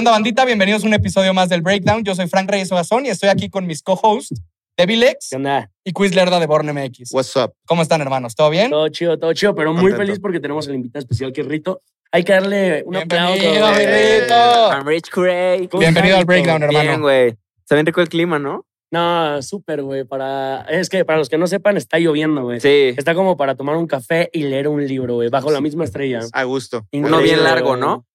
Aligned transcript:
onda, 0.00 0.12
bandita? 0.12 0.46
Bienvenidos 0.46 0.82
a 0.82 0.86
un 0.86 0.94
episodio 0.94 1.34
más 1.34 1.50
del 1.50 1.60
Breakdown. 1.60 2.02
Yo 2.04 2.14
soy 2.14 2.26
Frank 2.26 2.50
Reyes 2.50 2.72
Ogazón 2.72 3.04
y 3.04 3.10
estoy 3.10 3.28
aquí 3.28 3.50
con 3.50 3.66
mis 3.66 3.82
co-hosts, 3.82 4.40
Debbie 4.74 4.96
Lex 4.96 5.28
¿Qué 5.28 5.36
onda? 5.36 5.70
y 5.84 5.92
Quiz 5.92 6.14
Lerda 6.14 6.40
de 6.40 6.46
Born 6.46 6.72
MX. 6.72 7.12
What's 7.12 7.36
up? 7.36 7.52
¿Cómo 7.66 7.82
están, 7.82 8.00
hermanos? 8.00 8.34
¿Todo 8.34 8.48
bien? 8.48 8.70
Todo 8.70 8.88
chido, 8.88 9.18
todo 9.18 9.34
chido, 9.34 9.54
pero 9.54 9.74
muy 9.74 9.90
Contento. 9.90 9.98
feliz 9.98 10.18
porque 10.18 10.40
tenemos 10.40 10.66
el 10.68 10.76
invitado 10.76 11.00
especial 11.00 11.34
que 11.34 11.42
es 11.42 11.46
Rito. 11.46 11.82
Hay 12.12 12.24
que 12.24 12.32
darle 12.32 12.82
un 12.86 12.96
aplauso. 12.96 13.42
Bienvenido, 13.42 13.72
mi 13.72 13.86
Rito. 13.86 14.70
I'm 14.72 14.86
Rich 14.86 15.10
Cray. 15.10 15.68
¿Cómo 15.68 15.80
Bienvenido 15.80 16.16
al 16.16 16.24
Breakdown, 16.24 16.62
hermano. 16.62 16.88
Bien, 16.88 17.00
güey. 17.02 17.34
Está 17.58 17.74
bien 17.74 17.84
rico 17.84 18.00
el 18.00 18.08
clima, 18.08 18.38
¿no? 18.38 18.64
No, 18.90 19.42
súper, 19.42 19.82
güey. 19.82 20.04
Para... 20.04 20.62
Es 20.62 20.88
que 20.88 21.04
para 21.04 21.18
los 21.18 21.28
que 21.28 21.36
no 21.36 21.46
sepan, 21.46 21.76
está 21.76 21.98
lloviendo, 21.98 22.44
güey. 22.44 22.58
Sí. 22.58 22.94
Está 22.96 23.14
como 23.14 23.36
para 23.36 23.54
tomar 23.54 23.76
un 23.76 23.86
café 23.86 24.30
y 24.32 24.44
leer 24.44 24.66
un 24.66 24.84
libro, 24.86 25.16
güey, 25.16 25.28
bajo 25.28 25.50
la 25.50 25.60
misma 25.60 25.84
estrella. 25.84 26.20
A 26.32 26.44
gusto. 26.44 26.86
Uno 26.90 27.18
bien 27.18 27.44
largo. 27.44 27.76
¿no? 27.76 28.06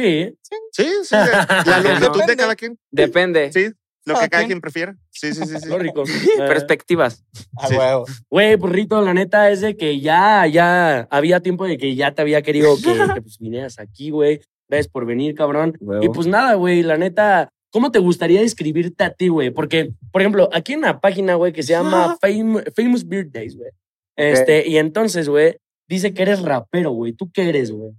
Sí. 0.00 0.38
Sí, 0.72 0.88
sí. 1.04 1.14
La 1.14 1.80
longitud 2.00 2.12
Depende. 2.12 2.26
de 2.26 2.36
cada 2.36 2.56
quien. 2.56 2.78
Depende. 2.90 3.52
Sí, 3.52 3.66
lo 4.06 4.18
que 4.18 4.28
cada 4.28 4.46
quien. 4.46 4.60
prefiera. 4.60 4.96
Sí, 5.10 5.32
sí, 5.34 5.44
sí. 5.46 5.58
sí. 5.62 5.68
Lo 5.68 5.78
rico. 5.78 6.04
Perspectivas. 6.38 7.24
A 7.58 7.68
Sí. 7.68 7.76
huevo. 7.76 8.06
Güey, 8.30 8.56
pues 8.56 8.72
Rito, 8.72 9.00
la 9.02 9.14
neta 9.14 9.50
es 9.50 9.60
de 9.60 9.76
que 9.76 10.00
ya, 10.00 10.46
ya 10.46 11.06
había 11.10 11.40
tiempo 11.40 11.66
de 11.66 11.78
que 11.78 11.94
ya 11.94 12.12
te 12.14 12.22
había 12.22 12.42
querido 12.42 12.76
que, 12.76 12.92
que, 13.14 13.20
pues 13.22 13.38
vinieras 13.38 13.78
aquí, 13.78 14.10
güey. 14.10 14.40
Gracias 14.68 14.88
por 14.90 15.04
venir, 15.06 15.34
cabrón. 15.34 15.76
Huevo. 15.80 16.02
Y 16.04 16.08
pues 16.08 16.26
nada, 16.26 16.54
güey, 16.54 16.82
la 16.82 16.96
neta, 16.96 17.48
¿cómo 17.72 17.90
te 17.90 17.98
gustaría 17.98 18.40
describirte 18.40 19.02
a 19.04 19.10
ti, 19.12 19.28
güey? 19.28 19.50
Porque, 19.50 19.90
por 20.12 20.22
ejemplo, 20.22 20.48
aquí 20.52 20.74
en 20.74 20.82
la 20.82 21.00
página, 21.00 21.34
güey, 21.34 21.52
que 21.52 21.62
se 21.64 21.72
llama 21.72 22.16
Fam- 22.22 22.64
Famous 22.74 23.06
Birthdays, 23.06 23.56
güey. 23.56 23.70
Este, 24.16 24.68
y 24.68 24.76
entonces, 24.78 25.28
güey, 25.28 25.56
dice 25.88 26.14
que 26.14 26.22
eres 26.22 26.42
rapero, 26.42 26.90
güey. 26.92 27.12
¿Tú 27.14 27.30
qué 27.32 27.48
eres, 27.48 27.70
güey? 27.72 27.92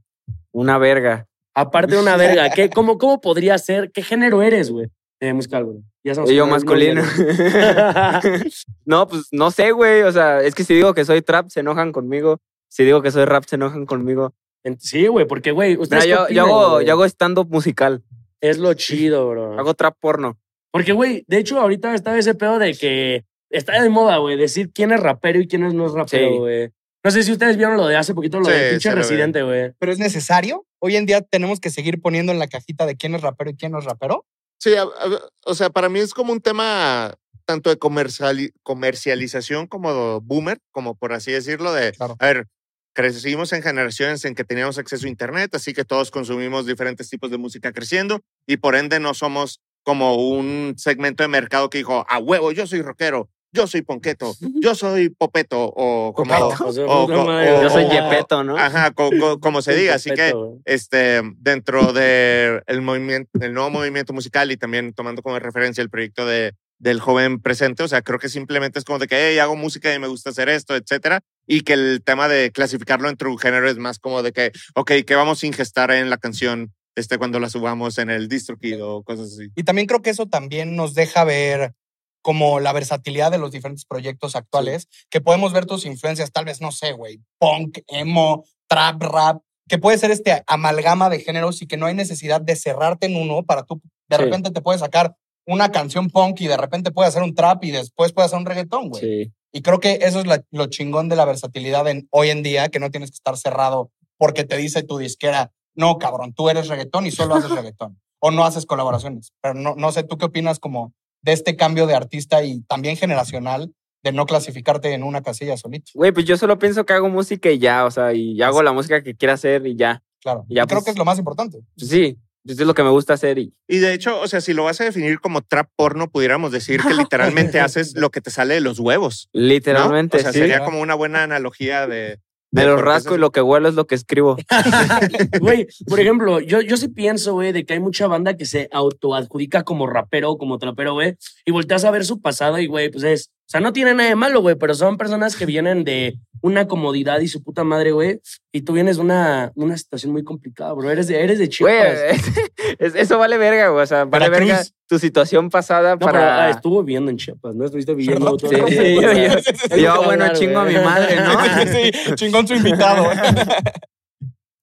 Una 0.54 0.78
verga. 0.78 1.28
Aparte 1.56 1.96
de 1.96 2.02
una 2.02 2.16
verga, 2.18 2.50
¿qué, 2.50 2.70
cómo, 2.70 2.98
¿cómo 2.98 3.22
podría 3.22 3.58
ser? 3.58 3.92
¿Qué 3.92 4.02
género 4.04 4.42
eres, 4.42 4.72
güey? 4.72 4.88
De 5.20 5.34
musical, 5.34 5.66
güey. 5.66 5.80
Ya 6.04 6.16
somos 6.16 6.32
Y 6.32 6.36
yo 6.36 6.48
masculino. 6.48 7.04
no, 8.86 9.08
pues 9.08 9.28
no 9.32 9.52
sé, 9.52 9.72
güey. 9.72 10.02
O 10.04 10.12
sea, 10.12 10.42
es 10.42 10.56
que 10.56 10.64
si 10.64 10.74
digo 10.74 10.94
que 10.94 11.06
soy 11.06 11.22
trap, 11.22 11.50
se 11.50 11.60
enojan 11.60 11.92
conmigo. 11.92 12.40
Si 12.70 12.84
digo 12.84 13.02
que 13.02 13.12
soy 13.12 13.26
rap, 13.26 13.44
se 13.46 13.56
enojan 13.56 13.86
conmigo. 13.86 14.34
sí, 14.80 15.08
güey, 15.08 15.28
porque, 15.28 15.52
güey, 15.52 15.72
Mira, 15.72 15.82
ustedes. 15.84 16.04
qué 16.06 16.10
yo, 16.10 16.16
yo 16.30 16.44
opinan, 16.46 16.48
hago, 16.50 16.82
yo 16.82 16.92
hago 16.94 17.06
stand-up 17.06 17.50
musical. 17.50 18.04
Es 18.40 18.58
lo 18.58 18.74
chido, 18.74 19.30
bro. 19.30 19.60
Hago 19.60 19.74
trap 19.74 19.96
porno. 20.00 20.40
Porque, 20.72 20.94
güey, 20.94 21.26
de 21.28 21.38
hecho, 21.38 21.60
ahorita 21.60 21.94
está 21.94 22.18
ese 22.18 22.34
pedo 22.34 22.58
de 22.58 22.74
que 22.74 23.26
está 23.50 23.82
de 23.82 23.90
moda, 23.90 24.18
güey, 24.18 24.38
decir 24.38 24.72
quién 24.74 24.92
es 24.92 25.00
rapero 25.02 25.40
y 25.40 25.48
quién 25.48 25.64
es 25.66 25.74
no 25.74 25.86
es 25.86 25.92
rapero, 25.92 26.30
Sí. 26.32 26.38
güey. 26.38 26.70
No 27.04 27.12
sé 27.12 27.24
si 27.24 27.32
ustedes 27.32 27.58
vieron 27.58 27.78
lo 27.78 27.88
de 27.88 27.98
hace 27.98 28.14
poquito, 28.14 28.40
lo 28.40 28.46
Sí, 28.46 28.52
de 28.52 28.70
pinche 28.72 28.92
residente, 28.96 29.42
güey. 29.44 29.74
¿Pero 29.78 29.92
es 29.92 30.00
necesario? 30.00 30.66
Hoy 30.84 30.96
en 30.96 31.06
día 31.06 31.22
tenemos 31.22 31.60
que 31.60 31.70
seguir 31.70 32.02
poniendo 32.02 32.32
en 32.32 32.40
la 32.40 32.48
cajita 32.48 32.88
de 32.88 32.98
quién 32.98 33.14
es 33.14 33.22
rapero 33.22 33.52
y 33.52 33.56
quién 33.56 33.72
no 33.72 33.78
es 33.80 33.86
rapero. 33.86 34.26
Sí, 34.60 34.74
a- 34.76 34.82
a- 34.84 35.30
o 35.46 35.54
sea, 35.54 35.70
para 35.70 35.90
mí 35.90 36.00
es 36.00 36.14
como 36.14 36.34
un 36.34 36.42
tema 36.42 37.16
tanto 37.46 37.70
de 37.70 37.78
comerciali- 37.78 38.52
comercialización 38.64 39.68
como 39.68 40.22
boomer, 40.22 40.60
como 40.72 40.96
por 40.96 41.14
así 41.14 41.32
decirlo, 41.32 41.72
de, 41.74 41.92
Claro. 41.92 42.16
a 42.20 42.26
ver, 42.26 42.48
crecimos 42.94 43.54
en 43.54 43.62
generaciones 43.62 44.26
en 44.26 44.34
que 44.36 44.44
teníamos 44.44 44.78
acceso 44.80 45.06
a 45.06 45.10
Internet, 45.10 45.54
así 45.54 45.74
que 45.74 45.86
todos 45.86 46.10
consumimos 46.12 46.66
diferentes 46.66 47.10
tipos 47.10 47.30
de 47.30 47.38
música 47.38 47.72
creciendo 47.72 48.22
y 48.48 48.58
por 48.58 48.76
ende 48.76 49.00
no 49.00 49.14
somos 49.14 49.60
como 49.84 50.16
un 50.16 50.74
segmento 50.78 51.24
de 51.24 51.28
mercado 51.30 51.70
que 51.70 51.80
dijo, 51.80 52.06
a 52.10 52.18
huevo, 52.20 52.52
yo 52.52 52.66
soy 52.68 52.82
rockero, 52.82 53.30
yo 53.54 53.68
soy 53.68 53.82
ponqueto, 53.82 54.36
yo 54.62 54.76
soy 54.76 55.10
popeto 55.10 55.64
o 55.76 56.14
como... 56.14 56.34
Popeto. 56.50 56.66
O 56.86 57.04
o- 57.04 57.08
o- 57.22 57.62
Yo 57.64 57.70
soy 57.70 57.84
Yepeto, 57.90 58.44
¿no? 58.44 58.58
Ajá, 58.58 58.92
co- 58.92 59.10
co- 59.20 59.40
como 59.40 59.62
se 59.62 59.76
diga, 59.76 59.96
así 59.96 60.10
que 60.12 60.32
este, 60.66 61.22
dentro 61.38 61.94
del 61.94 62.62
el 62.68 62.82
movimiento, 62.82 63.30
el 63.42 63.54
nuevo 63.54 63.70
movimiento 63.70 64.14
musical 64.14 64.52
y 64.52 64.58
también 64.58 64.94
tomando 64.94 65.22
como 65.22 65.38
referencia 65.40 65.82
el 65.82 65.90
proyecto 65.90 66.26
de, 66.26 66.54
del 66.80 67.00
joven 67.00 67.40
presente, 67.42 67.84
o 67.84 67.88
sea, 67.88 68.02
creo 68.02 68.20
que 68.20 68.30
simplemente 68.30 68.80
es 68.80 68.86
como 68.86 69.00
de 69.00 69.08
que, 69.08 69.16
hey, 69.32 69.40
hago 69.40 69.56
música 69.56 69.94
y 69.94 70.00
me 70.00 70.08
gusta 70.08 70.30
hacer 70.32 70.50
esto, 70.50 70.76
etcétera, 70.76 71.22
y 71.46 71.62
que 71.62 71.74
el 71.74 72.02
tema 72.04 72.28
de 72.28 72.52
clasificarlo 72.52 73.10
entre 73.10 73.28
un 73.28 73.38
género 73.38 73.70
es 73.70 73.78
más 73.78 74.00
como 74.00 74.24
de 74.24 74.32
que, 74.32 74.52
ok, 74.76 74.92
¿qué 75.06 75.16
vamos 75.16 75.44
a 75.44 75.48
ingestar 75.48 75.92
en 75.92 76.10
la 76.10 76.18
canción 76.18 76.74
este, 76.96 77.18
cuando 77.18 77.40
la 77.40 77.50
subamos 77.50 77.98
en 78.00 78.10
el 78.10 78.28
DistroKid 78.28 78.84
o 78.84 79.04
cosas 79.04 79.34
así? 79.34 79.50
Y 79.56 79.64
también 79.64 79.88
creo 79.88 80.02
que 80.02 80.10
eso 80.10 80.26
también 80.28 80.76
nos 80.76 80.94
deja 80.96 81.24
ver 81.24 81.74
como 82.22 82.60
la 82.60 82.74
versatilidad 82.74 83.32
de 83.32 83.38
los 83.38 83.52
diferentes 83.52 83.86
proyectos 83.86 84.36
actuales, 84.36 84.88
que 85.10 85.22
podemos 85.22 85.54
ver 85.54 85.66
tus 85.66 85.86
influencias, 85.86 86.32
tal 86.32 86.46
vez, 86.46 86.62
no 86.62 86.72
sé, 86.72 86.92
güey, 86.94 87.22
punk, 87.40 87.80
emo, 87.88 88.44
trap, 88.68 89.02
rap, 89.02 89.42
que 89.68 89.78
puede 89.78 89.98
ser 89.98 90.12
este 90.12 90.44
amalgama 90.48 91.10
de 91.10 91.20
géneros 91.20 91.62
y 91.62 91.68
que 91.68 91.78
no 91.78 91.86
hay 91.86 91.94
necesidad 91.96 92.42
de 92.42 92.56
cerrarte 92.56 93.08
en 93.08 93.16
uno 93.16 93.44
para 93.44 93.64
tú, 93.64 93.82
de 94.10 94.18
Sí. 94.18 94.24
repente 94.24 94.52
te 94.52 94.62
puedes 94.62 94.82
sacar 94.82 95.16
una 95.48 95.72
canción 95.72 96.10
punk 96.10 96.42
y 96.42 96.48
de 96.48 96.58
repente 96.58 96.92
puedes 96.92 97.10
hacer 97.10 97.24
un 97.24 97.34
trap 97.34 97.64
y 97.64 97.72
después 97.72 98.12
puedes 98.14 98.28
hacer 98.30 98.40
un 98.40 98.46
reggaetón, 98.46 98.90
güey. 98.90 99.02
Sí. 99.26 99.34
Y 99.54 99.62
creo 99.64 99.80
que 99.80 100.00
eso 100.04 100.20
es 100.20 100.28
la- 100.28 100.44
lo 100.52 100.68
chingón 100.68 101.10
de 101.10 101.16
la 101.16 101.26
versatilidad 101.26 101.88
en, 101.88 102.08
hoy 102.12 102.30
en 102.30 102.44
día, 102.44 102.70
que 102.70 102.80
no 102.80 102.92
tienes 102.92 103.10
que 103.12 103.16
estar 103.16 103.36
cerrado 103.38 103.92
porque 104.18 104.44
te 104.44 104.56
dice 104.58 104.84
tu 104.84 104.98
disquera, 104.98 105.52
no, 105.76 105.98
cabrón, 105.98 106.34
tú 106.34 106.50
eres 106.50 106.68
reggaetón 106.68 107.06
y 107.08 107.12
solo 107.12 107.36
haces 107.36 107.50
reggaetón. 107.66 108.00
O 108.24 108.30
no 108.30 108.46
haces 108.46 108.66
colaboraciones. 108.68 109.34
Pero 109.42 109.56
no, 109.56 109.74
no 109.76 109.92
sé, 109.92 110.04
¿tú 110.04 110.18
qué 110.18 110.26
opinas 110.26 110.60
como 110.60 110.94
de 111.22 111.34
este 111.34 111.56
cambio 111.56 111.88
de 111.88 111.96
artista 111.96 112.44
y 112.44 112.62
también 112.62 112.98
generacional 112.98 113.74
de 114.04 114.12
no 114.12 114.26
clasificarte 114.26 114.94
en 114.94 115.04
una 115.04 115.22
casilla 115.22 115.58
solito? 115.58 115.92
Güey, 115.94 116.12
pues 116.12 116.26
yo 116.26 116.38
solo 116.38 116.58
pienso 116.58 116.86
que 116.86 116.94
hago 116.94 117.10
música 117.10 117.52
y 117.52 117.60
ya, 117.60 117.86
o 117.86 117.92
sea, 117.92 118.14
y 118.14 118.42
hago 118.42 118.64
la 118.64 118.72
música 118.74 119.04
que 119.04 119.16
quiera 119.16 119.34
hacer 119.34 119.66
y 119.68 119.76
ya. 119.76 120.02
Claro. 120.22 120.46
Ya, 120.50 120.64
y 120.64 120.66
creo 120.66 120.80
pues- 120.80 120.86
que 120.86 120.92
es 120.92 120.98
lo 120.98 121.06
más 121.06 121.20
importante. 121.20 121.60
Pues 121.78 121.90
sí, 121.90 122.18
pues 122.44 122.60
es 122.60 122.66
lo 122.66 122.74
que 122.74 122.84
me 122.84 122.90
gusta 122.90 123.14
hacer 123.14 123.38
y 123.38 123.54
Y 123.68 123.78
de 123.78 123.94
hecho, 123.94 124.20
o 124.20 124.28
sea, 124.28 124.42
si 124.42 124.54
lo 124.54 124.64
vas 124.64 124.82
a 124.82 124.86
definir 124.86 125.20
como 125.20 125.42
trap 125.42 125.70
porno, 125.76 126.10
pudiéramos 126.10 126.52
decir 126.52 126.82
que 126.82 126.94
literalmente 127.10 127.60
haces 127.60 127.96
lo 127.96 128.10
que 128.10 128.22
te 128.22 128.32
sale 128.32 128.56
de 128.56 128.62
los 128.62 128.80
huevos. 128.80 129.30
¿no? 129.34 129.42
literalmente, 129.42 130.18
O 130.18 130.20
sea, 130.20 130.34
sí. 130.34 130.40
sería 130.40 130.64
como 130.66 130.82
una 130.82 130.96
buena 130.96 131.24
analogía 131.24 131.86
de... 131.88 132.20
Me 132.52 132.62
de 132.62 132.68
lo 132.68 132.76
por 132.76 132.84
qué 132.84 132.90
rasco 132.90 133.10
se- 133.12 133.16
y 133.16 133.20
lo 133.20 133.32
que 133.32 133.42
huelo 133.42 133.70
es 133.70 133.76
lo 133.76 133.88
que 133.88 133.96
escribo. 133.96 134.36
Güey, 135.40 135.68
por 135.88 136.00
ejemplo, 136.00 136.40
yo, 136.40 136.62
yo 136.62 136.78
sí 136.78 136.88
pienso, 136.90 137.34
güey, 137.34 137.52
de 137.52 137.66
que 137.66 137.74
hay 137.74 137.80
mucha 137.80 138.08
banda 138.08 138.36
que 138.36 138.46
se 138.46 138.68
autoadjudica 138.72 139.64
como 139.64 139.88
rapero 139.88 140.32
o 140.32 140.38
como 140.38 140.58
trapero, 140.58 140.94
güey, 140.94 141.16
y 141.46 141.52
volteas 141.52 141.86
a 141.86 141.92
ver 141.92 142.06
su 142.06 142.20
pasado 142.22 142.60
y, 142.60 142.68
güey, 142.68 142.90
pues 142.92 143.04
es, 143.04 143.32
sea, 143.52 143.60
no 143.60 143.74
tiene 143.74 143.94
nada 143.94 144.10
de 144.10 144.16
malo, 144.16 144.42
güey, 144.42 144.56
pero 144.56 144.74
son 144.74 144.98
personas 144.98 145.36
que 145.36 145.46
vienen 145.46 145.84
de 145.84 146.18
una 146.42 146.68
comodidad 146.68 147.20
y 147.20 147.28
su 147.28 147.44
puta 147.44 147.64
madre, 147.64 147.92
güey, 147.92 148.20
y 148.52 148.62
tú 148.62 148.74
vienes 148.74 148.96
de 148.96 149.04
una, 149.04 149.52
una 149.56 149.78
situación 149.78 150.12
muy 150.12 150.24
complicada, 150.24 150.74
bro, 150.74 150.90
eres 150.90 151.08
de, 151.08 151.22
eres 151.24 151.38
de 151.38 151.50
Chiapas. 151.50 152.00
es- 152.80 152.96
eso 152.96 153.18
vale 153.20 153.38
verga, 153.38 153.68
güey. 153.70 153.84
O 153.84 153.86
sea, 153.86 154.06
vale 154.06 154.30
Veracruz. 154.30 154.50
verga 154.50 154.64
tu 154.88 154.98
situación 155.00 155.50
pasada 155.50 155.92
No, 155.92 156.00
pero 156.00 156.10
ah, 156.18 156.22
para. 156.22 156.50
estuvo 156.50 156.84
viviendo 156.84 157.12
en 157.12 157.18
Chiapas, 157.18 157.54
¿no? 157.56 157.66
Estuviste 157.66 157.94
viviendo 157.94 158.38
Sí, 158.40 158.48
sí, 158.48 158.56
tiempo, 158.56 159.02
yo- 159.78 159.94
o 159.94 160.04
bueno, 160.06 160.24
hablar, 160.24 160.34
chingo 160.34 160.60
a 160.60 160.66
mi 160.66 160.74
madre, 160.76 161.16
¿no? 161.18 161.66
sí, 161.72 162.16
chingón 162.16 162.48
su 162.48 162.56
invitado. 162.56 163.06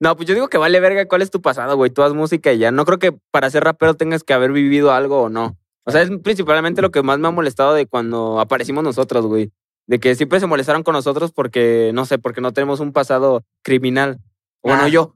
No, 0.01 0.17
pues 0.17 0.29
yo 0.29 0.35
digo 0.35 0.49
que 0.49 0.59
vale 0.59 0.79
verga 0.81 1.07
cuál 1.09 1.23
es 1.23 1.31
tu 1.31 1.43
pasado, 1.43 1.77
güey. 1.77 1.91
Tú 1.91 2.03
haz 2.03 2.13
música 2.15 2.53
y 2.53 2.59
ya. 2.59 2.71
No 2.71 2.85
creo 2.85 2.99
que 3.01 3.13
para 3.33 3.51
ser 3.51 3.65
rapero 3.65 3.95
tengas 3.95 4.23
que 4.23 4.33
haber 4.33 4.53
vivido 4.53 4.93
algo 4.93 5.23
o 5.23 5.29
no. 5.29 5.57
O 5.85 5.91
sea, 5.91 6.03
es 6.03 6.11
principalmente 6.23 6.83
lo 6.83 6.91
que 6.91 7.03
más 7.03 7.19
me 7.19 7.29
ha 7.29 7.31
molestado 7.31 7.75
de 7.75 7.87
cuando 7.87 8.41
aparecimos 8.41 8.85
nosotros, 8.85 9.27
güey. 9.27 9.51
De 9.87 9.99
que 9.99 10.15
siempre 10.15 10.39
se 10.41 10.47
molestaron 10.47 10.83
con 10.83 10.93
nosotros 10.93 11.33
porque, 11.33 11.91
no 11.95 12.05
sé, 12.05 12.19
porque 12.19 12.41
no 12.43 12.53
tenemos 12.53 12.81
un 12.81 12.93
pasado 12.93 13.43
criminal. 13.63 14.19
Bueno, 14.63 14.83
Ah. 14.85 14.89
yo. 14.89 15.15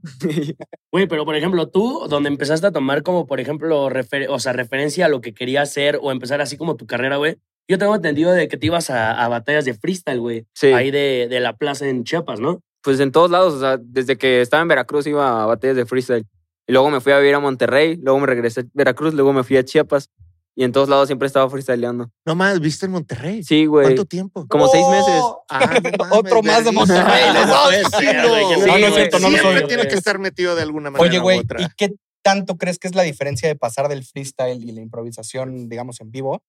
Güey, 0.93 1.07
pero 1.09 1.25
por 1.25 1.35
ejemplo, 1.37 1.69
tú, 1.69 2.07
donde 2.09 2.29
empezaste 2.29 2.67
a 2.67 2.73
tomar 2.73 3.03
como, 3.03 3.27
por 3.27 3.41
ejemplo, 3.41 3.91
refer- 3.91 4.29
o 4.31 4.39
sea, 4.39 4.53
referencia 4.53 5.07
a 5.07 5.09
lo 5.09 5.21
que 5.21 5.35
querías 5.35 5.69
hacer 5.69 5.99
o 6.01 6.11
empezar 6.13 6.41
así 6.41 6.57
como 6.57 6.77
tu 6.77 6.87
carrera, 6.87 7.17
güey. 7.17 7.37
Yo 7.69 7.79
tengo 7.79 7.95
entendido 7.95 8.33
de 8.33 8.49
que 8.49 8.57
te 8.57 8.67
ibas 8.67 8.89
a, 8.91 9.13
a 9.23 9.29
batallas 9.29 9.65
de 9.65 9.75
freestyle, 9.75 10.21
güey. 10.21 10.47
Sí. 10.55 10.69
Ahí 10.69 10.91
de, 10.91 11.27
de 11.29 11.41
la 11.41 11.57
plaza 11.57 11.87
en 11.89 12.05
Chiapas, 12.05 12.41
¿no? 12.41 12.61
Pues 12.83 12.99
en 13.01 13.13
todos 13.13 13.31
lados, 13.31 13.55
o 13.55 13.61
sea, 13.61 13.79
desde 13.81 14.17
que 14.17 14.41
estaba 14.41 14.63
en 14.63 14.69
Veracruz 14.69 15.07
iba 15.07 15.43
a 15.43 15.47
batallas 15.47 15.77
de 15.77 15.87
freestyle. 15.87 16.25
Y 16.67 16.73
luego 16.73 16.91
me 16.91 17.01
fui 17.01 17.13
a 17.13 17.19
vivir 17.19 17.35
a 17.35 17.41
Monterrey, 17.41 17.97
luego 18.03 18.19
me 18.21 18.27
regresé 18.27 18.61
a 18.61 18.65
Veracruz, 18.75 19.15
luego 19.15 19.33
me 19.33 19.45
fui 19.45 19.57
a 19.57 19.65
Chiapas. 19.65 20.09
Y 20.55 20.65
en 20.65 20.73
todos 20.73 20.89
lados 20.89 21.09
siempre 21.09 21.27
estaba 21.27 21.49
freestyleando. 21.49 22.11
No 22.27 22.35
más, 22.35 22.61
¿viste 22.61 22.87
en 22.87 22.93
Monterrey? 22.93 23.43
Sí, 23.43 23.65
güey. 23.67 23.87
¿Cuánto 23.87 24.05
tiempo? 24.05 24.47
Como 24.49 24.69
seis 24.69 24.87
meses. 24.89 25.21
¡Oh! 25.23 25.45
Ah, 25.49 25.81
no 25.83 25.91
mames, 25.99 26.19
Otro 26.19 26.43
más 26.43 26.65
de. 26.65 26.73
Monterrey. 26.73 27.25
No, 27.33 27.47
no 27.47 27.71
es 27.71 27.91
güey. 27.91 28.93
cierto, 28.95 29.19
no 29.19 29.31
lo 29.31 29.39
Siempre 29.39 29.61
soy. 29.61 29.69
tiene 29.69 29.89
que 29.89 29.95
estar 29.95 30.19
metido 30.19 30.55
de 30.55 30.63
alguna 30.63 30.91
manera 30.91 31.09
Oye, 31.09 31.19
güey. 31.19 31.41
¿y 31.59 31.67
qué 31.77 31.95
tanto 32.23 32.57
crees 32.57 32.79
que 32.79 32.87
es 32.89 32.95
la 32.95 33.03
diferencia 33.03 33.49
de 33.49 33.57
pasar 33.57 33.89
del 33.89 34.05
freestyle 34.05 34.63
y 34.63 34.73
la 34.73 34.81
improvisación, 34.81 35.69
digamos, 35.69 36.01
en 36.01 36.11
vivo? 36.11 36.43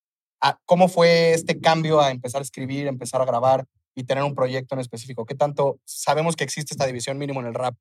a 0.46 0.60
cómo 0.66 0.90
fue 0.90 1.34
este 1.34 1.62
cambio 1.62 2.02
a 2.02 2.12
empezar 2.12 2.42
a 2.42 2.44
escribir, 2.44 2.88
empezar 2.88 3.22
a 3.22 3.26
grabar 3.26 3.66
y 3.96 4.04
tener 4.04 4.26
un 4.26 4.36
proyecto 4.36 4.76
en 4.76 4.82
específico? 4.82 5.26
¿Qué 5.26 5.36
tanto 5.36 5.80
sabemos 5.86 6.36
que 6.36 6.44
existe 6.44 6.74
esta 6.74 6.86
división 6.86 7.18
mínimo 7.18 7.40
en 7.40 7.48
el 7.48 7.54
rap, 7.54 7.76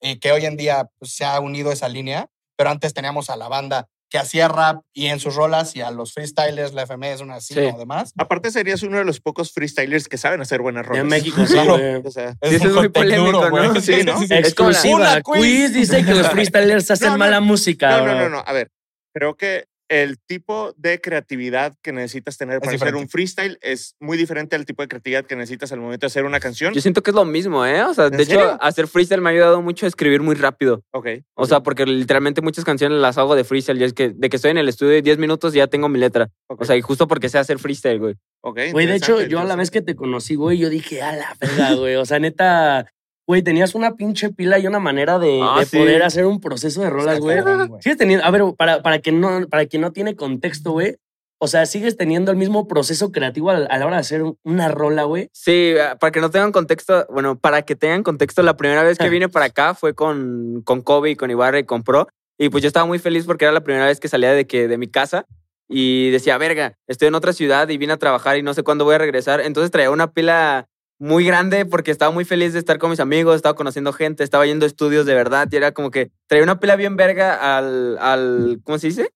eh, 0.00 0.18
que 0.18 0.32
hoy 0.32 0.44
en 0.44 0.56
día 0.56 0.90
pues, 0.98 1.12
se 1.14 1.24
ha 1.24 1.38
unido 1.38 1.70
esa 1.70 1.88
línea, 1.88 2.26
pero 2.56 2.70
antes 2.70 2.92
teníamos 2.92 3.30
a 3.30 3.36
la 3.36 3.46
banda 3.48 3.88
que 4.10 4.18
hacía 4.18 4.48
rap 4.48 4.80
y 4.94 5.06
en 5.08 5.20
sus 5.20 5.34
rolas 5.34 5.76
y 5.76 5.82
a 5.82 5.90
los 5.90 6.12
freestylers, 6.14 6.72
la 6.72 6.82
FMS, 6.86 7.20
una 7.20 7.34
así 7.36 7.52
Sí. 7.54 7.60
o 7.60 7.78
demás. 7.78 8.12
Aparte 8.16 8.50
serías 8.50 8.82
uno 8.82 8.96
de 8.98 9.04
los 9.04 9.20
pocos 9.20 9.52
freestylers 9.52 10.08
que 10.08 10.16
saben 10.16 10.40
hacer 10.40 10.60
buenas 10.62 10.86
rolas. 10.86 11.02
En 11.02 11.08
México, 11.08 11.36
sí, 11.46 11.52
Claro. 11.52 11.74
O 12.04 12.10
sea, 12.10 12.34
eso 12.40 12.56
es 12.56 12.64
un 12.64 12.74
muy 12.74 12.88
polémico, 12.88 13.48
¿no? 13.48 13.50
güey. 13.50 13.80
Sí, 13.82 14.02
¿no? 14.04 14.20
Es 14.22 14.30
Exclusiva. 14.30 14.94
Una 14.96 15.20
quiz. 15.20 15.36
Quiz 15.42 15.72
dice 15.74 16.04
que 16.04 16.14
los 16.14 16.28
freestylers 16.30 16.90
hacen 16.90 17.08
No, 17.08 17.12
no. 17.14 17.18
mala 17.18 17.40
música. 17.40 17.98
no, 17.98 18.06
no, 18.06 18.14
no, 18.14 18.28
no. 18.30 18.44
A 18.46 18.52
ver, 18.52 18.70
creo 19.14 19.36
que 19.36 19.66
el 19.88 20.18
tipo 20.18 20.74
de 20.76 21.00
creatividad 21.00 21.74
que 21.82 21.92
necesitas 21.92 22.36
tener 22.36 22.60
para 22.60 22.76
hacer 22.76 22.94
un 22.94 23.08
freestyle 23.08 23.58
es 23.62 23.94
muy 24.00 24.18
diferente 24.18 24.54
al 24.54 24.66
tipo 24.66 24.82
de 24.82 24.88
creatividad 24.88 25.24
que 25.24 25.36
necesitas 25.36 25.72
al 25.72 25.80
momento 25.80 26.06
de 26.06 26.08
hacer 26.08 26.24
una 26.24 26.40
canción. 26.40 26.74
Yo 26.74 26.80
siento 26.80 27.02
que 27.02 27.10
es 27.10 27.14
lo 27.14 27.24
mismo, 27.24 27.64
¿eh? 27.64 27.82
O 27.82 27.94
sea, 27.94 28.06
¿En 28.06 28.16
de 28.16 28.22
hecho, 28.22 28.62
hacer 28.62 28.86
freestyle 28.86 29.20
me 29.20 29.30
ha 29.30 29.32
ayudado 29.32 29.62
mucho 29.62 29.86
a 29.86 29.88
escribir 29.88 30.22
muy 30.22 30.34
rápido. 30.34 30.84
Ok. 30.92 31.08
O 31.34 31.46
sea, 31.46 31.60
porque 31.60 31.86
literalmente 31.86 32.42
muchas 32.42 32.64
canciones 32.64 32.98
las 33.00 33.18
hago 33.18 33.34
de 33.34 33.44
freestyle. 33.44 33.80
Y 33.80 33.84
es 33.84 33.94
que 33.94 34.10
de 34.10 34.28
que 34.28 34.36
estoy 34.36 34.50
en 34.50 34.58
el 34.58 34.68
estudio 34.68 35.00
10 35.00 35.18
minutos 35.18 35.54
ya 35.54 35.66
tengo 35.66 35.88
mi 35.88 35.98
letra. 35.98 36.30
O 36.48 36.64
sea, 36.64 36.76
y 36.76 36.82
justo 36.82 37.08
porque 37.08 37.28
sé 37.28 37.38
hacer 37.38 37.58
freestyle, 37.58 37.98
güey. 37.98 38.14
ok, 38.42 38.60
Güey, 38.72 38.86
de 38.86 38.96
hecho, 38.96 39.22
yo 39.22 39.40
a 39.40 39.44
la 39.44 39.56
vez 39.56 39.70
que 39.70 39.82
te 39.82 39.96
conocí, 39.96 40.34
güey, 40.34 40.58
yo 40.58 40.68
dije, 40.68 41.02
a 41.02 41.16
la 41.16 41.34
verga, 41.40 41.74
güey. 41.74 41.96
O 41.96 42.04
sea, 42.04 42.18
neta, 42.18 42.86
güey, 43.28 43.42
tenías 43.42 43.74
una 43.74 43.94
pinche 43.94 44.30
pila 44.30 44.58
y 44.58 44.66
una 44.66 44.80
manera 44.80 45.18
de, 45.18 45.40
Ah, 45.42 45.60
de 45.60 45.66
sí. 45.66 45.76
poder 45.76 46.02
hacer 46.02 46.24
un 46.24 46.40
proceso 46.40 46.80
de 46.80 46.88
rolas, 46.88 47.20
güey. 47.20 47.38
Sigues 47.80 47.98
teniendo, 47.98 48.24
a 48.24 48.30
ver, 48.30 48.42
para, 48.56 48.82
para, 48.82 49.00
que 49.00 49.12
no, 49.12 49.46
para 49.48 49.66
quien 49.66 49.82
no 49.82 49.92
tiene 49.92 50.16
contexto, 50.16 50.72
güey. 50.72 50.96
O 51.40 51.46
sea, 51.46 51.66
sigues 51.66 51.96
teniendo 51.98 52.32
el 52.32 52.38
mismo 52.38 52.66
proceso 52.66 53.12
creativo 53.12 53.50
a, 53.50 53.56
a 53.58 53.78
la 53.78 53.86
hora 53.86 53.96
de 53.96 54.00
hacer 54.00 54.22
una 54.44 54.68
rola, 54.68 55.04
güey. 55.04 55.28
Sí, 55.34 55.74
ah, 55.80 55.96
para 56.00 56.10
que 56.10 56.20
no 56.20 56.30
tengan 56.30 56.52
contexto, 56.52 57.06
bueno, 57.10 57.38
para 57.38 57.62
que 57.62 57.76
tengan 57.76 58.02
contexto, 58.02 58.42
la 58.42 58.56
primera 58.56 58.82
vez 58.82 58.96
que 58.96 59.10
vine 59.10 59.28
para 59.28 59.44
acá 59.44 59.74
fue 59.74 59.94
con, 59.94 60.62
con 60.64 60.80
Kobe, 60.80 61.14
con 61.16 61.30
Ibarra 61.30 61.58
y 61.58 61.64
con 61.64 61.82
Pro. 61.84 62.08
Y 62.38 62.48
pues 62.48 62.62
yo 62.62 62.66
estaba 62.68 62.86
muy 62.86 62.98
feliz 62.98 63.26
porque 63.26 63.44
era 63.44 63.52
la 63.52 63.62
primera 63.62 63.84
vez 63.84 64.00
que 64.00 64.08
salía 64.08 64.32
de, 64.32 64.46
que, 64.46 64.68
de 64.68 64.78
mi 64.78 64.88
casa 64.88 65.26
y 65.68 66.10
decía, 66.10 66.38
verga, 66.38 66.78
estoy 66.86 67.08
en 67.08 67.14
otra 67.14 67.34
ciudad 67.34 67.68
y 67.68 67.76
vine 67.76 67.92
a 67.92 67.98
trabajar 67.98 68.38
y 68.38 68.42
no 68.42 68.54
sé 68.54 68.62
cuándo 68.62 68.86
voy 68.86 68.94
a 68.94 68.98
regresar. 68.98 69.40
Entonces 69.42 69.70
traía 69.70 69.90
una 69.90 70.12
pila 70.12 70.66
muy 70.98 71.24
grande 71.24 71.64
porque 71.64 71.90
estaba 71.90 72.10
muy 72.10 72.24
feliz 72.24 72.52
de 72.52 72.58
estar 72.58 72.78
con 72.78 72.90
mis 72.90 73.00
amigos, 73.00 73.36
estaba 73.36 73.54
conociendo 73.54 73.92
gente, 73.92 74.24
estaba 74.24 74.46
yendo 74.46 74.64
a 74.64 74.68
estudios 74.68 75.06
de 75.06 75.14
verdad 75.14 75.48
y 75.50 75.56
era 75.56 75.72
como 75.72 75.90
que 75.90 76.10
traía 76.26 76.42
una 76.42 76.60
pila 76.60 76.76
bien 76.76 76.96
verga 76.96 77.56
al, 77.56 77.98
al 77.98 78.60
¿cómo 78.64 78.78
se 78.78 78.88
dice? 78.88 79.12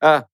Ah, 0.00 0.26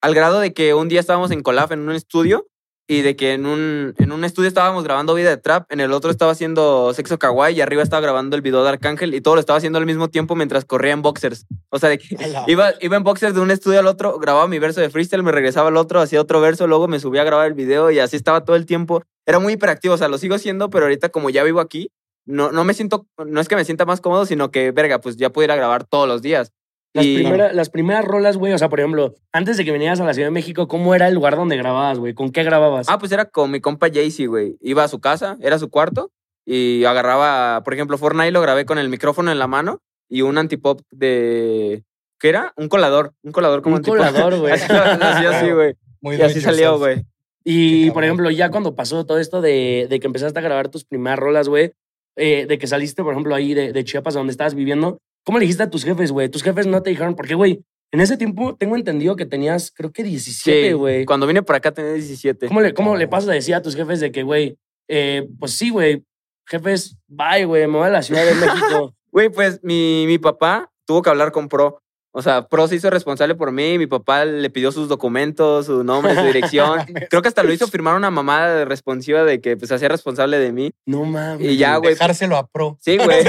al 0.00 0.14
grado 0.14 0.40
de 0.40 0.54
que 0.54 0.74
un 0.74 0.88
día 0.88 1.00
estábamos 1.00 1.30
en 1.30 1.42
Colaf 1.42 1.72
en 1.72 1.80
un 1.80 1.94
estudio 1.94 2.46
y 2.90 3.02
de 3.02 3.14
que 3.14 3.34
en 3.34 3.46
un, 3.46 3.94
en 3.98 4.10
un 4.10 4.24
estudio 4.24 4.48
estábamos 4.48 4.82
grabando 4.82 5.14
Vida 5.14 5.30
de 5.30 5.36
Trap, 5.36 5.70
en 5.70 5.78
el 5.78 5.92
otro 5.92 6.10
estaba 6.10 6.32
haciendo 6.32 6.92
Sexo 6.92 7.20
Kawaii 7.20 7.54
y 7.54 7.60
arriba 7.60 7.84
estaba 7.84 8.02
grabando 8.02 8.34
el 8.34 8.42
video 8.42 8.64
de 8.64 8.70
Arcángel 8.70 9.14
y 9.14 9.20
todo 9.20 9.36
lo 9.36 9.40
estaba 9.40 9.58
haciendo 9.58 9.78
al 9.78 9.86
mismo 9.86 10.08
tiempo 10.08 10.34
mientras 10.34 10.64
corría 10.64 10.92
en 10.92 11.00
boxers. 11.00 11.46
O 11.68 11.78
sea, 11.78 11.88
de 11.88 11.98
que 11.98 12.16
iba, 12.48 12.72
iba 12.80 12.96
en 12.96 13.04
boxers 13.04 13.32
de 13.32 13.40
un 13.40 13.52
estudio 13.52 13.78
al 13.78 13.86
otro, 13.86 14.18
grababa 14.18 14.48
mi 14.48 14.58
verso 14.58 14.80
de 14.80 14.90
freestyle, 14.90 15.22
me 15.22 15.30
regresaba 15.30 15.68
al 15.68 15.76
otro, 15.76 16.00
hacía 16.00 16.20
otro 16.20 16.40
verso, 16.40 16.66
luego 16.66 16.88
me 16.88 16.98
subía 16.98 17.22
a 17.22 17.24
grabar 17.24 17.46
el 17.46 17.54
video 17.54 17.92
y 17.92 18.00
así 18.00 18.16
estaba 18.16 18.44
todo 18.44 18.56
el 18.56 18.66
tiempo. 18.66 19.04
Era 19.30 19.38
muy 19.38 19.54
hiperactivo, 19.54 19.94
o 19.94 19.98
sea, 19.98 20.08
lo 20.08 20.18
sigo 20.18 20.36
siendo, 20.38 20.68
pero 20.70 20.84
ahorita 20.84 21.08
como 21.08 21.30
ya 21.30 21.42
vivo 21.42 21.60
aquí, 21.60 21.90
no, 22.26 22.52
no 22.52 22.64
me 22.64 22.74
siento, 22.74 23.06
no 23.26 23.40
es 23.40 23.48
que 23.48 23.56
me 23.56 23.64
sienta 23.64 23.86
más 23.86 24.00
cómodo, 24.00 24.26
sino 24.26 24.50
que, 24.50 24.70
verga, 24.72 25.00
pues 25.00 25.16
ya 25.16 25.30
puedo 25.30 25.44
ir 25.46 25.50
a 25.52 25.56
grabar 25.56 25.84
todos 25.84 26.06
los 26.06 26.20
días. 26.22 26.52
Las, 26.92 27.06
Y- 27.06 27.14
primera- 27.18 27.52
las 27.52 27.70
primeras 27.70 28.04
rolas, 28.04 28.36
güey. 28.36 28.52
O 28.52 28.58
sea, 28.58 28.68
por 28.68 28.80
ejemplo, 28.80 29.14
antes 29.32 29.56
de 29.56 29.64
que 29.64 29.70
vinieras 29.72 30.00
a 30.00 30.04
la 30.04 30.12
Ciudad 30.12 30.26
de 30.26 30.32
México, 30.32 30.66
¿cómo 30.68 30.94
era 30.94 31.06
el 31.08 31.14
lugar 31.14 31.36
donde 31.36 31.56
grababas, 31.56 31.98
güey? 31.98 32.14
¿Con 32.14 32.30
qué 32.32 32.42
grababas? 32.42 32.88
Ah, 32.88 32.98
pues 32.98 33.12
era 33.12 33.24
con 33.26 33.50
mi 33.52 33.60
compa 33.60 33.88
Jaycee, 33.92 34.26
güey. 34.26 34.56
Iba 34.60 34.82
a 34.84 34.88
su 34.88 35.00
casa, 35.00 35.36
era 35.40 35.58
su 35.60 35.70
cuarto, 35.70 36.10
y 36.44 36.84
agarraba, 36.84 37.62
por 37.62 37.74
ejemplo, 37.74 37.96
Fortnite 37.96 38.32
lo 38.32 38.40
grabé 38.40 38.64
con 38.64 38.78
el 38.78 38.88
micrófono 38.88 39.30
en 39.30 39.38
la 39.38 39.46
mano 39.46 39.80
y 40.08 40.22
un 40.22 40.36
antipop 40.36 40.80
de. 40.90 41.84
¿Qué 42.18 42.28
era? 42.28 42.52
Un 42.56 42.68
colador. 42.68 43.14
Un 43.22 43.30
colador 43.32 43.62
como 43.62 43.76
Un 43.76 43.78
antipop. 43.78 43.98
colador, 43.98 44.38
güey. 44.40 44.52
Así 44.54 44.72
lo- 44.72 44.78
lo 44.96 45.04
hacía 45.04 45.30
así, 45.30 45.50
güey. 45.52 45.74
Muy 46.00 46.16
Y 46.16 46.22
así 46.22 46.40
salió, 46.40 46.76
güey. 46.78 47.04
Y, 47.44 47.90
por 47.92 48.04
ejemplo, 48.04 48.30
ya 48.30 48.50
cuando 48.50 48.74
pasó 48.74 49.06
todo 49.06 49.18
esto 49.18 49.40
de, 49.40 49.86
de 49.88 50.00
que 50.00 50.06
empezaste 50.06 50.38
a 50.38 50.42
grabar 50.42 50.68
tus 50.68 50.84
primeras 50.84 51.18
rolas, 51.18 51.48
güey, 51.48 51.72
eh, 52.16 52.46
de 52.46 52.58
que 52.58 52.66
saliste, 52.66 53.02
por 53.02 53.12
ejemplo, 53.12 53.34
ahí 53.34 53.54
de, 53.54 53.72
de 53.72 53.84
Chiapas, 53.84 54.14
donde 54.14 54.30
estabas 54.30 54.54
viviendo, 54.54 54.98
¿cómo 55.24 55.38
le 55.38 55.44
dijiste 55.44 55.62
a 55.62 55.70
tus 55.70 55.84
jefes, 55.84 56.12
güey? 56.12 56.28
Tus 56.28 56.42
jefes 56.42 56.66
no 56.66 56.82
te 56.82 56.90
dijeron, 56.90 57.14
porque, 57.16 57.34
güey, 57.34 57.62
en 57.92 58.00
ese 58.00 58.16
tiempo 58.16 58.54
tengo 58.56 58.76
entendido 58.76 59.16
que 59.16 59.26
tenías, 59.26 59.72
creo 59.72 59.90
que 59.90 60.02
17, 60.04 60.68
Sí, 60.68 60.72
güey. 60.74 61.04
cuando 61.06 61.26
vine 61.26 61.42
para 61.42 61.56
acá 61.58 61.72
tenía 61.72 61.92
17. 61.94 62.48
¿Cómo 62.48 62.60
le, 62.60 62.74
cómo 62.74 62.96
le 62.96 63.08
pasas 63.08 63.30
a 63.30 63.32
decir 63.32 63.54
a 63.54 63.62
tus 63.62 63.74
jefes 63.74 64.00
de 64.00 64.12
que, 64.12 64.22
güey, 64.22 64.58
eh, 64.88 65.26
pues 65.38 65.52
sí, 65.52 65.70
güey, 65.70 66.04
jefes, 66.46 66.96
bye, 67.08 67.44
güey, 67.46 67.66
me 67.66 67.78
voy 67.78 67.86
a 67.86 67.90
la 67.90 68.02
Ciudad 68.02 68.24
de 68.26 68.34
México? 68.34 68.94
Güey, 69.12 69.28
pues 69.28 69.58
mi, 69.64 70.04
mi 70.06 70.18
papá 70.18 70.70
tuvo 70.86 71.02
que 71.02 71.10
hablar 71.10 71.32
con 71.32 71.48
Pro. 71.48 71.82
O 72.12 72.22
sea, 72.22 72.48
Pro 72.48 72.66
se 72.66 72.74
hizo 72.74 72.90
responsable 72.90 73.36
por 73.36 73.52
mí. 73.52 73.78
Mi 73.78 73.86
papá 73.86 74.24
le 74.24 74.50
pidió 74.50 74.72
sus 74.72 74.88
documentos, 74.88 75.66
su 75.66 75.84
nombre, 75.84 76.14
su 76.16 76.22
dirección. 76.22 76.80
Creo 77.10 77.22
que 77.22 77.28
hasta 77.28 77.44
lo 77.44 77.52
hizo 77.52 77.68
firmar 77.68 77.94
una 77.96 78.10
mamada 78.10 78.64
responsiva 78.64 79.22
de 79.22 79.40
que 79.40 79.56
pues, 79.56 79.68
se 79.68 79.76
hacía 79.76 79.88
responsable 79.88 80.38
de 80.38 80.50
mí. 80.52 80.72
No 80.86 81.04
mames. 81.04 81.46
Y 81.48 81.56
ya, 81.56 81.76
güey. 81.76 81.94
Dejárselo 81.94 82.36
a 82.36 82.46
pro. 82.48 82.76
Sí, 82.80 82.98
güey. 83.04 83.22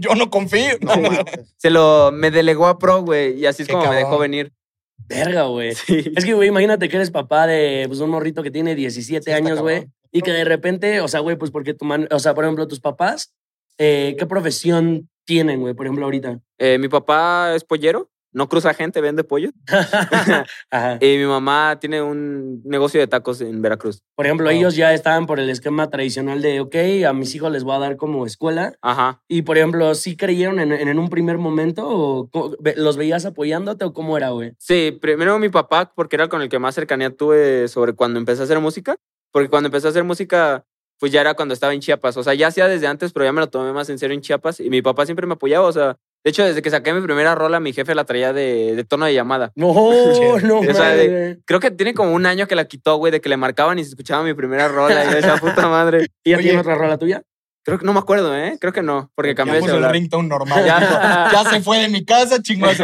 Yo 0.00 0.14
no 0.14 0.30
confío. 0.30 0.78
No, 0.80 0.96
mames. 0.96 1.24
Se 1.56 1.70
lo 1.70 2.12
me 2.12 2.30
delegó 2.30 2.66
a 2.68 2.78
Pro, 2.78 3.02
güey. 3.02 3.38
Y 3.38 3.46
así 3.46 3.62
es 3.62 3.68
Qué 3.68 3.74
como 3.74 3.86
me 3.88 3.96
dejó 3.96 4.10
cabrón. 4.10 4.22
venir. 4.30 4.52
Verga, 5.08 5.42
güey. 5.44 5.74
Sí. 5.74 6.12
Es 6.14 6.24
que, 6.24 6.34
güey, 6.34 6.48
imagínate 6.50 6.88
que 6.88 6.96
eres 6.96 7.10
papá 7.10 7.48
de 7.48 7.84
pues, 7.88 7.98
un 7.98 8.10
morrito 8.10 8.44
que 8.44 8.52
tiene 8.52 8.76
17 8.76 9.04
Sí, 9.24 9.30
está 9.30 9.34
años, 9.36 9.60
güey. 9.60 9.76
cabrón. 9.80 9.94
Y 10.12 10.22
que 10.22 10.30
de 10.32 10.44
repente, 10.44 11.00
o 11.00 11.08
sea, 11.08 11.18
güey, 11.20 11.36
pues 11.36 11.50
porque 11.50 11.74
tu 11.74 11.84
man, 11.84 12.06
o 12.12 12.18
sea, 12.20 12.34
por 12.34 12.44
ejemplo, 12.44 12.68
tus 12.68 12.80
papás, 12.80 13.32
eh, 13.78 14.14
¿qué 14.18 14.26
profesión 14.26 15.08
tienen, 15.24 15.60
güey, 15.60 15.74
por 15.74 15.86
ejemplo, 15.86 16.04
ahorita? 16.04 16.38
Eh, 16.58 16.78
mi 16.78 16.88
papá 16.88 17.54
es 17.56 17.64
pollero. 17.64 18.08
No 18.32 18.48
cruza 18.48 18.74
gente, 18.74 19.00
vende 19.00 19.24
pollo. 19.24 19.50
Ajá. 19.66 20.44
Y 21.00 21.16
mi 21.18 21.24
mamá 21.24 21.78
tiene 21.80 22.02
un 22.02 22.62
negocio 22.64 23.00
de 23.00 23.06
tacos 23.06 23.40
en 23.40 23.60
Veracruz. 23.62 24.02
Por 24.14 24.26
ejemplo, 24.26 24.46
Wow. 24.46 24.54
ellos 24.56 24.76
ya 24.76 24.92
estaban 24.94 25.26
por 25.26 25.40
el 25.40 25.50
esquema 25.50 25.90
tradicional 25.90 26.40
de, 26.42 26.60
ok, 26.60 26.76
a 27.08 27.12
mis 27.12 27.34
hijos 27.34 27.50
les 27.50 27.64
voy 27.64 27.74
a 27.74 27.78
dar 27.78 27.96
como 27.96 28.26
escuela. 28.26 28.74
Ajá. 28.82 29.22
Y, 29.28 29.42
por 29.42 29.58
ejemplo, 29.58 29.94
¿sí 29.94 30.16
creyeron 30.16 30.60
en, 30.60 30.72
en, 30.72 30.98
un 30.98 31.08
primer 31.08 31.38
momento 31.38 31.86
o 31.88 32.30
los 32.76 32.96
veías 32.96 33.24
apoyándote 33.26 33.84
o 33.84 33.92
cómo 33.92 34.16
era, 34.16 34.30
güey? 34.30 34.52
Sí, 34.58 34.96
primero 35.00 35.38
mi 35.38 35.48
papá, 35.48 35.92
porque 35.94 36.16
era 36.16 36.28
con 36.28 36.42
el 36.42 36.48
que 36.48 36.58
más 36.58 36.74
cercanía 36.74 37.10
tuve 37.10 37.68
sobre 37.68 37.94
cuando 37.94 38.18
empecé 38.18 38.42
a 38.42 38.44
hacer 38.44 38.60
música. 38.60 38.96
Porque 39.32 39.48
cuando 39.48 39.68
empecé 39.68 39.86
a 39.86 39.90
hacer 39.90 40.04
música, 40.04 40.64
pues 40.98 41.12
ya 41.12 41.20
era 41.20 41.34
cuando 41.34 41.54
estaba 41.54 41.72
en 41.72 41.80
Chiapas. 41.80 42.16
O 42.16 42.22
sea, 42.22 42.34
ya 42.34 42.48
hacía 42.48 42.68
desde 42.68 42.86
antes, 42.86 43.12
pero 43.12 43.24
ya 43.24 43.32
me 43.32 43.40
lo 43.40 43.48
tomé 43.48 43.72
más 43.72 43.88
en 43.90 43.98
serio 43.98 44.14
en 44.14 44.20
Chiapas. 44.20 44.60
Y 44.60 44.70
mi 44.70 44.82
papá 44.82 45.06
siempre 45.06 45.26
me 45.26 45.34
apoyaba. 45.34 45.66
O 45.66 45.72
sea, 45.72 45.96
de 46.22 46.30
hecho, 46.30 46.44
desde 46.44 46.60
que 46.62 46.70
saqué 46.70 46.92
mi 46.92 47.00
primera 47.00 47.34
rola, 47.34 47.60
mi 47.60 47.72
jefe 47.72 47.94
la 47.94 48.04
traía 48.04 48.32
de, 48.32 48.74
de 48.76 48.84
tono 48.84 49.06
de 49.06 49.14
llamada. 49.14 49.52
No, 49.54 49.72
no, 50.42 50.60
O 50.60 50.74
sea, 50.74 50.90
de- 50.90 51.08
mames. 51.08 51.38
Creo 51.46 51.60
que 51.60 51.70
tiene 51.70 51.94
como 51.94 52.12
un 52.12 52.26
año 52.26 52.46
que 52.46 52.54
la 52.56 52.66
quitó, 52.66 52.96
güey, 52.96 53.10
de 53.12 53.20
que 53.20 53.28
le 53.28 53.36
marcaban 53.36 53.78
y 53.78 53.84
se 53.84 53.90
escuchaba 53.90 54.22
mi 54.22 54.34
primera 54.34 54.68
rola. 54.68 55.04
Y 55.04 55.08
yo 55.08 55.14
decía, 55.16 55.36
puta 55.36 55.68
madre. 55.68 56.08
¿Y 56.24 56.30
ya 56.30 56.36
Oye. 56.36 56.44
tiene 56.44 56.60
otra 56.60 56.74
rola 56.74 56.98
tuya? 56.98 57.22
Creo 57.62 57.78
que 57.78 57.84
no 57.84 57.92
me 57.92 57.98
acuerdo, 57.98 58.34
¿eh? 58.36 58.56
Creo 58.58 58.72
que 58.72 58.82
no, 58.82 59.10
porque 59.14 59.34
cambié 59.34 59.56
de 59.56 59.60
puso 59.60 59.72
el 59.72 59.76
celular. 59.76 59.92
ringtone 59.92 60.28
normal. 60.28 60.64
Ya. 60.64 60.80
Ya, 60.80 61.28
ya 61.44 61.50
se 61.50 61.60
fue 61.60 61.78
de 61.78 61.88
mi 61.88 62.04
casa, 62.04 62.40
chingón. 62.42 62.74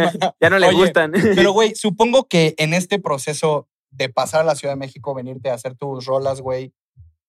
Ya 0.41 0.51
no 0.51 0.59
le 0.59 0.69
Oye, 0.69 0.77
gustan. 0.77 1.13
Pero, 1.13 1.53
güey, 1.53 1.75
supongo 1.75 2.29
que 2.29 2.55
en 2.59 2.75
este 2.75 2.99
proceso 2.99 3.69
de 3.91 4.11
pasar 4.11 4.43
a 4.43 4.45
la 4.45 4.55
Ciudad 4.55 4.75
de 4.75 4.79
México, 4.79 5.15
venirte 5.15 5.49
a 5.49 5.55
hacer 5.55 5.75
tus 5.77 6.05
rolas, 6.05 6.43
güey, 6.43 6.75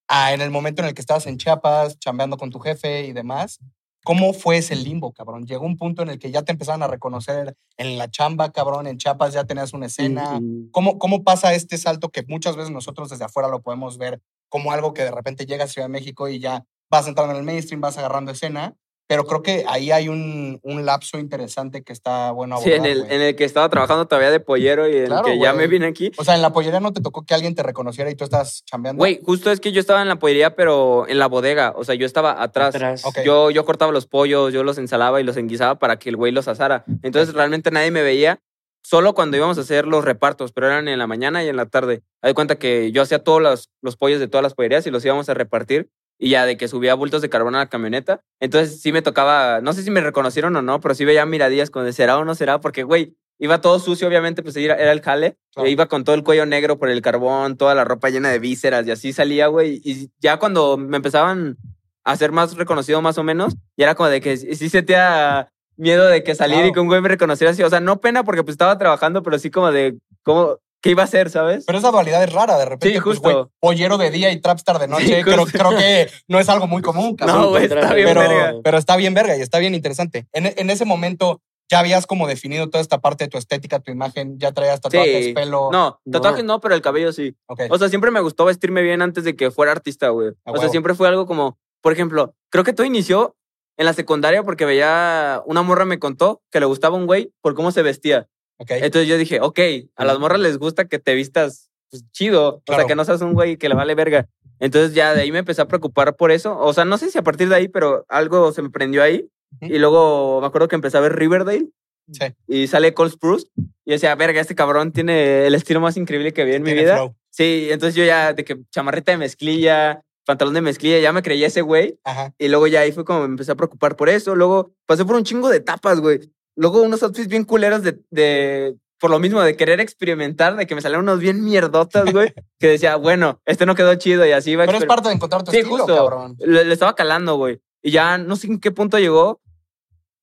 a- 0.09 0.33
en 0.33 0.41
el 0.41 0.51
momento 0.51 0.81
en 0.81 0.89
el 0.89 0.93
que 0.93 0.99
estabas 1.01 1.25
en 1.25 1.37
Chiapas, 1.37 1.97
chambeando 1.99 2.35
con 2.37 2.49
tu 2.49 2.59
jefe 2.59 3.05
y 3.05 3.13
demás, 3.13 3.59
¿cómo 4.07 4.31
fue 4.31 4.59
ese 4.59 4.73
limbo, 4.73 5.11
cabrón? 5.11 5.45
Llegó 5.45 5.65
un 5.65 5.75
punto 5.75 6.01
en 6.01 6.07
el 6.07 6.17
que 6.17 6.31
ya 6.31 6.41
te 6.41 6.53
empezaron 6.53 6.81
a 6.81 6.87
reconocer 6.87 7.57
en 7.75 7.97
la 7.97 8.09
chamba, 8.09 8.53
cabrón, 8.53 8.87
en 8.87 8.97
Chiapas 8.97 9.33
ya 9.33 9.43
tenías 9.43 9.73
una 9.73 9.87
escena. 9.87 10.39
Mm, 10.39 10.71
¿Cómo, 10.71 10.97
¿Cómo 10.97 11.25
pasa 11.25 11.53
este 11.53 11.77
salto 11.77 12.07
que 12.07 12.23
muchas 12.25 12.55
veces 12.55 12.71
nosotros 12.71 13.09
desde 13.09 13.25
afuera 13.25 13.49
lo 13.49 13.61
podemos 13.61 13.97
ver 13.97 14.21
como 14.47 14.71
algo 14.71 14.93
que 14.93 15.03
de 15.03 15.11
repente 15.11 15.45
llega 15.45 15.65
a 15.65 15.67
Ciudad 15.67 15.89
de 15.89 15.91
México 15.91 16.29
y 16.29 16.39
ya 16.39 16.63
vas 16.89 17.05
entrando 17.05 17.33
en 17.33 17.39
el 17.39 17.43
mainstream, 17.43 17.81
vas 17.81 17.97
agarrando 17.97 18.31
escena? 18.31 18.77
Pero 19.07 19.25
creo 19.25 19.41
que 19.41 19.63
ahí 19.67 19.89
hay 19.91 20.09
un, 20.09 20.59
un 20.63 20.85
lapso 20.85 21.17
interesante 21.17 21.81
que 21.81 21.93
está 21.93 22.31
bueno 22.31 22.57
Sí, 22.57 22.73
abordar, 22.73 22.91
en 22.91 22.97
el, 22.97 23.11
en 23.11 23.21
el 23.21 23.35
que 23.37 23.45
estaba 23.45 23.69
trabajando 23.69 24.05
todavía 24.05 24.31
de 24.31 24.41
pollero 24.41 24.87
y 24.89 24.97
en 24.97 25.05
Claro, 25.05 25.27
el 25.27 25.33
que 25.33 25.39
ya 25.39 25.53
me 25.53 25.67
vine 25.67 25.87
aquí. 25.87 26.11
O 26.17 26.25
sea, 26.25 26.35
en 26.35 26.41
la 26.41 26.51
pollería 26.51 26.81
no 26.81 26.91
te 26.91 26.99
tocó 26.99 27.25
que 27.25 27.33
alguien 27.33 27.55
te 27.55 27.63
reconociera 27.63 28.11
y 28.11 28.15
tú 28.15 28.25
estás 28.25 28.65
chambeando. 28.65 28.99
Güey, 28.99 29.21
justo 29.23 29.49
es 29.49 29.61
que 29.61 29.71
yo 29.71 29.79
estaba 29.79 30.01
en 30.01 30.09
la 30.09 30.19
pollería, 30.19 30.55
pero 30.55 31.07
en 31.07 31.19
la 31.19 31.27
bodega. 31.27 31.73
O 31.77 31.85
sea, 31.85 31.95
yo 31.95 32.05
estaba 32.05 32.43
atrás. 32.43 32.75
atrás. 32.75 33.03
Yo, 33.23 33.49
yo 33.49 33.63
cortaba 33.63 33.93
los 33.93 34.07
pollos, 34.07 34.51
yo 34.51 34.63
los 34.63 34.77
ensalaba 34.77 35.21
y 35.21 35.23
los 35.23 35.37
enguisaba 35.37 35.79
para 35.79 35.97
que 35.97 36.09
el 36.09 36.17
güey 36.17 36.33
los 36.33 36.49
asara. 36.49 36.83
Entonces 37.01 37.33
realmente 37.33 37.71
nadie 37.71 37.91
me 37.91 38.01
veía, 38.01 38.41
solo 38.83 39.13
cuando 39.13 39.37
íbamos 39.37 39.57
a 39.57 39.61
hacer 39.61 39.87
los 39.87 40.03
repartos, 40.03 40.51
pero 40.51 40.67
eran 40.67 40.87
en 40.87 40.99
la 40.99 41.07
mañana 41.07 41.43
y 41.43 41.47
en 41.49 41.55
la 41.55 41.65
tarde. 41.65 42.03
Hay 42.21 42.33
cuenta 42.33 42.57
que 42.57 42.91
yo 42.91 43.01
hacía 43.01 43.19
todos 43.19 43.41
los, 43.41 43.69
los 43.81 43.95
pollos 43.95 44.19
de 44.19 44.27
todas 44.27 44.43
las 44.43 44.53
pollerías 44.53 44.85
y 44.85 44.91
los 44.91 45.03
íbamos 45.05 45.29
a 45.29 45.33
repartir. 45.33 45.89
Y 46.19 46.29
ya 46.29 46.45
de 46.45 46.57
que 46.57 46.67
subía 46.67 46.95
bultos 46.95 47.21
de 47.21 47.29
carbón 47.29 47.55
a 47.55 47.59
la 47.59 47.69
camioneta. 47.69 48.21
Entonces 48.39 48.81
sí 48.81 48.91
me 48.91 49.01
tocaba, 49.01 49.61
no 49.61 49.73
sé 49.73 49.83
si 49.83 49.91
me 49.91 50.01
reconocieron 50.01 50.55
o 50.55 50.61
no, 50.61 50.79
pero 50.79 50.95
sí 50.95 51.05
veía 51.05 51.25
miradillas 51.25 51.69
con 51.69 51.91
será 51.93 52.17
o 52.17 52.25
no 52.25 52.33
será, 52.35 52.59
porque 52.59 52.83
güey, 52.83 53.15
iba 53.39 53.61
todo 53.61 53.79
sucio, 53.79 54.07
obviamente, 54.07 54.41
pues 54.41 54.55
era, 54.55 54.91
el 54.91 55.01
jale. 55.01 55.37
Claro. 55.53 55.67
E 55.67 55.71
iba 55.71 55.85
con 55.87 56.03
todo 56.03 56.15
el 56.15 56.23
cuello 56.23 56.45
negro 56.45 56.79
por 56.79 56.89
el 56.89 57.01
carbón, 57.01 57.55
toda 57.57 57.75
la 57.75 57.83
ropa 57.83 58.09
llena 58.09 58.29
de 58.29 58.39
vísceras 58.39 58.87
y 58.87 58.91
así 58.91 59.13
salía, 59.13 59.47
güey. 59.47 59.79
Y 59.83 60.09
ya 60.19 60.37
cuando 60.39 60.77
me 60.77 60.97
empezaban 60.97 61.57
a 62.03 62.15
ser 62.15 62.31
más 62.31 62.55
reconocido 62.55 63.01
más 63.01 63.17
o 63.17 63.23
menos, 63.23 63.55
y 63.75 63.83
era 63.83 63.93
como 63.95 64.09
de 64.09 64.21
que 64.21 64.37
sí 64.37 64.55
sí 64.55 64.69
sentía 64.69 65.51
miedo 65.75 66.07
de 66.07 66.23
que 66.23 66.33
salir 66.33 66.55
Claro. 66.55 66.69
y 66.69 66.71
que 66.71 66.79
un 66.79 66.87
güey 66.87 67.01
me 67.01 67.09
reconociera 67.09 67.51
así. 67.51 67.61
O 67.63 67.69
sea, 67.69 67.79
no 67.79 68.01
pena 68.01 68.23
porque 68.23 68.43
pues 68.43 68.53
estaba 68.53 68.77
trabajando, 68.79 69.21
pero 69.21 69.37
sí 69.37 69.51
como 69.51 69.71
de, 69.71 69.97
¿cómo, 70.23 70.57
¿qué 70.81 70.91
iba 70.91 71.03
a 71.03 71.05
hacer, 71.05 71.29
sabes? 71.29 71.65
Pero 71.65 71.79
esa 71.79 71.91
dualidad 71.91 72.23
es 72.23 72.31
rara, 72.33 72.57
de 72.57 72.65
repente. 72.65 72.87
Sí, 72.95 73.01
pues, 73.01 73.17
justo. 73.19 73.33
güey, 73.33 73.45
pollero 73.59 73.97
de 73.97 74.11
día 74.11 74.31
y 74.31 74.39
trapstar 74.39 74.79
de 74.79 74.87
noche. 74.87 75.17
Sí, 75.17 75.23
creo, 75.23 75.45
creo 75.45 75.69
que 75.71 76.09
no 76.27 76.39
es 76.39 76.49
algo 76.49 76.67
muy 76.67 76.81
común, 76.81 77.15
cabrón. 77.15 77.41
No, 77.41 77.49
güey, 77.49 77.65
está 77.65 77.93
bien 77.93 78.07
pero, 78.07 78.19
verga. 78.21 78.53
pero 78.63 78.77
está 78.77 78.95
bien 78.95 79.13
verga 79.13 79.35
y 79.37 79.41
está 79.41 79.59
bien 79.59 79.75
interesante. 79.75 80.27
En, 80.33 80.45
en 80.45 80.69
ese 80.69 80.85
momento, 80.85 81.41
ya 81.69 81.79
habías 81.79 82.07
como 82.07 82.27
definido 82.27 82.69
toda 82.69 82.81
esta 82.81 82.99
parte 82.99 83.25
de 83.25 83.29
tu 83.29 83.37
estética, 83.37 83.79
tu 83.79 83.91
imagen, 83.91 84.39
ya 84.39 84.51
traías 84.53 84.79
tatuajes, 84.79 85.25
Sí. 85.25 85.33
pelo. 85.33 85.69
No, 85.71 85.99
No. 86.05 86.11
tatuajes 86.11 86.43
no, 86.45 86.61
pero 86.61 86.75
el 86.75 86.81
cabello 86.81 87.11
sí. 87.11 87.35
Ok. 87.47 87.63
O 87.69 87.77
sea, 87.77 87.89
siempre 87.89 88.09
me 88.11 88.21
gustó 88.21 88.45
vestirme 88.45 88.81
bien 88.81 89.01
antes 89.01 89.23
de 89.25 89.35
que 89.35 89.51
fuera 89.51 89.73
artista, 89.73 90.09
güey. 90.09 90.29
A 90.45 90.51
O 90.51 90.57
sea, 90.57 90.69
siempre 90.69 90.95
fue 90.95 91.07
algo 91.09 91.25
como, 91.25 91.57
por 91.81 91.91
ejemplo, 91.91 92.33
creo 92.49 92.63
que 92.63 92.71
todo 92.73 92.87
inició 92.87 93.35
en 93.79 93.85
la 93.85 93.93
secundaria 93.93 94.43
porque 94.43 94.65
veía, 94.65 95.41
una 95.45 95.61
morra 95.61 95.85
me 95.85 95.99
contó 95.99 96.41
que 96.51 96.59
le 96.61 96.65
gustaba 96.65 96.95
un 96.95 97.05
güey 97.05 97.31
por 97.41 97.53
cómo 97.53 97.71
se 97.71 97.81
vestía. 97.81 98.27
Ok. 98.57 98.71
Entonces 98.71 99.07
yo 99.07 99.17
dije, 99.17 99.39
ok, 99.41 99.59
a 99.95 100.05
las 100.05 100.19
morras 100.19 100.39
les 100.39 100.57
gusta 100.57 100.85
que 100.85 100.99
te 100.99 101.13
vistas 101.15 101.69
pues, 101.89 102.03
chido, 102.11 102.55
o 102.55 102.61
Claro. 102.61 102.81
sea, 102.81 102.87
que 102.87 102.95
no 102.95 103.05
seas 103.05 103.21
un 103.21 103.33
güey 103.33 103.57
que 103.57 103.69
le 103.69 103.75
vale 103.75 103.95
verga. 103.95 104.27
Entonces 104.59 104.93
ya 104.93 105.13
de 105.13 105.21
ahí 105.21 105.31
me 105.31 105.39
empecé 105.39 105.61
a 105.61 105.67
preocupar 105.67 106.15
por 106.15 106.31
eso. 106.31 106.57
O 106.59 106.73
sea, 106.73 106.83
no 106.85 106.97
sé 106.97 107.09
si 107.11 107.17
a 107.17 107.21
partir 107.23 107.47
de 107.49 107.55
ahí, 107.55 107.67
pero 107.67 108.05
algo 108.09 108.51
se 108.51 108.61
me 108.61 108.69
prendió 108.69 109.03
ahí. 109.03 109.29
Ujú. 109.61 109.73
Y 109.73 109.79
luego 109.79 110.41
me 110.41 110.47
acuerdo 110.47 110.67
que 110.67 110.75
empecé 110.75 110.97
a 110.97 111.01
ver 111.01 111.15
Riverdale 111.15 111.67
Sí. 112.11 112.25
y 112.47 112.67
sale 112.67 112.93
Cole 112.93 113.11
Spruce. 113.11 113.47
Y 113.85 113.91
decía, 113.91 114.15
verga, 114.15 114.41
este 114.41 114.55
cabrón 114.55 114.91
tiene 114.91 115.45
el 115.47 115.55
estilo 115.55 115.79
más 115.79 115.95
increíble 115.97 116.33
que 116.33 116.43
vi 116.45 116.53
en 116.55 116.63
mi 116.63 116.73
vida. 116.73 116.95
flow. 116.95 117.15
Sí, 117.29 117.67
entonces 117.69 117.95
yo 117.95 118.03
ya, 118.03 118.33
de 118.33 118.43
que 118.43 118.57
chamarrita 118.71 119.11
de 119.11 119.17
mezclilla, 119.19 120.01
pantalón 120.25 120.53
de 120.55 120.61
mezclilla, 120.61 120.99
ya 120.99 121.13
me 121.13 121.21
creía 121.21 121.47
ese 121.47 121.61
güey. 121.61 121.99
Ajá. 122.03 122.33
Y 122.37 122.47
luego 122.49 122.67
ya 122.67 122.81
ahí 122.81 122.91
fue 122.91 123.05
como 123.05 123.19
me 123.19 123.25
empecé 123.27 123.51
a 123.51 123.55
preocupar 123.55 123.95
por 123.95 124.09
eso. 124.09 124.35
Luego 124.35 124.71
pasé 124.85 125.05
por 125.05 125.15
un 125.15 125.23
chingo 125.23 125.47
de 125.49 125.57
etapas, 125.57 125.99
güey. 126.01 126.19
Luego 126.57 126.81
unos 126.81 127.01
outfits 127.03 127.27
bien 127.29 127.45
culeros 127.45 127.83
de, 127.83 127.99
de- 128.09 128.75
por 128.99 129.11
lo 129.11 129.19
mismo, 129.19 129.41
de 129.41 129.55
querer 129.55 129.79
experimentar, 129.79 130.55
de 130.55 130.65
que 130.65 130.73
me 130.73 130.81
salieron 130.81 131.05
unos 131.05 131.19
bien 131.19 131.43
mierdotas, 131.45 132.11
güey. 132.11 132.33
que 132.59 132.67
decía, 132.67 132.95
bueno, 132.95 133.39
este 133.45 133.65
no 133.67 133.75
quedó 133.75 133.93
chido 133.95 134.25
y 134.25 134.31
así 134.31 134.51
iba. 134.51 134.65
Pero 134.65 134.79
es 134.79 134.85
parte 134.85 135.07
de 135.09 135.13
encontrar 135.15 135.43
tu 135.43 135.51
Sí, 135.51 135.57
estilo, 135.59 135.77
justo. 135.77 135.95
cabrón. 135.95 136.35
le, 136.39 136.65
le 136.65 136.73
estaba 136.73 136.95
calando, 136.95 137.35
güey. 137.35 137.61
Y 137.83 137.91
ya 137.91 138.17
no 138.17 138.35
sé 138.35 138.47
en 138.47 138.59
qué 138.59 138.71
punto 138.71 138.97
llegó, 138.97 139.39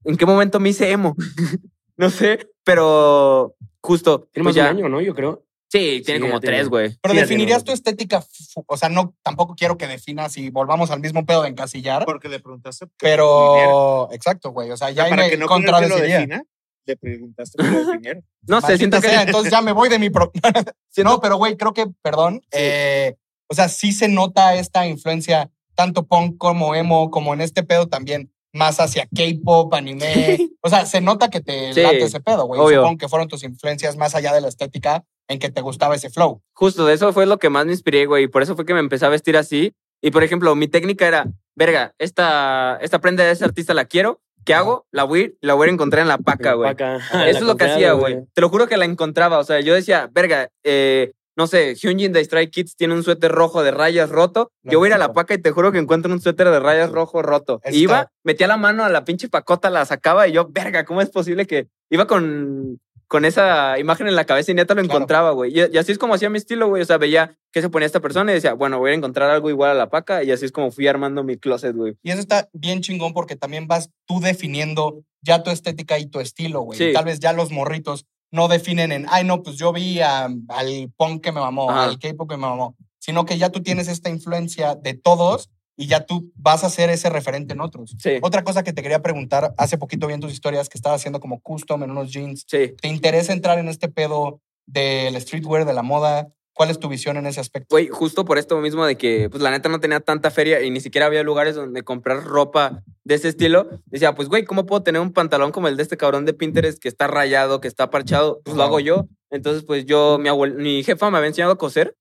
en 0.02 0.16
qué 0.16 0.26
momento 0.26 0.58
me 0.58 0.70
hice 0.70 0.90
emo. 0.90 1.14
no 1.96 2.10
sé, 2.10 2.50
pero 2.64 3.54
justo. 3.80 4.28
Tiene 4.32 4.44
pues 4.44 4.44
más 4.44 4.54
de 4.56 4.60
ya- 4.60 4.70
un 4.72 4.76
año, 4.78 4.88
¿no? 4.88 5.00
Yo 5.00 5.14
creo. 5.14 5.43
Sí, 5.74 6.02
tiene 6.04 6.20
Sí, 6.20 6.26
como 6.26 6.40
tiene. 6.40 6.56
tres, 6.56 6.68
güey. 6.68 6.96
Pero 7.02 7.14
Sí, 7.14 7.20
definirías 7.20 7.64
tiene 7.64 7.66
tu 7.66 7.72
estética, 7.72 8.24
o 8.66 8.76
sea, 8.76 8.88
no, 8.88 9.14
tampoco 9.22 9.54
quiero 9.56 9.76
que 9.76 9.86
definas 9.86 10.36
y 10.36 10.50
volvamos 10.50 10.90
al 10.90 11.00
mismo 11.00 11.26
pedo 11.26 11.42
de 11.42 11.48
encasillar, 11.48 12.04
Porque 12.04 12.28
le 12.28 12.38
preguntaste. 12.40 12.86
pero 12.98 14.08
exacto, 14.12 14.50
güey, 14.52 14.70
o 14.70 14.76
sea, 14.76 14.90
ya 14.90 15.04
ahí 15.04 15.10
para 15.10 15.24
me 15.24 15.30
que 15.30 15.36
no 15.36 15.42
lo 15.42 15.48
contradeciría. 15.48 16.16
defina, 16.18 16.44
le 16.86 16.96
preguntaste 16.96 17.58
que 17.62 17.68
lo 17.70 17.84
definiera. 17.86 18.20
No 18.46 18.60
sé, 18.60 18.66
Maldita 18.68 18.76
siento 18.78 19.00
que. 19.00 19.08
sea, 19.08 19.22
entonces 19.22 19.50
ya 19.52 19.60
me 19.62 19.72
voy 19.72 19.88
de 19.88 19.98
mi 19.98 20.10
pro... 20.10 20.30
No, 21.04 21.20
pero 21.20 21.36
güey, 21.38 21.56
creo 21.56 21.72
que, 21.72 21.86
perdón, 22.02 22.40
Sí. 22.44 22.48
eh, 22.60 23.16
o 23.48 23.54
sea, 23.54 23.68
sí 23.68 23.92
se 23.92 24.08
nota 24.08 24.54
esta 24.54 24.86
influencia, 24.86 25.50
tanto 25.74 26.06
punk 26.06 26.38
como 26.38 26.74
emo, 26.74 27.10
como 27.10 27.34
en 27.34 27.40
este 27.40 27.62
pedo 27.62 27.88
también, 27.88 28.30
más 28.54 28.80
hacia 28.80 29.06
K-pop, 29.14 29.74
anime. 29.74 30.38
O 30.62 30.70
sea, 30.70 30.86
se 30.86 31.02
nota 31.02 31.28
que 31.28 31.40
te 31.42 31.74
Sí, 31.74 31.82
late 31.82 32.02
ese 32.04 32.20
pedo, 32.20 32.46
güey. 32.46 32.74
Supongo 32.74 32.96
que 32.96 33.08
fueron 33.08 33.28
tus 33.28 33.44
influencias 33.44 33.98
más 33.98 34.14
allá 34.14 34.32
de 34.32 34.40
la 34.40 34.48
estética 34.48 35.04
en 35.28 35.38
que 35.38 35.50
te 35.50 35.60
gustaba 35.60 35.94
ese 35.94 36.08
flow. 36.08 36.40
Justo, 36.54 36.86
de 36.86 36.94
eso 36.94 37.12
fue 37.12 37.26
lo 37.26 37.38
que 37.38 37.50
más 37.50 37.66
me 37.66 37.72
inspiré, 37.72 38.06
güey. 38.06 38.24
Y 38.24 38.28
por 38.28 38.42
eso 38.42 38.56
fue 38.56 38.64
que 38.64 38.72
me 38.72 38.80
empecé 38.80 39.04
a 39.04 39.10
vestir 39.10 39.36
así. 39.36 39.74
Y 40.02 40.10
por 40.10 40.22
ejemplo, 40.24 40.54
mi 40.54 40.66
técnica 40.68 41.06
era, 41.06 41.26
verga, 41.54 41.94
esta, 41.98 42.78
esta 42.80 42.98
prenda 43.00 43.24
de 43.24 43.32
ese 43.32 43.44
artista 43.44 43.74
la 43.74 43.84
quiero. 43.84 44.20
¿Qué 44.46 44.54
hago? 44.54 44.86
La 44.90 45.04
voy, 45.04 45.20
a 45.20 45.22
ir- 45.24 45.38
la 45.40 45.54
voy 45.54 45.68
a 45.68 45.72
encontrar 45.72 46.02
en 46.02 46.08
la 46.08 46.18
paca, 46.18 46.52
güey. 46.54 46.70
Eso 46.72 46.96
La 47.12 47.28
es 47.30 47.40
lo 47.42 47.56
que 47.56 47.64
hacía, 47.64 47.92
güey. 47.92 48.24
Te 48.34 48.40
lo 48.40 48.48
juro 48.50 48.66
que 48.66 48.76
la 48.76 48.84
encontraba. 48.86 49.38
O 49.38 49.44
sea, 49.44 49.60
yo 49.60 49.74
decía, 49.74 50.08
verga, 50.12 50.48
eh, 50.62 51.12
no 51.36 51.46
sé, 51.46 51.74
Hyunjin 51.74 52.12
de 52.12 52.24
Stray 52.24 52.48
Kids 52.50 52.76
tiene 52.76 52.94
un 52.94 53.02
suéter 53.02 53.32
rojo 53.32 53.62
de 53.62 53.70
rayas 53.70 54.10
roto. 54.10 54.50
Yo 54.62 54.78
voy 54.78 54.86
a 54.86 54.90
ir 54.90 54.94
a 54.94 54.98
la 54.98 55.12
paca 55.12 55.34
y 55.34 55.38
te 55.38 55.50
juro 55.50 55.72
que 55.72 55.78
encuentro 55.78 56.12
un 56.12 56.20
suéter 56.20 56.48
de 56.50 56.60
rayas 56.60 56.90
rojo 56.90 57.22
roto. 57.22 57.60
Iba, 57.72 58.10
metía 58.22 58.46
la 58.46 58.56
mano 58.56 58.84
a 58.84 58.88
la 58.88 59.04
pinche 59.04 59.28
pacota, 59.28 59.70
la 59.70 59.84
sacaba 59.84 60.28
y 60.28 60.32
yo, 60.32 60.48
verga, 60.50 60.84
¿cómo 60.84 61.00
es 61.02 61.10
posible 61.10 61.46
que 61.46 61.66
iba 61.90 62.06
con, 62.06 62.80
con 63.08 63.24
esa 63.24 63.78
imagen 63.78 64.06
en 64.08 64.14
la 64.16 64.24
cabeza 64.26 64.52
y 64.52 64.54
neta 64.54 64.74
lo 64.74 64.82
Claro. 64.82 64.94
encontraba, 64.96 65.30
güey? 65.32 65.50
Y, 65.58 65.62
y 65.74 65.78
así 65.78 65.92
es 65.92 65.98
como 65.98 66.14
hacía 66.14 66.30
mi 66.30 66.38
estilo, 66.38 66.68
güey. 66.68 66.82
O 66.82 66.86
sea, 66.86 66.98
veía 66.98 67.36
qué 67.52 67.60
se 67.62 67.68
ponía 67.68 67.86
esta 67.86 68.00
persona 68.00 68.30
y 68.32 68.36
decía, 68.36 68.54
bueno, 68.54 68.78
voy 68.78 68.92
a 68.92 68.94
encontrar 68.94 69.30
algo 69.30 69.50
igual 69.50 69.70
a 69.70 69.74
la 69.74 69.90
paca. 69.90 70.22
Y 70.22 70.30
así 70.30 70.44
es 70.44 70.52
como 70.52 70.70
fui 70.70 70.86
armando 70.86 71.24
mi 71.24 71.36
closet, 71.36 71.74
güey. 71.74 71.94
Y 72.02 72.10
eso 72.10 72.20
está 72.20 72.48
bien 72.52 72.80
chingón 72.80 73.12
porque 73.12 73.36
también 73.36 73.66
vas 73.66 73.90
tú 74.06 74.20
definiendo 74.20 75.02
ya 75.20 75.42
tu 75.42 75.50
estética 75.50 75.98
y 75.98 76.06
tu 76.06 76.20
estilo, 76.20 76.60
güey. 76.60 76.78
Sí. 76.78 76.92
Tal 76.92 77.06
vez 77.06 77.18
ya 77.18 77.32
los 77.32 77.50
morritos 77.50 78.06
no 78.34 78.48
definen 78.48 78.90
en, 78.92 79.06
ay, 79.10 79.22
no, 79.24 79.42
pues 79.42 79.56
yo 79.56 79.72
vi 79.72 80.00
a- 80.00 80.28
al 80.48 80.92
punk 80.96 81.22
que 81.22 81.30
me 81.32 81.40
mamó, 81.40 81.70
Ajá. 81.70 81.84
al 81.84 81.98
K-pop 82.00 82.28
que 82.28 82.36
me 82.36 82.42
mamó, 82.48 82.74
sino 82.98 83.24
que 83.24 83.38
ya 83.38 83.50
tú 83.50 83.62
tienes 83.62 83.86
esta 83.88 84.10
influencia 84.10 84.74
de 84.74 84.94
todos 84.94 85.50
y 85.76 85.86
ya 85.86 86.04
tú 86.04 86.32
vas 86.34 86.64
a 86.64 86.70
ser 86.70 86.90
ese 86.90 87.10
referente 87.10 87.52
en 87.54 87.60
otros. 87.60 87.94
Sí, 87.98 88.18
Otra 88.22 88.42
cosa 88.42 88.62
que 88.64 88.72
te 88.72 88.82
quería 88.82 89.02
preguntar, 89.02 89.54
hace 89.56 89.78
poquito 89.78 90.06
vi 90.08 90.14
en 90.14 90.20
tus 90.20 90.32
historias 90.32 90.68
que 90.68 90.78
estabas 90.78 91.00
haciendo 91.00 91.20
como 91.20 91.40
custom 91.40 91.82
en 91.84 91.90
unos 91.92 92.12
jeans. 92.12 92.44
sí. 92.48 92.74
¿Te 92.80 92.88
interesa 92.88 93.32
entrar 93.32 93.58
en 93.58 93.68
este 93.68 93.88
pedo 93.88 94.40
del 94.66 95.20
streetwear, 95.20 95.64
de 95.64 95.72
la 95.74 95.82
moda? 95.82 96.28
¿Cuál 96.54 96.70
es 96.70 96.78
tu 96.78 96.88
visión 96.88 97.16
en 97.16 97.26
ese 97.26 97.40
aspecto? 97.40 97.66
Güey, 97.74 97.88
justo 97.88 98.24
por 98.24 98.38
esto 98.38 98.56
mismo 98.60 98.86
de 98.86 98.96
que, 98.96 99.28
pues 99.28 99.42
la 99.42 99.50
neta 99.50 99.68
no 99.68 99.80
tenía 99.80 99.98
tanta 100.00 100.30
feria 100.30 100.62
y 100.62 100.70
ni 100.70 100.80
siquiera 100.80 101.06
había 101.06 101.24
lugares 101.24 101.56
donde 101.56 101.82
comprar 101.82 102.22
ropa 102.24 102.82
de 103.02 103.16
ese 103.16 103.28
estilo. 103.28 103.68
Decía, 103.86 104.14
pues 104.14 104.28
güey, 104.28 104.44
¿cómo 104.44 104.64
puedo 104.64 104.82
tener 104.84 105.02
un 105.02 105.12
pantalón 105.12 105.50
como 105.50 105.66
el 105.66 105.76
de 105.76 105.82
este 105.82 105.96
cabrón 105.96 106.24
de 106.24 106.32
Pinterest 106.32 106.78
que 106.80 106.88
está 106.88 107.08
rayado, 107.08 107.60
que 107.60 107.66
está 107.68 107.90
parchado? 107.90 108.40
Pues 108.44 108.56
lo 108.56 108.62
hago 108.62 108.78
yo. 108.78 109.06
Entonces, 109.30 109.64
pues 109.64 109.84
yo, 109.84 110.16
mi, 110.20 110.28
abuel- 110.28 110.54
mi 110.54 110.84
jefa 110.84 111.10
me 111.10 111.18
había 111.18 111.28
enseñado 111.28 111.52
a 111.54 111.58
coser. 111.58 111.96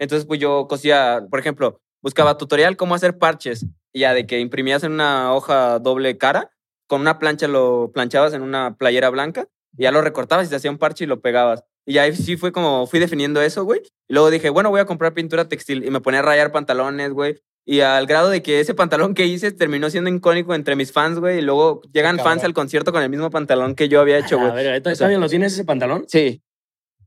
Entonces, 0.00 0.26
pues 0.26 0.40
yo 0.40 0.66
cosía, 0.68 1.24
por 1.30 1.38
ejemplo, 1.38 1.80
buscaba 2.02 2.36
tutorial 2.36 2.76
cómo 2.76 2.96
hacer 2.96 3.18
parches. 3.18 3.66
Y 3.92 4.00
ya 4.00 4.14
de 4.14 4.26
que 4.26 4.40
imprimías 4.40 4.82
en 4.82 4.92
una 4.92 5.32
hoja 5.32 5.78
doble 5.78 6.18
cara, 6.18 6.50
con 6.88 7.00
una 7.02 7.20
plancha 7.20 7.46
lo 7.46 7.92
planchabas 7.94 8.34
en 8.34 8.42
una 8.42 8.74
playera 8.76 9.10
blanca 9.10 9.46
y 9.78 9.84
ya 9.84 9.92
lo 9.92 10.02
recortabas 10.02 10.46
y 10.46 10.50
se 10.50 10.56
hacía 10.56 10.70
un 10.72 10.78
parche 10.78 11.04
y 11.04 11.06
lo 11.06 11.20
pegabas. 11.20 11.62
Y 11.86 11.98
ahí 11.98 12.14
sí 12.14 12.36
fue 12.36 12.52
como 12.52 12.86
fui 12.86 13.00
definiendo 13.00 13.42
eso, 13.42 13.64
güey. 13.64 13.80
Y 14.08 14.14
luego 14.14 14.30
dije, 14.30 14.50
bueno, 14.50 14.70
voy 14.70 14.80
a 14.80 14.84
comprar 14.86 15.14
pintura 15.14 15.48
textil 15.48 15.84
y 15.84 15.90
me 15.90 16.00
ponía 16.00 16.20
a 16.20 16.22
rayar 16.22 16.52
pantalones, 16.52 17.10
güey. 17.12 17.40
Y 17.64 17.80
al 17.80 18.06
grado 18.06 18.28
de 18.30 18.42
que 18.42 18.60
ese 18.60 18.74
pantalón 18.74 19.14
que 19.14 19.26
hice 19.26 19.52
terminó 19.52 19.88
siendo 19.90 20.10
icónico 20.10 20.54
entre 20.54 20.74
mis 20.76 20.92
fans, 20.92 21.18
güey. 21.18 21.38
Y 21.38 21.42
luego 21.42 21.80
llegan 21.92 22.16
Cabrón. 22.16 22.32
fans 22.34 22.44
al 22.44 22.54
concierto 22.54 22.92
con 22.92 23.02
el 23.02 23.10
mismo 23.10 23.30
pantalón 23.30 23.74
que 23.74 23.88
yo 23.88 24.00
había 24.00 24.18
hecho, 24.18 24.38
A 24.38 24.50
güey. 24.50 24.64
ver, 24.64 24.80
¿todavía 24.82 24.92
O 25.06 25.10
sea- 25.10 25.18
lo 25.18 25.28
tienes 25.28 25.52
ese 25.54 25.64
pantalón? 25.64 26.04
Sí. 26.08 26.42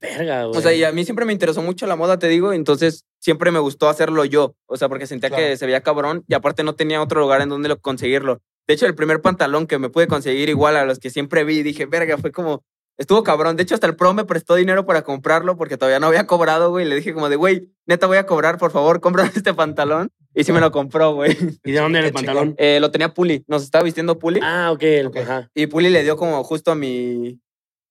Verga, 0.02 0.44
güey. 0.46 0.58
O 0.58 0.62
sea, 0.62 0.74
y 0.74 0.84
a 0.84 0.92
mí 0.92 1.04
siempre 1.06 1.26
me 1.26 1.34
interesó 1.34 1.62
mucho 1.62 1.88
la 1.88 1.96
moda, 1.96 2.20
te 2.20 2.28
digo, 2.28 2.52
entonces 2.54 3.06
siempre 3.20 3.52
me 3.52 3.60
gustó 3.60 3.88
hacerlo 3.90 4.26
yo. 4.26 4.56
O 4.68 4.78
sea, 4.78 4.90
porque 4.90 5.08
sentía 5.08 5.30
Claro. 5.30 5.44
que 5.46 5.58
se 5.58 5.66
veía 5.66 5.82
cabrón 5.82 6.24
y 6.28 6.34
aparte 6.34 6.64
no 6.64 6.76
tenía 6.76 7.02
otro 7.02 7.22
lugar 7.22 7.42
en 7.42 7.50
donde 7.50 7.70
lo 7.70 7.80
conseguirlo. 7.80 8.42
De 8.68 8.74
hecho, 8.74 8.86
el 8.88 8.96
primer 8.96 9.22
pantalón 9.22 9.68
que 9.68 9.80
me 9.80 9.90
pude 9.90 10.08
conseguir 10.08 10.50
igual 10.50 10.76
a 10.76 10.86
los 10.86 11.00
que 11.00 11.10
siempre 11.10 11.44
vi, 11.44 11.64
dije, 11.64 11.86
verga, 11.86 12.18
fue 12.18 12.32
como, 12.32 12.64
estuvo 12.98 13.24
cabrón. 13.24 13.56
De 13.56 13.64
hecho, 13.64 13.76
hasta 13.76 13.88
el 13.88 13.96
pro 13.96 14.14
me 14.14 14.26
prestó 14.26 14.56
dinero 14.56 14.86
para 14.86 15.04
comprarlo 15.04 15.58
porque 15.58 15.78
todavía 15.78 16.00
no 16.00 16.08
había 16.08 16.28
cobrado, 16.28 16.70
güey. 16.70 16.86
Le 16.86 16.96
dije 16.96 17.14
como 17.14 17.30
de, 17.30 17.36
güey, 17.36 17.70
neta 17.86 18.08
voy 18.08 18.18
a 18.18 18.26
cobrar, 18.26 18.58
por 18.58 18.72
favor, 18.72 19.02
cómprame 19.02 19.30
este 19.36 19.54
pantalón. 19.54 20.10
Y 20.34 20.44
sí 20.44 20.52
me 20.52 20.60
lo 20.60 20.72
compró, 20.72 21.14
güey. 21.14 21.38
¿Y 21.64 21.72
de 21.72 21.80
dónde 21.80 22.00
era 22.00 22.08
el 22.10 22.14
pantalón? 22.14 22.56
Eh, 22.58 22.80
lo 22.82 22.92
tenía 22.92 23.14
Puli, 23.14 23.44
nos 23.48 23.64
estaba 23.64 23.84
vistiendo 23.84 24.20
Puli. 24.20 24.40
Ah, 24.44 24.72
ok. 24.74 24.84
el- 24.84 25.08
Ok. 25.08 25.18
Ajá. 25.18 25.50
Y 25.54 25.68
Puli 25.68 25.90
le 25.90 26.04
dio 26.04 26.18
como 26.18 26.44
justo 26.44 26.72
a 26.72 26.76
mi, 26.76 27.40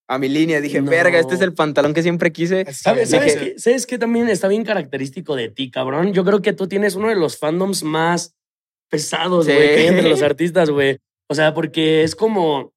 a 0.07 0.19
mi 0.19 0.29
línea. 0.29 0.61
Dije, 0.61 0.79
No. 0.81 0.91
verga, 0.91 1.17
este 1.19 1.33
es 1.35 1.41
el 1.41 1.53
pantalón 1.53 1.93
que 1.95 2.03
siempre 2.03 2.31
quise. 2.31 2.71
¿Sabes, 2.71 3.09
qué, 3.11 3.55
¿Sabes 3.57 3.87
qué 3.87 3.97
también 3.97 4.29
está 4.29 4.47
bien 4.47 4.63
característico 4.63 5.35
de 5.35 5.49
ti, 5.49 5.71
cabrón? 5.71 6.13
Yo 6.13 6.23
creo 6.23 6.41
que 6.43 6.53
tú 6.53 6.67
tienes 6.67 6.93
uno 6.95 7.07
de 7.09 7.15
los 7.15 7.37
fandoms 7.39 7.83
más 7.83 8.35
pesados, 8.91 9.45
Sí. 9.45 9.51
güey, 9.53 9.67
que 9.67 9.81
hay 9.81 9.87
entre 9.87 10.09
los 10.09 10.21
artistas, 10.21 10.69
güey. 10.69 10.99
O 11.27 11.33
sea, 11.35 11.53
porque 11.55 12.03
es 12.03 12.15
como... 12.15 12.74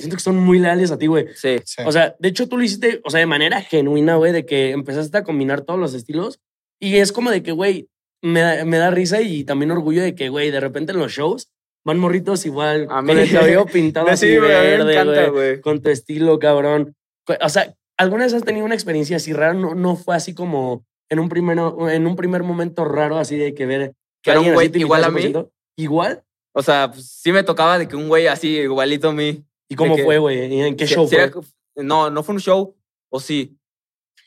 Siento 0.00 0.16
que 0.16 0.22
son 0.22 0.36
muy 0.38 0.58
leales 0.58 0.90
a 0.90 0.98
ti, 0.98 1.06
güey. 1.06 1.26
Sí. 1.34 1.58
Sí. 1.64 1.82
O 1.86 1.92
sea, 1.92 2.16
de 2.18 2.28
hecho 2.28 2.48
tú 2.48 2.56
lo 2.58 2.64
hiciste, 2.64 3.00
o 3.04 3.10
sea, 3.10 3.20
de 3.20 3.26
manera 3.26 3.60
genuina, 3.62 4.16
güey, 4.16 4.32
de 4.32 4.44
que 4.46 4.70
empezaste 4.72 5.16
a 5.18 5.24
combinar 5.24 5.60
todos 5.62 5.78
los 5.78 5.94
estilos. 5.94 6.40
Y 6.80 6.96
es 6.96 7.12
como 7.12 7.30
de 7.30 7.42
que, 7.42 7.52
güey, 7.52 7.88
me 8.22 8.40
da, 8.40 8.64
me 8.64 8.78
da 8.78 8.90
risa 8.90 9.20
y 9.22 9.44
también 9.44 9.70
orgullo 9.70 10.02
de 10.02 10.14
que, 10.14 10.28
güey, 10.28 10.50
de 10.50 10.60
repente 10.60 10.92
en 10.92 10.98
los 10.98 11.12
shows 11.12 11.48
van 11.84 11.98
morritos 11.98 12.44
igual, 12.44 12.84
A 12.90 12.96
con 12.96 13.06
mí- 13.06 13.12
el 13.12 13.30
cabello 13.32 13.64
pintado 13.66 14.08
así 14.10 14.26
Sí, 14.28 14.38
verde, 14.38 14.92
encanta, 14.92 15.28
güey, 15.28 15.50
güey. 15.52 15.60
con 15.60 15.80
tu 15.82 15.88
estilo, 15.90 16.38
cabrón. 16.38 16.94
O 17.40 17.48
sea, 17.48 17.74
¿alguna 17.96 18.24
vez 18.24 18.34
has 18.34 18.44
tenido 18.44 18.66
una 18.66 18.74
experiencia 18.74 19.16
así 19.16 19.32
rara? 19.32 19.54
No, 19.54 19.74
no 19.74 19.96
fue 19.96 20.14
así 20.16 20.34
como 20.34 20.84
en 21.08 21.18
un, 21.20 21.28
primero, 21.28 21.88
en 21.88 22.06
un 22.06 22.16
primer 22.16 22.42
momento 22.42 22.84
raro, 22.84 23.16
así 23.18 23.36
de 23.36 23.54
que 23.54 23.66
ver 23.66 23.92
que 24.22 24.30
Era 24.32 24.40
un 24.40 24.52
güey 24.52 24.70
igual 24.74 25.04
a 25.04 25.10
mí. 25.10 25.22
100%? 25.22 25.50
¿Igual? 25.76 26.22
O 26.52 26.62
sea, 26.62 26.90
pues, 26.92 27.10
sí 27.10 27.32
me 27.32 27.42
tocaba 27.42 27.78
de 27.78 27.88
que 27.88 27.96
un 27.96 28.08
güey 28.08 28.26
así, 28.26 28.58
igualito 28.58 29.08
a 29.10 29.12
mí. 29.14 29.42
¿Y 29.70 29.76
cómo 29.76 29.96
que- 29.96 30.04
fue, 30.04 30.18
güey? 30.18 30.52
¿Y 30.54 30.60
¿En 30.60 30.76
qué 30.76 30.86
show 30.86 31.08
fue? 31.08 31.16
era- 31.22 31.32
no, 31.76 32.10
no 32.10 32.22
fue 32.22 32.34
un 32.34 32.40
show. 32.40 32.76
O 33.08 33.18
sí. 33.20 33.56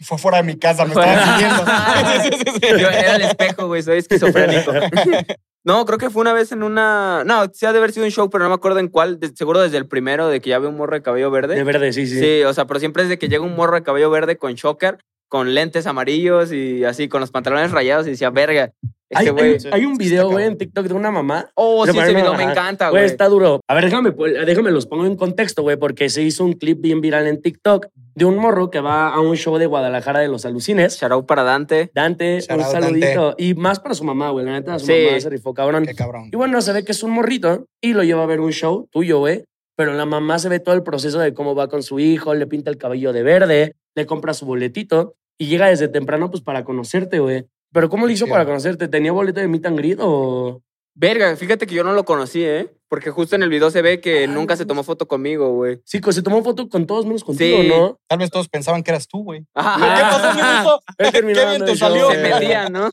Fue 0.02 0.18
fuera 0.18 0.38
de 0.38 0.44
mi 0.44 0.58
casa, 0.58 0.84
me 0.86 0.94
estaban 0.94 1.38
siguiendo. 1.38 1.64
Sí, 2.24 2.30
sí, 2.32 2.40
sí, 2.46 2.52
sí. 2.60 2.68
Yo 2.82 2.90
era 2.90 3.16
el 3.18 3.22
espejo, 3.22 3.68
güey, 3.68 3.84
soy 3.84 4.00
esquizofrénico. 4.00 4.72
No, 5.66 5.86
creo 5.86 5.98
que 5.98 6.10
fue 6.10 6.20
una 6.22 6.34
vez 6.34 6.52
en 6.52 6.62
una. 6.62 7.24
No, 7.26 7.46
sí 7.54 7.66
ha 7.66 7.72
de 7.72 7.78
haber 7.78 7.94
sido 7.94 8.06
un 8.06 8.12
show, 8.12 8.30
pero 8.30 8.44
no 8.44 8.50
me 8.50 8.56
acuerdo 8.56 8.80
en 8.80 8.90
cuál. 8.90 9.18
De- 9.22 9.34
seguro 9.34 9.62
desde 9.62 9.78
el 9.78 9.88
primero, 9.88 10.28
de 10.28 10.42
que 10.42 10.50
ya 10.50 10.60
veo 10.60 10.70
un 10.70 10.76
morro 10.76 10.94
de 10.96 11.02
cabello 11.02 11.32
verde. 11.32 11.56
De 11.56 11.64
verde, 11.64 11.94
sí, 11.94 12.06
sí. 12.06 12.20
Sí, 12.20 12.44
o 12.44 12.54
sea, 12.54 12.66
pero 12.68 12.82
siempre 12.82 13.04
es 13.04 13.08
de 13.10 13.18
que 13.18 13.30
llega 13.30 13.46
un 13.46 13.56
morro 13.56 13.76
de 13.76 13.84
cabello 13.84 14.10
verde 14.10 14.36
con 14.38 14.54
shocker, 14.56 14.98
con 15.30 15.54
lentes 15.54 15.88
amarillos 15.88 16.52
y 16.52 16.84
así, 16.84 17.08
con 17.08 17.22
los 17.22 17.32
pantalones 17.32 17.72
rayados 17.72 18.06
y 18.08 18.10
decía, 18.10 18.30
verga, 18.30 18.74
Este 19.14 19.70
hay- 19.70 19.74
hay 19.82 19.86
un 19.86 19.96
video, 19.98 20.30
güey, 20.30 20.46
en. 20.46 20.58
TikTok 20.58 20.86
de 20.88 20.94
una 20.94 21.12
mamá. 21.12 21.50
Oh, 21.56 21.86
sí, 21.86 21.98
ese 21.98 22.14
video 22.14 22.34
me 22.36 22.44
encanta, 22.44 22.90
Güey, 22.90 23.06
está 23.06 23.28
duro. 23.28 23.60
A 23.68 23.74
ver, 23.74 23.86
déjame, 23.86 24.12
pues, 24.12 24.34
déjame 24.46 24.72
los 24.72 24.86
pongo 24.86 25.06
en 25.06 25.16
contexto, 25.16 25.62
güey, 25.62 25.78
porque 25.78 26.10
se 26.10 26.22
hizo 26.22 26.44
un 26.44 26.54
clip 26.54 26.80
bien 26.82 27.02
viral 27.02 27.28
en 27.28 27.42
TikTok 27.42 27.88
de 28.16 28.26
un 28.26 28.38
morro 28.38 28.70
que 28.70 28.80
va 28.80 29.10
a 29.10 29.20
un 29.20 29.36
show 29.36 29.58
de 29.58 29.66
Guadalajara 29.66 30.20
de 30.20 30.28
los 30.28 30.46
alucines. 30.46 31.00
Shout 31.00 31.26
para 31.26 31.44
Dante. 31.44 31.92
Dante, 31.94 32.40
Shout 32.42 32.60
un 32.60 32.66
saludito. 32.66 33.36
Y 33.38 33.54
más 33.56 33.80
para 33.80 33.96
su 33.96 34.04
mamá, 34.04 34.30
güey. 34.30 34.46
La 34.46 34.52
neta, 34.54 34.78
su 34.80 34.86
Sí. 34.86 35.06
mamá 35.08 35.20
se 35.20 35.30
rifó, 35.30 35.54
cabrón. 35.54 35.86
Qué 35.86 35.96
cabrón. 35.96 36.30
Y 36.32 36.36
bueno, 36.36 36.62
se 36.62 36.72
ve 36.74 36.84
que 36.86 36.92
es 36.92 37.04
un 37.04 37.12
morrito 37.12 37.66
y 37.82 37.94
lo 37.94 38.04
lleva 38.04 38.24
a 38.24 38.28
ver 38.28 38.40
un 38.40 38.52
show 38.52 38.88
tuyo, 38.92 39.20
güey. 39.20 39.44
Pero 39.76 39.94
la 39.94 40.06
mamá 40.06 40.38
se 40.38 40.50
ve 40.50 40.60
todo 40.60 40.76
el 40.76 40.84
proceso 40.84 41.18
de 41.20 41.34
cómo 41.34 41.56
va 41.56 41.68
con 41.68 41.82
su 41.82 42.00
hijo, 42.00 42.36
le 42.36 42.46
pinta 42.46 42.70
el 42.70 42.78
cabello 42.78 43.12
de 43.12 43.24
verde, 43.24 43.74
le 43.96 44.06
compra 44.06 44.36
su 44.36 44.46
boletito 44.46 45.16
y 45.40 45.48
llega 45.48 45.68
desde 45.68 45.88
temprano, 45.88 46.30
pues, 46.30 46.44
para 46.44 46.64
conocerte, 46.64 47.18
güey. 47.18 47.46
Pero 47.74 47.90
¿cómo 47.90 48.06
le 48.08 48.14
hizo 48.14 48.28
para 48.28 48.46
conocerte? 48.46 48.88
¿Tenía 48.88 49.12
boleto 49.12 49.40
de 49.42 49.48
meet 49.48 49.66
and 49.66 49.78
greet 49.78 50.00
o...? 50.02 50.62
Verga, 50.96 51.36
fíjate 51.36 51.66
que 51.66 51.74
yo 51.74 51.84
no 51.84 51.94
lo 51.94 52.06
conocí, 52.06 52.44
¿eh? 52.44 52.72
Porque 52.88 53.10
justo 53.10 53.36
en 53.36 53.42
el 53.42 53.50
video 53.50 53.72
se 53.72 53.82
ve 53.82 54.00
que 54.00 54.20
Ay, 54.20 54.28
nunca 54.28 54.56
se 54.56 54.68
tomó 54.68 54.84
foto 54.84 55.08
conmigo, 55.08 55.50
güey. 55.54 55.82
Sí, 55.86 56.00
pues, 56.00 56.16
se 56.16 56.22
tomó 56.22 56.44
foto 56.44 56.70
con 56.70 56.86
todos 56.86 57.08
menos 57.08 57.24
contigo, 57.24 57.62
Sí. 57.64 57.68
¿no? 57.68 57.98
Tal 58.08 58.20
vez 58.20 58.30
todos 58.30 58.48
pensaban 58.48 58.84
que 58.84 58.92
eras 58.92 59.08
tú, 59.08 59.24
güey. 59.24 59.44
Ajá. 59.56 59.96
¿Qué 59.96 60.02
pasó, 60.04 60.80
mi 61.00 61.12
Qué 61.12 61.22
bien 61.48 61.66
te 61.66 61.76
salió. 61.76 62.12
se 62.12 62.18
metía, 62.22 62.70
¿no? 62.70 62.92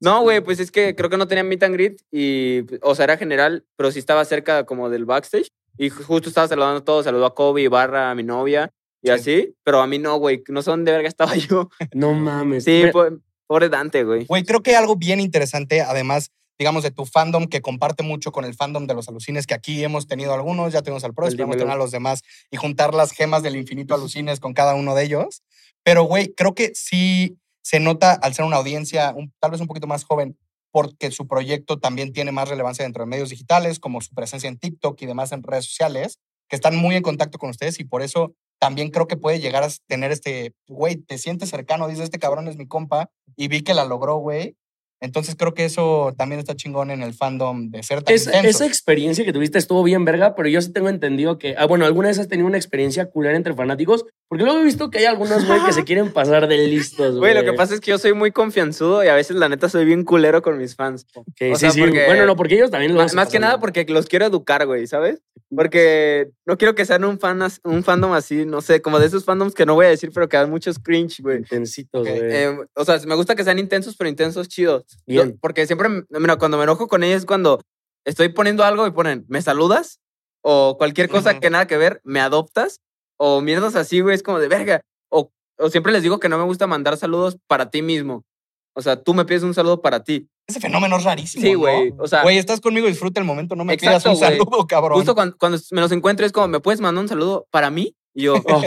No, 0.00 0.22
güey, 0.22 0.40
pues 0.40 0.60
es 0.60 0.70
que 0.70 0.94
creo 0.94 1.10
que 1.10 1.16
no 1.16 1.26
tenía 1.26 1.42
meet 1.42 1.62
and 1.64 1.74
greet 1.74 2.00
y, 2.12 2.60
o 2.82 2.94
sea, 2.94 3.04
era 3.04 3.16
general, 3.16 3.64
pero 3.76 3.90
sí 3.90 3.98
estaba 3.98 4.24
cerca 4.24 4.64
como 4.64 4.88
del 4.88 5.04
backstage 5.04 5.48
y 5.76 5.90
ju- 5.90 6.04
justo 6.04 6.28
estaba 6.28 6.46
saludando 6.46 6.78
a 6.78 6.84
todos, 6.84 7.04
saludó 7.04 7.26
a 7.26 7.34
Kobe, 7.34 7.68
Barra, 7.68 8.10
a 8.12 8.14
mi 8.14 8.22
novia 8.22 8.70
y 9.02 9.08
Sí. 9.08 9.12
así, 9.12 9.54
pero 9.64 9.80
a 9.80 9.86
mí 9.88 9.98
no, 9.98 10.16
güey, 10.18 10.42
no 10.48 10.62
sé 10.62 10.70
dónde 10.70 10.92
verga 10.92 11.08
estaba 11.08 11.32
yo. 11.52 11.68
No 11.92 12.14
mames. 12.14 12.62
Sí, 12.64 12.84
po- 12.92 13.08
pobre 13.50 13.68
Dante, 13.68 14.04
güey. 14.04 14.26
Güey, 14.26 14.44
creo 14.44 14.62
que 14.62 14.76
algo 14.76 14.94
bien 14.94 15.18
interesante, 15.18 15.80
además, 15.80 16.30
digamos, 16.56 16.84
de 16.84 16.92
tu 16.92 17.04
fandom 17.04 17.46
que 17.46 17.60
comparte 17.60 18.04
mucho 18.04 18.30
con 18.30 18.44
el 18.44 18.54
fandom 18.54 18.86
de 18.86 18.94
los 18.94 19.08
alucines, 19.08 19.44
que 19.48 19.54
aquí 19.54 19.82
hemos 19.82 20.06
tenido 20.06 20.32
algunos, 20.32 20.72
ya 20.72 20.82
tenemos 20.82 21.02
al 21.02 21.14
pro, 21.14 21.26
El 21.26 21.32
esperamos 21.32 21.56
dímelo. 21.56 21.64
tener 21.66 21.74
a 21.74 21.82
los 21.82 21.90
demás 21.90 22.22
y 22.52 22.58
juntar 22.58 22.94
las 22.94 23.10
gemas 23.10 23.42
del 23.42 23.56
infinito 23.56 23.92
alucines 23.92 24.38
con 24.38 24.54
cada 24.54 24.76
uno 24.76 24.94
de 24.94 25.02
ellos. 25.02 25.42
Pero, 25.82 26.04
güey, 26.04 26.32
creo 26.32 26.54
que 26.54 26.70
sí 26.76 27.38
se 27.60 27.80
nota 27.80 28.12
al 28.12 28.34
ser 28.34 28.44
una 28.44 28.56
audiencia 28.58 29.12
un- 29.16 29.32
tal 29.40 29.50
vez 29.50 29.60
un 29.60 29.66
poquito 29.66 29.88
más 29.88 30.04
joven, 30.04 30.38
porque 30.70 31.10
su 31.10 31.26
proyecto 31.26 31.80
también 31.80 32.12
tiene 32.12 32.30
más 32.30 32.48
relevancia 32.48 32.84
dentro 32.84 33.02
de 33.02 33.10
medios 33.10 33.30
digitales, 33.30 33.80
como 33.80 34.00
su 34.00 34.14
presencia 34.14 34.48
en 34.48 34.58
TikTok 34.60 35.02
y 35.02 35.06
demás 35.06 35.32
en 35.32 35.42
redes 35.42 35.64
sociales, 35.64 36.18
que 36.48 36.54
están 36.54 36.76
muy 36.76 36.94
en 36.94 37.02
contacto 37.02 37.38
con 37.38 37.50
ustedes 37.50 37.80
y 37.80 37.84
por 37.84 38.02
eso 38.02 38.32
también 38.60 38.90
creo 38.90 39.08
que 39.08 39.16
puede 39.16 39.40
llegar 39.40 39.64
a 39.64 39.68
tener 39.88 40.12
este, 40.12 40.54
güey, 40.68 40.96
te 40.96 41.18
sientes 41.18 41.48
cercano, 41.48 41.88
dice, 41.88 42.04
este 42.04 42.18
cabrón 42.20 42.46
es 42.46 42.56
mi 42.56 42.68
compa, 42.68 43.10
y 43.36 43.48
vi 43.48 43.62
que 43.62 43.74
la 43.74 43.86
logró, 43.86 44.16
güey. 44.18 44.56
Entonces 45.02 45.34
creo 45.34 45.54
que 45.54 45.64
eso 45.64 46.14
también 46.18 46.38
está 46.40 46.54
chingón 46.54 46.90
en 46.90 47.02
el 47.02 47.14
fandom 47.14 47.70
de 47.70 47.82
ser 47.82 48.02
tan 48.02 48.14
Esa, 48.14 48.30
intensos. 48.36 48.60
esa 48.62 48.66
experiencia 48.66 49.24
que 49.24 49.32
tuviste 49.32 49.58
estuvo 49.58 49.82
bien 49.82 50.04
verga, 50.04 50.34
pero 50.34 50.48
yo 50.48 50.60
sí 50.60 50.72
tengo 50.72 50.88
entendido 50.90 51.38
que, 51.38 51.54
ah, 51.56 51.66
bueno, 51.66 51.86
alguna 51.86 52.08
vez 52.08 52.18
has 52.18 52.28
tenido 52.28 52.46
una 52.46 52.58
experiencia 52.58 53.06
culera 53.06 53.34
entre 53.36 53.54
fanáticos, 53.54 54.04
porque 54.28 54.44
luego 54.44 54.60
he 54.60 54.64
visto 54.64 54.90
que 54.90 54.98
hay 54.98 55.06
algunos, 55.06 55.46
güey, 55.46 55.64
que 55.64 55.72
se 55.72 55.84
quieren 55.84 56.12
pasar 56.12 56.46
de 56.48 56.58
listos, 56.68 57.16
güey. 57.16 57.32
Güey, 57.32 57.34
lo 57.34 57.50
que 57.50 57.56
pasa 57.56 57.74
es 57.74 57.80
que 57.80 57.90
yo 57.92 57.98
soy 57.98 58.12
muy 58.12 58.30
confianzudo 58.30 59.02
y 59.02 59.08
a 59.08 59.14
veces 59.14 59.36
la 59.36 59.48
neta 59.48 59.68
soy 59.70 59.84
bien 59.86 60.04
culero 60.04 60.42
con 60.42 60.58
mis 60.58 60.76
fans. 60.76 61.06
Que 61.34 61.52
o 61.52 61.54
sí, 61.54 61.60
sea, 61.60 61.70
sí. 61.70 61.80
porque- 61.80 62.04
Bueno, 62.06 62.26
no, 62.26 62.36
porque 62.36 62.56
ellos 62.56 62.70
también 62.70 62.92
lo 62.92 62.98
Más, 62.98 63.06
hacen 63.06 63.16
más 63.16 63.28
que 63.30 63.38
nada 63.40 63.58
porque 63.58 63.86
los 63.88 64.06
quiero 64.06 64.26
educar, 64.26 64.66
güey, 64.66 64.86
¿sabes? 64.86 65.22
Porque 65.54 66.28
no 66.46 66.56
quiero 66.58 66.74
que 66.74 66.84
sean 66.84 67.04
un, 67.04 67.18
fan, 67.18 67.40
un 67.64 67.82
fandom 67.82 68.12
así, 68.12 68.44
no 68.46 68.60
sé, 68.60 68.80
como 68.82 68.98
de 69.00 69.06
esos 69.06 69.24
fandoms 69.24 69.54
que 69.54 69.66
no 69.66 69.74
voy 69.74 69.86
a 69.86 69.88
decir, 69.88 70.10
pero 70.14 70.28
que 70.28 70.36
dan 70.36 70.50
muchos 70.50 70.78
cringe, 70.78 71.20
güey. 71.22 71.38
Intensitos, 71.38 72.06
güey. 72.06 72.20
Eh, 72.22 72.56
o 72.74 72.84
sea, 72.84 72.98
me 73.06 73.14
gusta 73.16 73.34
que 73.34 73.42
sean 73.44 73.58
intensos, 73.58 73.96
pero 73.96 74.08
intensos 74.08 74.46
chidos. 74.48 74.84
Bien. 75.06 75.30
Yo- 75.32 75.36
porque 75.40 75.66
siempre, 75.66 75.88
mira, 76.10 76.36
cuando 76.36 76.56
me 76.56 76.64
enojo 76.64 76.88
con 76.88 77.02
ellos 77.02 77.18
es 77.18 77.26
cuando 77.26 77.60
estoy 78.04 78.28
poniendo 78.30 78.64
algo 78.64 78.86
y 78.86 78.90
ponen, 78.92 79.24
¿me 79.28 79.42
saludas? 79.42 80.00
O 80.42 80.76
cualquier 80.78 81.08
cosa 81.08 81.38
que 81.38 81.50
nada 81.50 81.66
que 81.66 81.76
ver, 81.76 82.00
¿me 82.04 82.20
adoptas? 82.20 82.80
O 83.18 83.40
mierdas 83.42 83.76
así, 83.76 84.00
güey, 84.00 84.14
es 84.14 84.22
como 84.22 84.38
de 84.38 84.48
verga. 84.48 84.80
O, 85.10 85.30
o 85.58 85.68
siempre 85.70 85.92
les 85.92 86.02
digo 86.02 86.18
que 86.18 86.28
no 86.30 86.38
me 86.38 86.44
gusta 86.44 86.66
mandar 86.66 86.96
saludos 86.96 87.36
para 87.46 87.70
ti 87.70 87.82
mismo. 87.82 88.24
O 88.74 88.82
sea, 88.82 89.02
tú 89.02 89.12
me 89.14 89.24
pides 89.24 89.42
un 89.42 89.52
saludo 89.52 89.82
para 89.82 90.02
ti. 90.04 90.28
Ese 90.48 90.60
fenómeno 90.60 90.96
es 90.96 91.04
rarísimo. 91.04 91.42
Sí, 91.44 91.52
¿no? 91.52 91.58
güey. 91.58 91.92
O 91.98 92.06
sea, 92.06 92.22
Güey, 92.22 92.38
estás 92.38 92.60
conmigo, 92.60 92.86
disfruta 92.86 93.20
el 93.20 93.26
momento, 93.26 93.54
no 93.56 93.64
me 93.64 93.74
Exacto, 93.74 93.98
pidas 94.10 94.16
un 94.16 94.20
saludo, 94.20 94.66
cabrón. 94.66 94.96
justo 94.96 95.14
cuando, 95.14 95.36
cuando 95.36 95.58
me 95.72 95.80
los 95.80 95.92
encuentro 95.92 96.24
es 96.24 96.32
como, 96.32 96.48
¿me 96.48 96.60
puedes 96.60 96.80
mandar 96.80 97.02
un 97.02 97.08
saludo 97.08 97.46
para 97.50 97.70
mí? 97.70 97.94
Y 98.14 98.22
yo, 98.22 98.34
"Oh". 98.46 98.62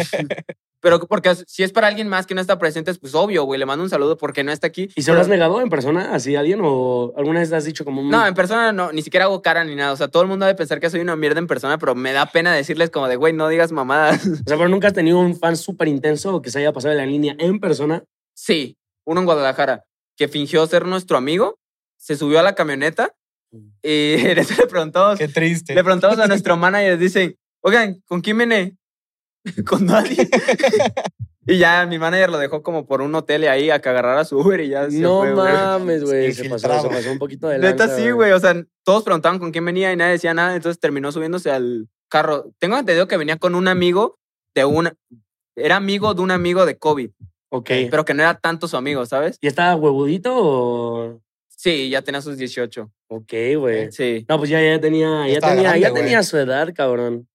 Pero 0.84 1.00
porque 1.00 1.34
si 1.48 1.64
es 1.64 1.72
para 1.72 1.88
alguien 1.88 2.10
más 2.10 2.28
que 2.28 2.36
no 2.36 2.42
está 2.42 2.60
presente, 2.60 2.94
pues 2.94 3.16
obvio, 3.16 3.46
güey, 3.46 3.58
le 3.58 3.66
mando 3.66 3.84
un 3.86 3.90
saludo 3.90 4.18
porque 4.18 4.44
no 4.44 4.52
está 4.52 4.68
aquí. 4.68 4.90
¿Y 4.98 5.02
se 5.02 5.14
lo 5.14 5.22
has 5.22 5.30
negado 5.30 5.62
en 5.62 5.70
persona 5.70 6.14
así 6.14 6.36
a 6.36 6.42
alguien 6.42 6.60
o 6.62 7.14
alguna 7.18 7.40
vez 7.40 7.54
has 7.54 7.64
dicho 7.64 7.86
como... 7.86 8.04
mm, 8.04 8.10
No, 8.10 8.28
en 8.28 8.34
persona 8.34 8.74
no, 8.74 8.92
ni 8.92 9.02
siquiera 9.02 9.26
hago 9.28 9.42
cara 9.42 9.64
ni 9.64 9.76
nada. 9.76 9.94
O 9.94 9.96
sea, 9.96 10.10
todo 10.10 10.24
el 10.24 10.28
mundo 10.30 10.46
debe 10.46 10.58
pensar 10.58 10.82
que 10.82 10.90
soy 10.90 11.00
una 11.00 11.16
mierda 11.16 11.40
en 11.40 11.48
persona, 11.48 11.78
pero 11.78 11.96
me 11.96 12.12
da 12.12 12.26
pena 12.26 12.54
decirles 12.54 12.90
como 12.90 13.08
de, 13.08 13.16
güey, 13.16 13.32
no 13.32 13.48
digas 13.48 13.72
mamadas. 13.72 14.28
O 14.46 14.50
sea, 14.50 14.58
pero 14.58 14.68
nunca 14.68 14.88
has 14.88 14.94
tenido 14.94 15.20
un 15.20 15.38
fan 15.40 15.56
súper 15.56 15.88
intenso 15.88 16.42
que 16.42 16.52
se 16.52 16.60
haya 16.60 16.74
pasado 16.74 16.92
de 16.94 17.00
la 17.00 17.06
línea 17.08 17.34
en 17.40 17.62
persona. 17.62 18.04
Sí, 18.36 18.78
uno 19.06 19.22
en 19.22 19.26
Guadalajara 19.26 19.86
que 20.18 20.28
fingió 20.28 20.68
ser 20.68 20.86
nuestro 20.86 21.16
amigo, 21.18 21.58
se 21.98 22.16
subió 22.18 22.40
a 22.40 22.44
la 22.44 22.56
camioneta 22.56 23.16
y 23.82 24.16
en 24.28 24.38
eso 24.38 24.54
le 24.62 24.68
preguntamos, 24.68 25.18
Qué 25.18 25.28
triste. 25.30 25.74
le 25.74 25.84
preguntamos 25.84 26.20
a 26.20 26.28
nuestro 26.28 26.58
manager, 26.58 26.98
dicen, 26.98 27.36
oigan, 27.62 28.02
¿con 28.06 28.20
quién 28.22 28.38
viene? 28.38 28.76
Con 29.68 29.86
nadie. 29.86 30.30
y 31.48 31.58
ya 31.58 31.86
mi 31.86 32.00
manager 32.00 32.30
lo 32.30 32.38
dejó 32.38 32.64
como 32.64 32.86
por 32.86 33.02
un 33.02 33.14
hotel 33.16 33.44
y 33.44 33.48
ahí 33.48 33.70
a 33.70 33.80
que 33.80 33.90
agarrara 33.90 34.24
su 34.26 34.38
Uber 34.38 34.60
y 34.62 34.70
ya 34.70 34.90
se 34.90 35.00
no 35.00 35.20
fue, 35.20 35.34
mames, 35.36 36.04
güey. 36.04 36.34
Se 36.34 36.50
pasó, 36.50 36.82
se 36.82 36.90
pasó 36.90 37.12
un 37.12 37.20
poquito 37.20 37.48
de 37.48 37.60
Neta 37.60 37.88
sí, 37.96 38.12
güey. 38.12 38.32
O 38.32 38.40
sea, 38.40 38.56
todos 38.84 39.04
preguntaban 39.04 39.40
con 39.40 39.52
quién 39.52 39.66
venía 39.66 39.92
y 39.92 39.96
nadie 39.96 40.14
decía 40.14 40.34
nada. 40.34 40.56
Entonces 40.56 40.80
terminó 40.80 41.12
subiéndose 41.12 41.52
al 41.52 41.90
carro. 42.10 42.52
Tengo 42.60 42.78
entendido 42.78 43.08
que 43.08 43.18
venía 43.18 43.38
con 43.38 43.56
un 43.56 43.68
amigo 43.68 44.20
de 44.56 44.66
una. 44.66 44.96
Era 45.56 45.76
amigo 45.76 46.14
de 46.14 46.22
un 46.22 46.32
amigo 46.32 46.66
de 46.66 46.78
Kobe, 46.78 47.12
Ok. 47.50 47.70
pero 47.92 48.06
que 48.06 48.14
no 48.14 48.24
era 48.24 48.40
tanto 48.40 48.68
su 48.68 48.76
amigo, 48.76 49.06
¿sabes? 49.06 49.38
¿Y 49.40 49.48
estaba 49.48 49.76
huevudito 49.76 50.34
o...? 50.36 51.22
Sí, 51.48 51.90
ya 51.90 52.02
tenía 52.02 52.22
sus 52.22 52.38
18. 52.38 52.92
Ok, 53.08 53.34
güey. 53.58 53.92
Sí. 53.92 54.26
No, 54.28 54.38
pues 54.38 54.50
ya, 54.50 54.62
ya 54.62 54.82
tenía, 54.82 55.28
ya 55.28 55.40
tenía, 55.40 55.62
grande, 55.62 55.80
ya 55.80 55.94
tenía 55.94 56.24
su 56.24 56.38
edad, 56.38 56.74
cabrón. 56.76 57.28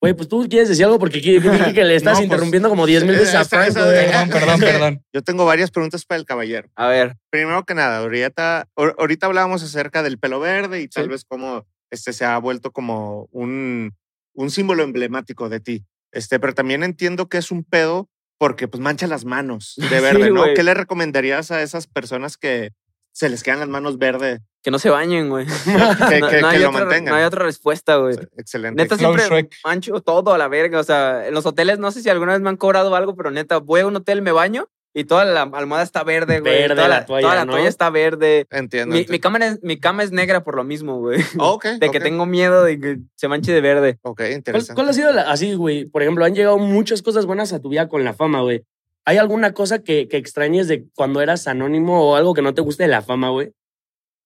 Güey, 0.00 0.14
pues 0.14 0.28
tú 0.28 0.46
quieres 0.48 0.68
decir 0.68 0.84
algo 0.84 0.98
porque 1.00 1.18
vi 1.18 1.40
que 1.74 1.84
le 1.84 1.96
estás 1.96 2.12
No, 2.12 2.18
pues, 2.18 2.24
interrumpiendo 2.26 2.68
como 2.68 2.86
10 2.86 3.04
mil 3.04 3.16
veces 3.16 3.34
a. 3.34 3.44
Perdón, 3.44 4.28
perdón, 4.30 4.60
perdón. 4.60 5.04
Yo 5.12 5.22
tengo 5.22 5.44
varias 5.44 5.70
preguntas 5.72 6.04
para 6.06 6.20
el 6.20 6.24
caballero. 6.24 6.68
A 6.76 6.86
ver. 6.86 7.16
Primero 7.30 7.64
que 7.64 7.74
nada, 7.74 7.98
ahorita, 7.98 8.68
ahor- 8.76 8.94
ahorita 8.98 9.26
hablábamos 9.26 9.62
acerca 9.64 10.02
del 10.04 10.18
pelo 10.18 10.38
verde 10.38 10.80
y 10.82 10.88
tal 10.88 11.04
Sí. 11.04 11.10
vez 11.10 11.24
cómo 11.26 11.66
este 11.90 12.12
se 12.12 12.24
ha 12.24 12.38
vuelto 12.38 12.70
como 12.70 13.28
un, 13.32 13.92
un 14.34 14.50
símbolo 14.50 14.84
emblemático 14.84 15.48
de 15.48 15.58
ti. 15.60 15.84
Este, 16.12 16.38
pero 16.38 16.54
también 16.54 16.84
entiendo 16.84 17.28
que 17.28 17.38
es 17.38 17.50
un 17.50 17.64
pedo 17.64 18.08
porque 18.38 18.68
pues 18.68 18.80
mancha 18.80 19.08
las 19.08 19.24
manos 19.24 19.74
de 19.78 19.88
Sí, 19.88 20.02
verde, 20.02 20.30
¿no? 20.30 20.42
güey. 20.42 20.54
¿Qué 20.54 20.62
le 20.62 20.74
recomendarías 20.74 21.50
a 21.50 21.60
esas 21.62 21.88
personas 21.88 22.36
que 22.36 22.70
se 23.12 23.28
les 23.28 23.42
quedan 23.42 23.58
las 23.58 23.68
manos 23.68 23.98
verdes? 23.98 24.40
Que 24.62 24.70
no 24.70 24.78
se 24.78 24.90
bañen, 24.90 25.28
güey. 25.30 25.46
Que, 26.08 26.20
No, 26.20 26.28
que- 26.28 26.40
no 26.40 26.48
que 26.50 26.56
hay 26.56 26.58
lo 26.62 26.68
otra, 26.70 26.84
mantengan. 26.84 27.12
no 27.12 27.14
hay 27.16 27.24
otra 27.24 27.44
respuesta, 27.44 27.96
güey. 27.96 28.16
Excelente. 28.36 28.82
Neta, 28.82 28.96
siempre 28.96 29.24
Shrek. 29.24 29.54
mancho 29.64 30.00
todo 30.00 30.32
a 30.34 30.38
la 30.38 30.48
verga. 30.48 30.80
O 30.80 30.84
sea, 30.84 31.26
en 31.28 31.34
los 31.34 31.46
hoteles, 31.46 31.78
no 31.78 31.90
sé 31.92 32.02
si 32.02 32.08
alguna 32.10 32.32
vez 32.32 32.40
me 32.40 32.48
han 32.48 32.56
cobrado 32.56 32.94
algo, 32.96 33.14
pero 33.16 33.30
neta, 33.30 33.58
voy 33.58 33.80
a 33.80 33.86
un 33.86 33.96
hotel, 33.96 34.20
me 34.22 34.32
baño 34.32 34.68
y 34.94 35.04
toda 35.04 35.24
la 35.24 35.42
almohada 35.42 35.84
está 35.84 36.02
verde, 36.02 36.40
güey. 36.40 36.52
Verde 36.62 36.74
toda 36.74 36.88
la 36.88 37.06
toalla, 37.06 37.22
toda 37.22 37.34
la 37.36 37.44
¿no? 37.44 37.52
toalla 37.52 37.68
está 37.68 37.88
verde. 37.90 38.46
Entiendo. 38.50 38.94
Mi, 38.94 39.00
entiendo. 39.02 39.12
mi 39.12 39.18
cama 39.20 39.38
es, 39.46 39.62
mi 39.62 39.78
cama 39.78 40.02
es 40.02 40.10
negra 40.10 40.42
por 40.42 40.56
lo 40.56 40.64
mismo, 40.64 40.98
güey. 40.98 41.20
Ok, 41.38 41.64
De 41.80 41.90
que 41.90 42.00
tengo 42.00 42.26
miedo 42.26 42.64
de 42.64 42.80
que 42.80 42.98
se 43.14 43.28
manche 43.28 43.52
de 43.52 43.60
verde. 43.60 43.98
Ok, 44.02 44.16
¿Cuál, 44.18 44.32
interesante. 44.32 44.74
cuál 44.74 44.88
ha 44.88 44.92
sido 44.92 45.12
la- 45.12 45.30
así, 45.30 45.54
güey? 45.54 45.84
Por 45.84 46.02
ejemplo, 46.02 46.24
han 46.24 46.34
llegado 46.34 46.58
muchas 46.58 47.02
cosas 47.02 47.26
buenas 47.26 47.52
a 47.52 47.60
tu 47.60 47.68
vida 47.68 47.88
con 47.88 48.02
la 48.02 48.12
fama, 48.14 48.40
güey. 48.40 48.64
¿Hay 49.04 49.18
alguna 49.18 49.52
cosa 49.54 49.78
que, 49.84 50.08
que 50.08 50.16
extrañes 50.16 50.66
de 50.68 50.86
cuando 50.96 51.20
eras 51.22 51.46
anónimo 51.46 52.02
o 52.10 52.16
algo 52.16 52.34
que 52.34 52.42
no 52.42 52.52
te 52.54 52.60
guste 52.60 52.82
de 52.82 52.88
la 52.88 53.02
fama, 53.02 53.30
güey? 53.30 53.52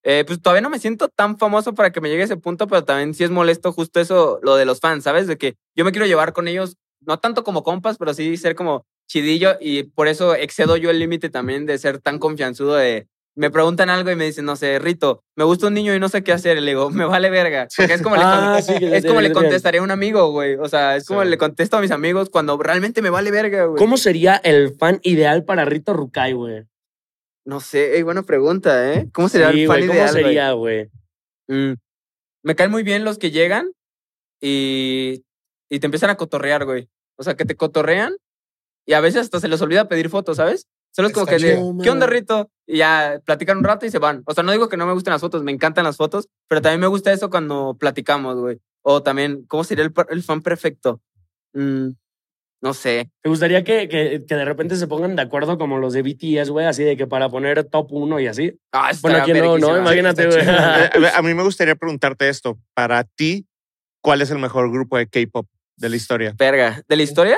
Eh, 0.05 0.25
pues 0.27 0.41
todavía 0.43 0.61
no 0.63 0.71
me 0.71 0.79
siento 0.79 1.09
tan 1.09 1.39
famoso 1.39 1.75
para 1.75 1.93
que 1.93 2.01
me 2.01 2.09
llegue 2.09 2.23
a 2.23 2.25
ese 2.25 2.37
punto, 2.37 2.67
pero 2.67 2.85
también 2.85 3.15
sí 3.15 3.23
es 3.25 3.31
molesto 3.31 3.73
justo 3.73 4.01
eso, 4.01 4.41
lo 4.43 4.57
de 4.57 4.65
los 4.65 4.81
fans, 4.81 5.05
¿sabes? 5.05 5.27
De 5.27 5.39
que 5.39 5.55
yo 5.77 5.85
me 5.85 5.93
quiero 5.93 6.07
llevar 6.07 6.33
con 6.33 6.49
ellos, 6.49 6.77
no 7.01 7.19
tanto 7.19 7.45
como 7.45 7.63
compas, 7.63 7.99
pero 7.99 8.13
sí 8.15 8.37
ser 8.37 8.55
como 8.57 8.85
chidillo 9.09 9.57
y 9.61 9.85
por 9.85 10.09
eso 10.09 10.35
excedo 10.35 10.77
yo 10.77 10.91
el 10.91 10.99
límite 10.99 11.29
también 11.31 11.67
de 11.67 11.79
ser 11.79 11.99
tan 12.01 12.19
confianzudo 12.19 12.75
de... 12.75 13.07
Me 13.35 13.51
preguntan 13.51 13.89
algo 13.89 14.11
y 14.11 14.15
me 14.17 14.27
dicen, 14.27 14.45
no 14.45 14.57
sé, 14.57 14.79
Rito, 14.79 15.23
me 15.37 15.45
gusta 15.45 15.67
un 15.69 15.73
niño 15.73 15.95
y 15.95 15.99
no 15.99 16.11
sé 16.11 16.23
qué 16.23 16.33
hacer. 16.33 16.61
Le 16.61 16.73
digo, 16.73 16.91
me 16.91 17.07
vale 17.07 17.31
verga. 17.31 17.67
Porque 17.75 17.95
es 17.95 18.03
como, 18.03 18.17
le, 18.17 18.23
Ah, 18.27 18.61
sí, 18.61 18.75
es 18.79 19.07
como 19.07 19.23
le 19.23 19.29
te- 19.29 19.35
contestaría 19.35 19.81
a 19.81 19.85
un 19.85 19.91
amigo, 19.91 20.31
güey. 20.33 20.57
O 20.57 20.69
sea, 20.69 20.97
es 20.97 21.07
como 21.07 21.23
Sí. 21.23 21.29
le 21.31 21.39
contesto 21.39 21.79
a 21.79 21.81
mis 21.81 21.93
amigos 21.93 22.29
cuando 22.29 22.59
realmente 22.59 23.01
me 23.01 23.09
vale 23.09 23.31
verga, 23.31 23.65
güey. 23.65 23.79
¿Cómo 23.79 23.97
sería 23.97 24.37
el 24.37 24.75
fan 24.77 25.01
ideal 25.03 25.45
para 25.45 25.65
Rito 25.65 25.95
Rukai, 25.95 26.35
güey? 26.35 26.65
No 27.45 27.61
sé, 27.61 27.97
ey, 27.97 28.03
buena 28.03 28.23
pregunta, 28.23 28.93
¿eh? 28.95 29.09
¿Cómo 29.13 29.29
sería 29.29 29.51
Sí, 29.51 29.63
el 29.63 29.67
fan 29.67 29.77
güey, 29.79 29.89
¿Cómo 29.89 29.99
ideal, 29.99 30.13
güey? 30.13 30.25
sería, 30.25 30.53
güey? 30.53 30.91
Mm. 31.49 31.73
Me 32.45 32.55
caen 32.57 32.71
muy 32.71 32.83
bien 32.83 33.05
los 33.05 33.19
que 33.19 33.31
llegan 33.31 33.71
y, 34.41 35.25
y 35.69 35.81
te 35.81 35.87
empiezan 35.87 36.11
a 36.11 36.17
cotorrear, 36.17 36.65
güey. 36.65 36.89
O 37.17 37.23
sea, 37.23 37.35
que 37.37 37.45
te 37.45 37.57
cotorrean 37.57 38.15
y 38.87 38.95
a 38.95 39.01
veces 39.01 39.23
hasta 39.23 39.41
se 39.41 39.49
les 39.49 39.61
olvida 39.63 39.89
pedir 39.89 40.09
fotos, 40.09 40.37
¿sabes? 40.39 40.67
Solo 40.91 41.09
es 41.09 41.15
como 41.15 41.25
Está 41.27 41.37
que 41.39 41.45
de, 41.45 41.55
chido. 41.57 41.79
¿qué 41.83 41.91
onda, 41.91 42.07
Rito? 42.07 42.51
Y 42.67 42.79
ya 42.79 43.21
platican 43.25 43.59
un 43.59 43.65
rato 43.65 43.87
y 43.87 43.91
se 43.91 43.99
van. 43.99 44.23
O 44.27 44.35
sea, 44.35 44.45
no 44.45 44.53
digo 44.53 44.69
que 44.69 44.77
no 44.77 44.87
me 44.87 44.93
gusten 44.93 45.13
las 45.13 45.21
fotos, 45.21 45.43
me 45.43 45.53
encantan 45.53 45.85
las 45.85 45.97
fotos, 45.97 46.29
pero 46.49 46.61
también 46.61 46.81
me 46.81 46.87
gusta 46.87 47.13
eso 47.13 47.31
cuando 47.31 47.77
platicamos, 47.79 48.37
güey. 48.39 48.61
O 48.83 49.03
también, 49.03 49.45
¿cómo 49.47 49.65
sería 49.65 49.89
el 50.11 50.23
fan 50.23 50.43
perfecto? 50.43 51.01
Mm, 51.55 51.91
no 52.63 52.75
sé. 52.75 53.11
¿Te 53.21 53.29
gustaría 53.29 53.65
que, 53.65 53.89
que, 53.89 54.25
que 54.27 54.35
de 54.37 54.45
repente 54.45 54.77
se 54.77 54.87
pongan 54.87 55.17
de 55.17 55.23
acuerdo 55.23 55.59
como 55.59 55.79
los 55.79 55.93
de 55.93 56.03
BTS, 56.03 56.51
güey? 56.51 56.65
Así 56.65 56.85
de 56.85 56.97
que 56.97 57.09
para 57.09 57.29
poner 57.29 57.65
top 57.65 57.89
uno 57.91 58.21
y 58.21 58.29
así. 58.29 58.57
Ah, 58.73 58.93
Bueno, 59.03 59.19
aquí 59.19 59.33
no, 59.33 59.59
¿no? 59.59 59.79
Imagínate, 59.79 60.27
güey. 60.27 60.41
chido. 60.41 60.53
A, 60.53 60.87
a 61.17 61.23
mí 61.23 61.35
me 61.35 61.43
gustaría 61.43 61.75
preguntarte 61.75 62.29
esto. 62.29 62.59
Para 62.73 63.03
ti, 63.03 63.47
¿cuál 64.01 64.23
es 64.23 64.31
el 64.31 64.39
mejor 64.39 64.71
grupo 64.71 64.97
de 64.97 65.09
K-pop 65.09 65.49
de 65.77 65.89
la 65.89 65.97
historia? 65.97 66.35
Verga. 66.39 66.83
¿De 66.89 66.97
la 66.97 67.03
historia? 67.03 67.37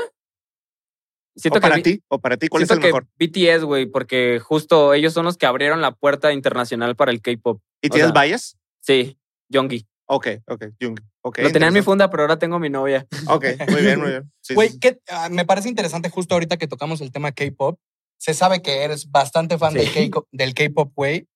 Siento 1.37 1.59
¿O 1.59 1.63
para 1.63 1.83
ti? 1.83 2.03
¿O 2.09 2.21
para 2.21 2.37
ti 2.37 2.49
cuál 2.49 2.63
es 2.63 2.71
el 2.71 2.81
mejor? 2.81 3.07
BTS, 3.19 3.65
güey, 3.65 3.87
porque 3.87 4.39
justo 4.41 4.93
ellos 4.93 5.15
son 5.15 5.25
los 5.25 5.37
que 5.39 5.47
abrieron 5.47 5.81
la 5.81 5.93
puerta 5.93 6.33
internacional 6.33 6.97
para 6.97 7.11
el 7.11 7.23
K-pop. 7.23 7.61
¿Y 7.83 7.89
o 7.89 7.91
tienes 7.91 8.13
sea, 8.13 8.23
bias? 8.23 8.59
Sí, 8.81 9.19
Yongi. 9.49 9.87
Ok, 10.07 10.29
ok, 10.49 10.65
Jung. 10.81 10.99
Okay, 11.23 11.45
Lo 11.45 11.53
tenía 11.53 11.69
en 11.69 11.75
mi 11.75 11.81
funda, 11.83 12.11
pero 12.11 12.25
ahora 12.25 12.39
tengo 12.39 12.59
mi 12.59 12.69
novia. 12.69 13.07
Ok, 13.29 13.45
muy 13.71 13.81
bien, 13.83 13.99
muy 14.01 14.11
bien. 14.11 14.33
Güey, 14.55 14.69
sí, 14.69 14.75
sí. 14.75 14.79
¿qué- 14.81 14.99
ah, 15.09 15.29
me 15.31 15.45
parece 15.47 15.69
interesante 15.71 16.11
justo 16.11 16.35
ahorita 16.35 16.59
que 16.59 16.69
tocamos 16.69 17.01
el 17.01 17.11
tema 17.11 17.33
K-pop. 17.33 17.79
Se 18.19 18.35
sabe 18.35 18.61
que 18.63 18.83
eres 18.85 19.11
bastante 19.11 19.57
fan 19.59 19.73
del 19.75 19.89
Sí. 19.89 20.11
Del 20.33 20.55
K-pop, 20.55 20.93
güey. 20.95 21.27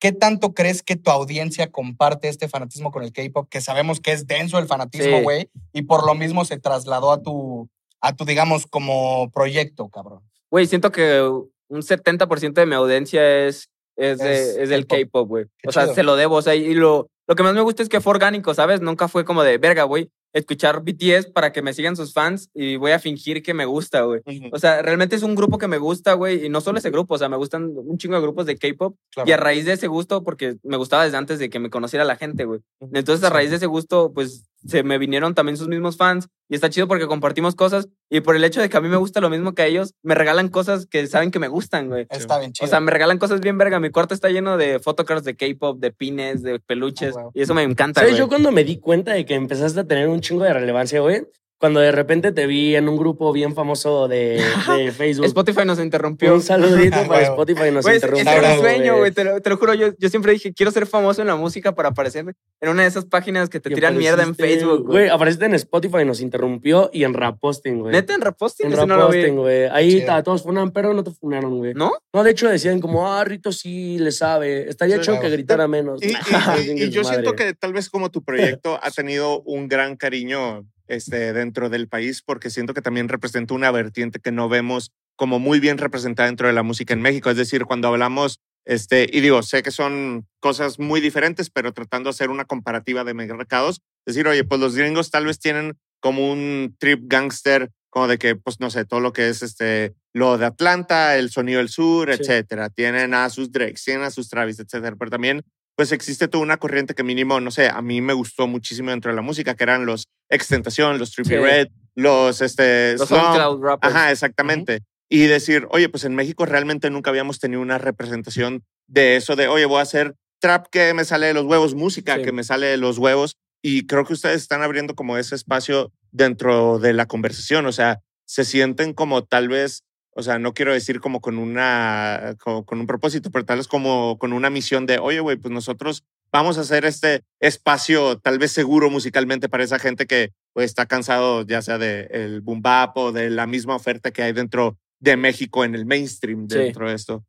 ¿Qué 0.00 0.12
tanto 0.12 0.54
crees 0.54 0.82
que 0.82 0.96
tu 0.96 1.10
audiencia 1.10 1.70
comparte 1.70 2.28
este 2.28 2.48
fanatismo 2.48 2.90
con 2.92 3.02
el 3.02 3.12
K-pop? 3.12 3.48
Que 3.50 3.60
sabemos 3.60 4.00
que 4.00 4.12
es 4.12 4.26
denso 4.26 4.58
el 4.58 4.66
fanatismo, 4.66 5.18
Sí. 5.18 5.22
güey, 5.22 5.50
y 5.72 5.82
por 5.82 6.06
lo 6.06 6.14
mismo 6.14 6.44
se 6.44 6.58
trasladó 6.58 7.12
a 7.12 7.20
tu, 7.22 7.68
a 8.00 8.14
tu, 8.14 8.24
digamos, 8.24 8.66
como 8.66 9.30
proyecto, 9.32 9.88
cabrón. 9.90 10.22
Güey, 10.50 10.66
siento 10.66 10.90
que 10.92 11.20
un 11.68 11.82
70% 11.82 12.60
de 12.60 12.66
mi 12.66 12.74
audiencia 12.76 13.46
es, 13.46 13.68
es, 13.98 14.18
de- 14.18 14.62
Es 14.62 14.68
del 14.70 14.86
K-pop. 14.86 15.28
Güey. 15.28 15.44
O 15.66 15.72
sea, 15.72 15.84
chido. 15.84 15.94
se 15.94 16.02
lo 16.02 16.16
debo. 16.16 16.36
O 16.36 16.42
sea, 16.42 16.54
y 16.54 16.74
lo, 16.74 17.08
lo 17.26 17.34
que 17.34 17.42
más 17.42 17.54
me 17.54 17.60
gusta 17.60 17.82
es 17.82 17.88
que 17.88 18.00
fue 18.00 18.12
orgánico, 18.12 18.54
¿sabes? 18.54 18.80
Nunca 18.80 19.08
fue 19.08 19.24
como 19.24 19.42
de, 19.42 19.58
verga, 19.58 19.82
güey, 19.84 20.08
escuchar 20.34 20.82
BTS 20.82 21.26
para 21.32 21.52
que 21.52 21.62
me 21.62 21.72
sigan 21.72 21.96
sus 21.96 22.12
fans 22.12 22.50
y 22.54 22.76
voy 22.76 22.92
a 22.92 22.98
fingir 22.98 23.42
que 23.42 23.54
me 23.54 23.64
gusta, 23.64 24.02
güey. 24.02 24.20
O 24.52 24.58
sea, 24.58 24.82
realmente 24.82 25.16
es 25.16 25.22
un 25.22 25.34
grupo 25.34 25.56
que 25.58 25.68
me 25.68 25.78
gusta, 25.78 26.12
güey, 26.12 26.44
y 26.44 26.48
no 26.50 26.60
solo 26.60 26.78
ese 26.78 26.90
grupo, 26.90 27.14
o 27.14 27.18
sea, 27.18 27.30
me 27.30 27.36
gustan 27.38 27.72
un 27.74 27.96
chingo 27.96 28.14
de 28.16 28.20
grupos 28.22 28.44
de 28.46 28.56
K-pop 28.58 28.94
Claro. 29.10 29.28
y 29.28 29.32
a 29.32 29.36
raíz 29.38 29.64
de 29.64 29.72
ese 29.72 29.86
gusto, 29.86 30.22
porque 30.22 30.56
me 30.62 30.76
gustaba 30.76 31.04
desde 31.04 31.16
antes 31.16 31.38
de 31.38 31.48
que 31.48 31.58
me 31.58 31.70
conociera 31.70 32.04
la 32.04 32.16
gente, 32.16 32.44
güey. 32.44 32.60
Entonces, 32.92 33.24
a 33.24 33.30
raíz 33.30 33.48
de 33.50 33.56
ese 33.56 33.66
gusto, 33.66 34.12
pues 34.12 34.44
se 34.66 34.82
me 34.82 34.98
vinieron 34.98 35.34
también 35.34 35.56
sus 35.56 35.68
mismos 35.68 35.96
fans 35.96 36.28
y 36.48 36.54
está 36.54 36.70
chido 36.70 36.88
porque 36.88 37.06
compartimos 37.06 37.54
cosas 37.54 37.88
y 38.10 38.20
por 38.20 38.34
el 38.36 38.44
hecho 38.44 38.60
de 38.60 38.68
que 38.68 38.76
a 38.76 38.80
mí 38.80 38.88
me 38.88 38.96
gusta 38.96 39.20
lo 39.20 39.30
mismo 39.30 39.54
que 39.54 39.62
a 39.62 39.66
ellos, 39.66 39.94
me 40.02 40.14
regalan 40.14 40.48
cosas 40.48 40.86
que 40.86 41.06
saben 41.06 41.30
que 41.30 41.38
me 41.38 41.48
gustan, 41.48 41.88
güey. 41.88 42.06
Está 42.10 42.38
bien 42.38 42.52
chido. 42.52 42.66
O 42.66 42.68
sea, 42.68 42.80
me 42.80 42.90
regalan 42.90 43.18
cosas 43.18 43.40
bien 43.40 43.58
verga. 43.58 43.80
Mi 43.80 43.90
cuarto 43.90 44.14
está 44.14 44.30
lleno 44.30 44.56
de 44.56 44.78
photocards 44.78 45.24
de 45.24 45.36
K-pop, 45.36 45.78
de 45.78 45.92
pines, 45.92 46.42
de 46.42 46.58
peluches. 46.58 47.16
Ah, 47.16 47.22
wow. 47.22 47.32
Y 47.34 47.42
eso 47.42 47.54
me 47.54 47.62
encanta, 47.62 48.00
¿Sabes? 48.00 48.14
güey. 48.14 48.20
Yo 48.20 48.28
cuando 48.28 48.50
me 48.50 48.64
di 48.64 48.78
cuenta 48.78 49.12
de 49.12 49.24
que 49.24 49.34
empezaste 49.34 49.80
a 49.80 49.86
tener 49.86 50.08
un 50.08 50.20
chingo 50.20 50.44
de 50.44 50.52
relevancia, 50.52 51.00
güey, 51.00 51.26
cuando 51.58 51.80
de 51.80 51.90
repente 51.92 52.30
te 52.32 52.46
vi 52.46 52.76
en 52.76 52.88
un 52.88 52.96
grupo 52.96 53.32
bien 53.32 53.54
famoso 53.54 54.06
de, 54.08 54.40
de 54.78 54.92
Facebook. 54.92 55.26
Spotify 55.26 55.62
nos 55.66 55.80
interrumpió. 55.80 56.32
Un 56.34 56.40
saludito 56.42 56.96
para 57.08 57.08
huevo. 57.08 57.42
Spotify 57.42 57.70
nos 57.72 57.84
interrumpió. 57.86 58.30
ese 58.30 58.38
era 58.38 58.54
mi 58.54 58.60
sueño, 58.60 58.96
güey. 58.98 59.10
Te, 59.12 59.24
lo- 59.24 59.40
te 59.40 59.50
lo 59.50 59.56
juro, 59.56 59.74
yo, 59.74 59.88
yo 59.98 60.08
siempre 60.08 60.32
dije, 60.32 60.52
quiero 60.52 60.70
ser 60.70 60.86
famoso 60.86 61.20
en 61.20 61.26
la 61.26 61.36
música 61.36 61.74
para 61.74 61.88
aparecer 61.88 62.24
en 62.60 62.68
una 62.68 62.82
de 62.82 62.88
esas 62.88 63.04
páginas 63.06 63.48
que 63.48 63.60
te 63.60 63.70
Y 63.72 63.74
tiran 63.74 63.96
mierda 63.96 64.22
en 64.22 64.34
Facebook, 64.34 64.86
Güey, 64.86 65.08
apareciste 65.08 65.46
en 65.46 65.54
Spotify, 65.54 66.04
nos 66.04 66.20
interrumpió 66.20 66.90
y 66.92 67.04
en 67.04 67.14
Raposting, 67.14 67.80
güey. 67.80 67.92
Neta, 67.92 68.14
en 68.14 68.20
reposting, 68.20 68.66
En. 68.72 68.76
Raposting, 68.88 69.36
güey. 69.36 69.64
Ahí 69.66 70.04
ta- 70.06 70.22
todos 70.22 70.42
funan, 70.44 70.70
pero 70.70 70.94
no 70.94 71.02
te 71.02 71.10
funaron, 71.10 71.58
güey. 71.58 71.74
¿No? 71.74 71.92
No, 72.12 72.22
de 72.24 72.30
hecho 72.30 72.48
decían 72.48 72.80
como, 72.80 73.12
ah, 73.12 73.24
Rito 73.24 73.50
sí 73.52 73.98
le 73.98 74.12
sabe. 74.12 74.68
Estaría 74.68 74.96
Sí, 74.98 75.02
claro. 75.02 75.20
que 75.20 75.30
gritara 75.30 75.66
menos. 75.68 76.00
Y, 76.02 76.08
y- 76.08 76.12
y- 76.78 76.82
y 76.84 76.90
yo 76.90 77.02
siento 77.04 77.34
que 77.34 77.54
tal 77.54 77.72
vez 77.72 77.88
como 77.90 78.10
tu 78.10 78.22
proyecto 78.22 78.78
ha 78.82 78.90
tenido 78.90 79.40
un 79.42 79.68
gran 79.68 79.96
cariño 79.96 80.64
este, 80.88 81.32
dentro 81.32 81.68
del 81.70 81.88
país, 81.88 82.22
porque 82.22 82.50
siento 82.50 82.74
que 82.74 82.82
también 82.82 83.08
representa 83.08 83.54
una 83.54 83.70
vertiente 83.70 84.18
que 84.20 84.32
no 84.32 84.48
vemos 84.48 84.90
como 85.16 85.38
muy 85.38 85.60
bien 85.60 85.78
representada 85.78 86.28
dentro 86.28 86.46
de 86.46 86.52
la 86.54 86.62
música 86.62 86.94
en 86.94 87.02
México. 87.02 87.30
Es 87.30 87.36
decir, 87.36 87.64
cuando 87.64 87.88
hablamos, 87.88 88.40
este, 88.64 89.08
y 89.12 89.20
digo, 89.20 89.42
sé 89.42 89.62
que 89.62 89.70
son 89.70 90.26
cosas 90.40 90.78
muy 90.78 91.00
diferentes, 91.00 91.50
pero 91.50 91.72
tratando 91.72 92.08
de 92.08 92.12
hacer 92.14 92.30
una 92.30 92.44
comparativa 92.44 93.04
de 93.04 93.14
mercados, 93.14 93.80
decir, 94.06 94.26
oye, 94.28 94.44
pues 94.44 94.60
los 94.60 94.74
gringos 94.76 95.10
tal 95.10 95.26
vez 95.26 95.38
tienen 95.38 95.76
como 96.00 96.30
un 96.30 96.76
trip 96.78 97.02
gangster, 97.06 97.70
como 97.90 98.06
de 98.06 98.18
que, 98.18 98.36
pues 98.36 98.60
no 98.60 98.70
sé, 98.70 98.84
todo 98.84 99.00
lo 99.00 99.12
que 99.12 99.28
es 99.28 99.42
este, 99.42 99.94
lo 100.12 100.38
de 100.38 100.46
Atlanta, 100.46 101.16
el 101.16 101.30
sonido 101.30 101.58
del 101.58 101.68
sur, 101.70 102.14
Sí. 102.14 102.20
etcétera. 102.20 102.70
Tienen 102.70 103.14
a 103.14 103.28
sus 103.30 103.50
Drakes, 103.50 103.82
tienen 103.82 104.04
a 104.04 104.10
sus 104.10 104.28
Travis, 104.28 104.60
etcétera. 104.60 104.94
Pero 104.96 105.10
también 105.10 105.42
pues 105.78 105.92
existe 105.92 106.26
toda 106.26 106.42
una 106.42 106.56
corriente 106.56 106.92
que 106.92 107.04
mínimo, 107.04 107.38
no 107.40 107.52
sé, 107.52 107.68
a 107.68 107.80
mí 107.82 108.00
me 108.00 108.12
gustó 108.12 108.48
muchísimo 108.48 108.90
dentro 108.90 109.12
de 109.12 109.14
la 109.16 109.22
música, 109.22 109.54
que 109.54 109.62
eran 109.62 109.86
los 109.86 110.08
Extentación, 110.28 110.98
los 110.98 111.12
Trippy 111.12 111.28
Sí. 111.30 111.36
Red, 111.36 111.68
los, 111.94 112.42
este, 112.42 112.96
Los 112.98 113.06
Slump. 113.06 113.62
Rappers. 113.62 113.94
Ajá, 113.94 114.10
exactamente. 114.10 114.80
Y 115.08 115.26
decir, 115.26 115.68
oye, 115.70 115.88
pues 115.88 116.02
en 116.02 116.16
México 116.16 116.46
realmente 116.46 116.90
nunca 116.90 117.10
habíamos 117.10 117.38
tenido 117.38 117.62
una 117.62 117.78
representación 117.78 118.64
de 118.88 119.14
eso, 119.14 119.36
de, 119.36 119.46
oye, 119.46 119.66
voy 119.66 119.78
a 119.78 119.82
hacer 119.82 120.16
trap 120.40 120.66
que 120.68 120.92
me 120.94 121.04
sale 121.04 121.28
de 121.28 121.34
los 121.34 121.44
huevos, 121.44 121.76
música 121.76 122.16
Sí. 122.16 122.22
que 122.24 122.32
me 122.32 122.42
sale 122.42 122.66
de 122.66 122.76
los 122.76 122.98
huevos. 122.98 123.36
Y 123.62 123.86
creo 123.86 124.04
que 124.04 124.14
ustedes 124.14 124.42
están 124.42 124.62
abriendo 124.62 124.96
como 124.96 125.16
ese 125.16 125.36
espacio 125.36 125.92
dentro 126.10 126.80
de 126.80 126.92
la 126.92 127.06
conversación, 127.06 127.66
o 127.66 127.72
sea, 127.72 128.00
se 128.26 128.44
sienten 128.44 128.94
como 128.94 129.24
tal 129.24 129.46
vez, 129.48 129.84
o 130.18 130.22
sea, 130.22 130.40
no 130.40 130.52
quiero 130.52 130.72
decir 130.72 130.98
como 131.00 131.20
con 131.20 131.38
una, 131.38 132.34
como 132.40 132.64
con 132.64 132.80
un 132.80 132.88
propósito, 132.88 133.30
pero 133.30 133.44
tal 133.44 133.58
vez 133.58 133.68
como 133.68 134.18
con 134.18 134.32
una 134.32 134.50
misión 134.50 134.84
de, 134.84 134.98
oye, 134.98 135.20
güey, 135.20 135.36
pues 135.36 135.54
nosotros 135.54 136.02
vamos 136.32 136.58
a 136.58 136.62
hacer 136.62 136.84
este 136.84 137.22
espacio 137.38 138.18
tal 138.18 138.40
vez 138.40 138.50
seguro 138.50 138.90
musicalmente 138.90 139.48
para 139.48 139.62
esa 139.62 139.78
gente 139.78 140.06
que 140.06 140.32
pues, 140.52 140.66
está 140.66 140.86
cansado 140.86 141.46
ya 141.46 141.62
sea 141.62 141.78
del 141.78 142.08
el 142.10 142.40
boom 142.40 142.62
bap 142.62 142.96
o 142.96 143.12
de 143.12 143.30
la 143.30 143.46
misma 143.46 143.76
oferta 143.76 144.10
que 144.10 144.22
hay 144.24 144.32
dentro 144.32 144.76
de 144.98 145.16
México 145.16 145.64
en 145.64 145.76
el 145.76 145.86
mainstream 145.86 146.48
Sí. 146.50 146.58
dentro 146.58 146.88
de 146.88 146.96
esto. 146.96 147.24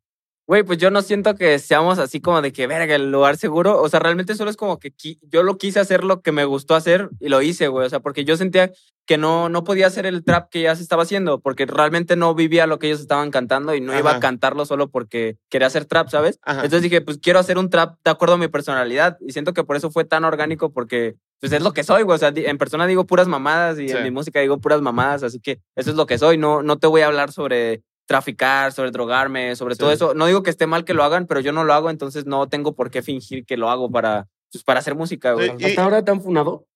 Güey, 0.50 0.64
pues 0.64 0.78
yo 0.78 0.90
no 0.90 1.00
siento 1.00 1.36
que 1.36 1.60
seamos 1.60 2.00
así 2.00 2.20
como 2.20 2.42
de 2.42 2.52
que, 2.52 2.66
verga, 2.66 2.96
el 2.96 3.12
lugar 3.12 3.36
seguro. 3.36 3.80
O 3.80 3.88
sea, 3.88 4.00
realmente 4.00 4.34
solo 4.34 4.50
es 4.50 4.56
como 4.56 4.80
que 4.80 4.92
yo 5.22 5.44
lo 5.44 5.56
quise 5.58 5.78
hacer 5.78 6.02
lo 6.02 6.22
que 6.22 6.32
me 6.32 6.44
gustó 6.44 6.74
hacer 6.74 7.08
y 7.20 7.28
lo 7.28 7.40
hice, 7.40 7.68
güey. 7.68 7.86
O 7.86 7.88
sea, 7.88 8.00
porque 8.00 8.24
yo 8.24 8.36
sentía 8.36 8.72
que 9.06 9.16
no, 9.16 9.48
no 9.48 9.62
podía 9.62 9.86
hacer 9.86 10.06
el 10.06 10.24
trap 10.24 10.50
que 10.50 10.62
ya 10.62 10.74
se 10.74 10.82
estaba 10.82 11.04
haciendo, 11.04 11.38
porque 11.38 11.66
realmente 11.66 12.16
no 12.16 12.34
vivía 12.34 12.66
lo 12.66 12.80
que 12.80 12.88
ellos 12.88 12.98
estaban 12.98 13.30
cantando 13.30 13.76
y 13.76 13.80
no 13.80 13.96
iba 13.96 14.16
a 14.16 14.18
cantarlo 14.18 14.66
solo 14.66 14.88
porque 14.90 15.36
quería 15.50 15.68
hacer 15.68 15.84
trap, 15.84 16.08
¿sabes? 16.08 16.40
Ajá. 16.42 16.64
Entonces 16.64 16.82
dije, 16.82 17.00
pues 17.00 17.18
quiero 17.18 17.38
hacer 17.38 17.56
un 17.56 17.70
trap 17.70 17.98
de 18.04 18.10
acuerdo 18.10 18.34
a 18.34 18.38
mi 18.38 18.48
personalidad 18.48 19.18
y 19.20 19.30
siento 19.30 19.54
que 19.54 19.62
por 19.62 19.76
eso 19.76 19.92
fue 19.92 20.04
tan 20.04 20.24
orgánico 20.24 20.72
porque 20.72 21.14
pues 21.38 21.52
es 21.52 21.62
lo 21.62 21.72
que 21.72 21.84
soy, 21.84 22.02
güey. 22.02 22.16
O 22.16 22.18
sea, 22.18 22.32
en 22.34 22.58
persona 22.58 22.88
digo 22.88 23.06
puras 23.06 23.28
mamadas 23.28 23.78
y 23.78 23.88
Sí. 23.88 23.96
en 23.96 24.02
mi 24.02 24.10
música 24.10 24.40
digo 24.40 24.58
puras 24.58 24.82
mamadas, 24.82 25.22
así 25.22 25.38
que 25.38 25.60
eso 25.76 25.90
es 25.90 25.96
lo 25.96 26.06
que 26.06 26.18
soy. 26.18 26.38
No, 26.38 26.64
no 26.64 26.76
te 26.78 26.88
voy 26.88 27.02
a 27.02 27.06
hablar 27.06 27.30
sobre 27.30 27.82
traficar, 28.10 28.72
sobre 28.72 28.90
drogarme, 28.90 29.54
sobre 29.54 29.76
todo 29.76 29.92
eso. 29.92 30.14
No 30.14 30.26
digo 30.26 30.42
que 30.42 30.50
esté 30.50 30.66
mal 30.66 30.84
que 30.84 30.94
lo 30.94 31.04
hagan, 31.04 31.28
pero 31.28 31.38
yo 31.38 31.52
no 31.52 31.62
lo 31.62 31.72
hago, 31.74 31.90
entonces 31.90 32.26
no 32.26 32.48
tengo 32.48 32.74
por 32.74 32.90
qué 32.90 33.02
fingir 33.02 33.46
que 33.46 33.56
lo 33.56 33.70
hago 33.70 33.88
para, 33.88 34.28
pues, 34.50 34.64
para 34.64 34.80
hacer 34.80 34.96
música, 34.96 35.34
güey. 35.34 35.50
Sí, 35.50 35.54
y- 35.60 35.64
¿Hasta 35.66 35.84
ahora 35.84 36.04
te 36.04 36.10
han 36.10 36.20
funado? 36.20 36.66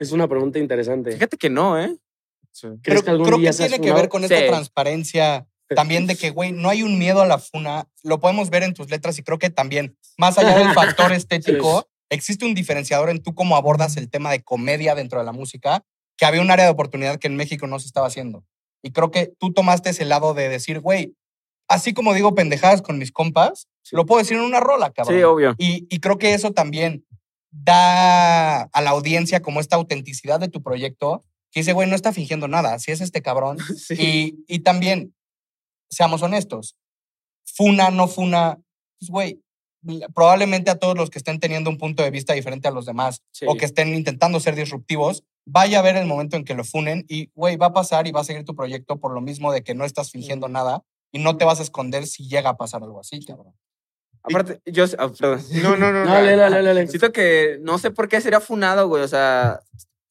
Es 0.00 0.10
una 0.10 0.26
pregunta 0.26 0.58
interesante. 0.58 1.12
Fíjate 1.12 1.36
que 1.36 1.50
no, 1.50 1.78
¿eh? 1.78 1.96
Sí. 2.50 2.66
¿Crees 2.66 2.80
Pero 2.82 3.02
que 3.04 3.10
algún 3.10 3.26
creo 3.26 3.38
día 3.38 3.52
que 3.52 3.58
tiene 3.58 3.80
que 3.80 3.92
ver 3.92 4.08
con 4.08 4.24
esta 4.24 4.44
transparencia 4.44 5.46
también 5.68 6.08
de 6.08 6.16
que, 6.16 6.30
güey, 6.30 6.50
no 6.50 6.68
hay 6.68 6.82
un 6.82 6.98
miedo 6.98 7.22
a 7.22 7.26
la 7.26 7.38
funa. 7.38 7.86
Lo 8.02 8.18
podemos 8.18 8.50
ver 8.50 8.64
en 8.64 8.74
tus 8.74 8.90
letras 8.90 9.16
y 9.20 9.22
creo 9.22 9.38
que 9.38 9.50
también, 9.50 9.96
más 10.18 10.36
allá 10.36 10.58
del 10.58 10.74
factor 10.74 11.12
estético, 11.12 11.88
existe 12.08 12.44
un 12.44 12.54
diferenciador 12.54 13.08
en 13.08 13.22
tú 13.22 13.36
cómo 13.36 13.54
abordas 13.54 13.96
el 13.96 14.10
tema 14.10 14.32
de 14.32 14.42
comedia 14.42 14.96
dentro 14.96 15.20
de 15.20 15.26
la 15.26 15.30
música, 15.30 15.84
que 16.16 16.24
había 16.24 16.40
un 16.40 16.50
área 16.50 16.64
de 16.64 16.72
oportunidad 16.72 17.20
que 17.20 17.28
en 17.28 17.36
México 17.36 17.68
no 17.68 17.78
se 17.78 17.86
estaba 17.86 18.08
haciendo. 18.08 18.44
Y 18.82 18.92
creo 18.92 19.10
que 19.10 19.32
tú 19.38 19.52
tomaste 19.52 19.90
ese 19.90 20.04
lado 20.04 20.34
de 20.34 20.48
decir, 20.48 20.80
güey, 20.80 21.14
así 21.68 21.92
como 21.92 22.14
digo 22.14 22.34
pendejadas 22.34 22.82
con 22.82 22.98
mis 22.98 23.12
compas, 23.12 23.68
lo 23.92 24.06
puedo 24.06 24.20
decir 24.20 24.36
en 24.36 24.44
una 24.44 24.60
rola, 24.60 24.90
cabrón. 24.90 25.16
Sí, 25.16 25.22
obvio. 25.22 25.54
Y, 25.58 25.86
y 25.88 26.00
creo 26.00 26.18
que 26.18 26.34
eso 26.34 26.52
también 26.52 27.04
da 27.50 28.62
a 28.62 28.80
la 28.80 28.90
audiencia 28.90 29.40
como 29.40 29.60
esta 29.60 29.76
autenticidad 29.76 30.40
de 30.40 30.48
tu 30.48 30.62
proyecto, 30.62 31.24
que 31.50 31.60
dice, 31.60 31.72
güey, 31.72 31.88
no 31.88 31.96
está 31.96 32.12
fingiendo 32.12 32.48
nada, 32.48 32.78
si 32.78 32.92
es 32.92 33.00
este 33.00 33.22
cabrón. 33.22 33.58
Sí. 33.76 33.94
Y, 33.98 34.44
y 34.46 34.58
también, 34.60 35.14
seamos 35.90 36.22
honestos, 36.22 36.76
funa, 37.44 37.90
no 37.90 38.08
funa, 38.08 38.58
pues, 38.98 39.10
güey, 39.10 39.42
probablemente 40.14 40.70
a 40.70 40.78
todos 40.78 40.96
los 40.96 41.10
que 41.10 41.18
estén 41.18 41.40
teniendo 41.40 41.70
un 41.70 41.78
punto 41.78 42.02
de 42.02 42.10
vista 42.10 42.34
diferente 42.34 42.68
a 42.68 42.70
los 42.70 42.86
demás 42.86 43.22
Sí. 43.32 43.46
o 43.48 43.54
que 43.56 43.64
estén 43.64 43.94
intentando 43.94 44.40
ser 44.40 44.54
disruptivos, 44.54 45.24
vaya 45.46 45.78
a 45.78 45.82
ver 45.82 45.96
el 45.96 46.06
momento 46.06 46.36
en 46.36 46.44
que 46.44 46.54
lo 46.54 46.64
funen 46.64 47.04
y, 47.08 47.30
güey, 47.34 47.56
va 47.56 47.66
a 47.66 47.72
pasar 47.72 48.06
y 48.06 48.12
va 48.12 48.20
a 48.20 48.24
seguir 48.24 48.44
tu 48.44 48.54
proyecto 48.54 48.98
por 48.98 49.12
lo 49.12 49.20
mismo 49.20 49.52
de 49.52 49.62
que 49.62 49.74
no 49.74 49.84
estás 49.84 50.10
fingiendo 50.10 50.48
nada 50.48 50.82
y 51.12 51.18
no 51.18 51.36
te 51.36 51.44
vas 51.44 51.60
a 51.60 51.62
esconder 51.62 52.06
si 52.06 52.28
llega 52.28 52.50
a 52.50 52.56
pasar 52.56 52.82
algo 52.82 53.00
así, 53.00 53.24
cabrón. 53.24 53.54
Aparte, 54.22 54.60
yo... 54.66 54.84
ah, 54.98 55.08
perdón. 55.08 55.40
No, 55.62 55.76
no, 55.76 55.92
no. 55.92 56.04
no. 56.04 56.10
Dale, 56.12 56.36
dale, 56.36 56.62
dale. 56.62 56.86
Siento 56.88 57.10
que 57.12 57.58
no 57.62 57.78
sé 57.78 57.90
por 57.90 58.08
qué 58.08 58.20
sería 58.20 58.40
funado, 58.40 58.86
güey. 58.86 59.02
O 59.02 59.08
sea, 59.08 59.60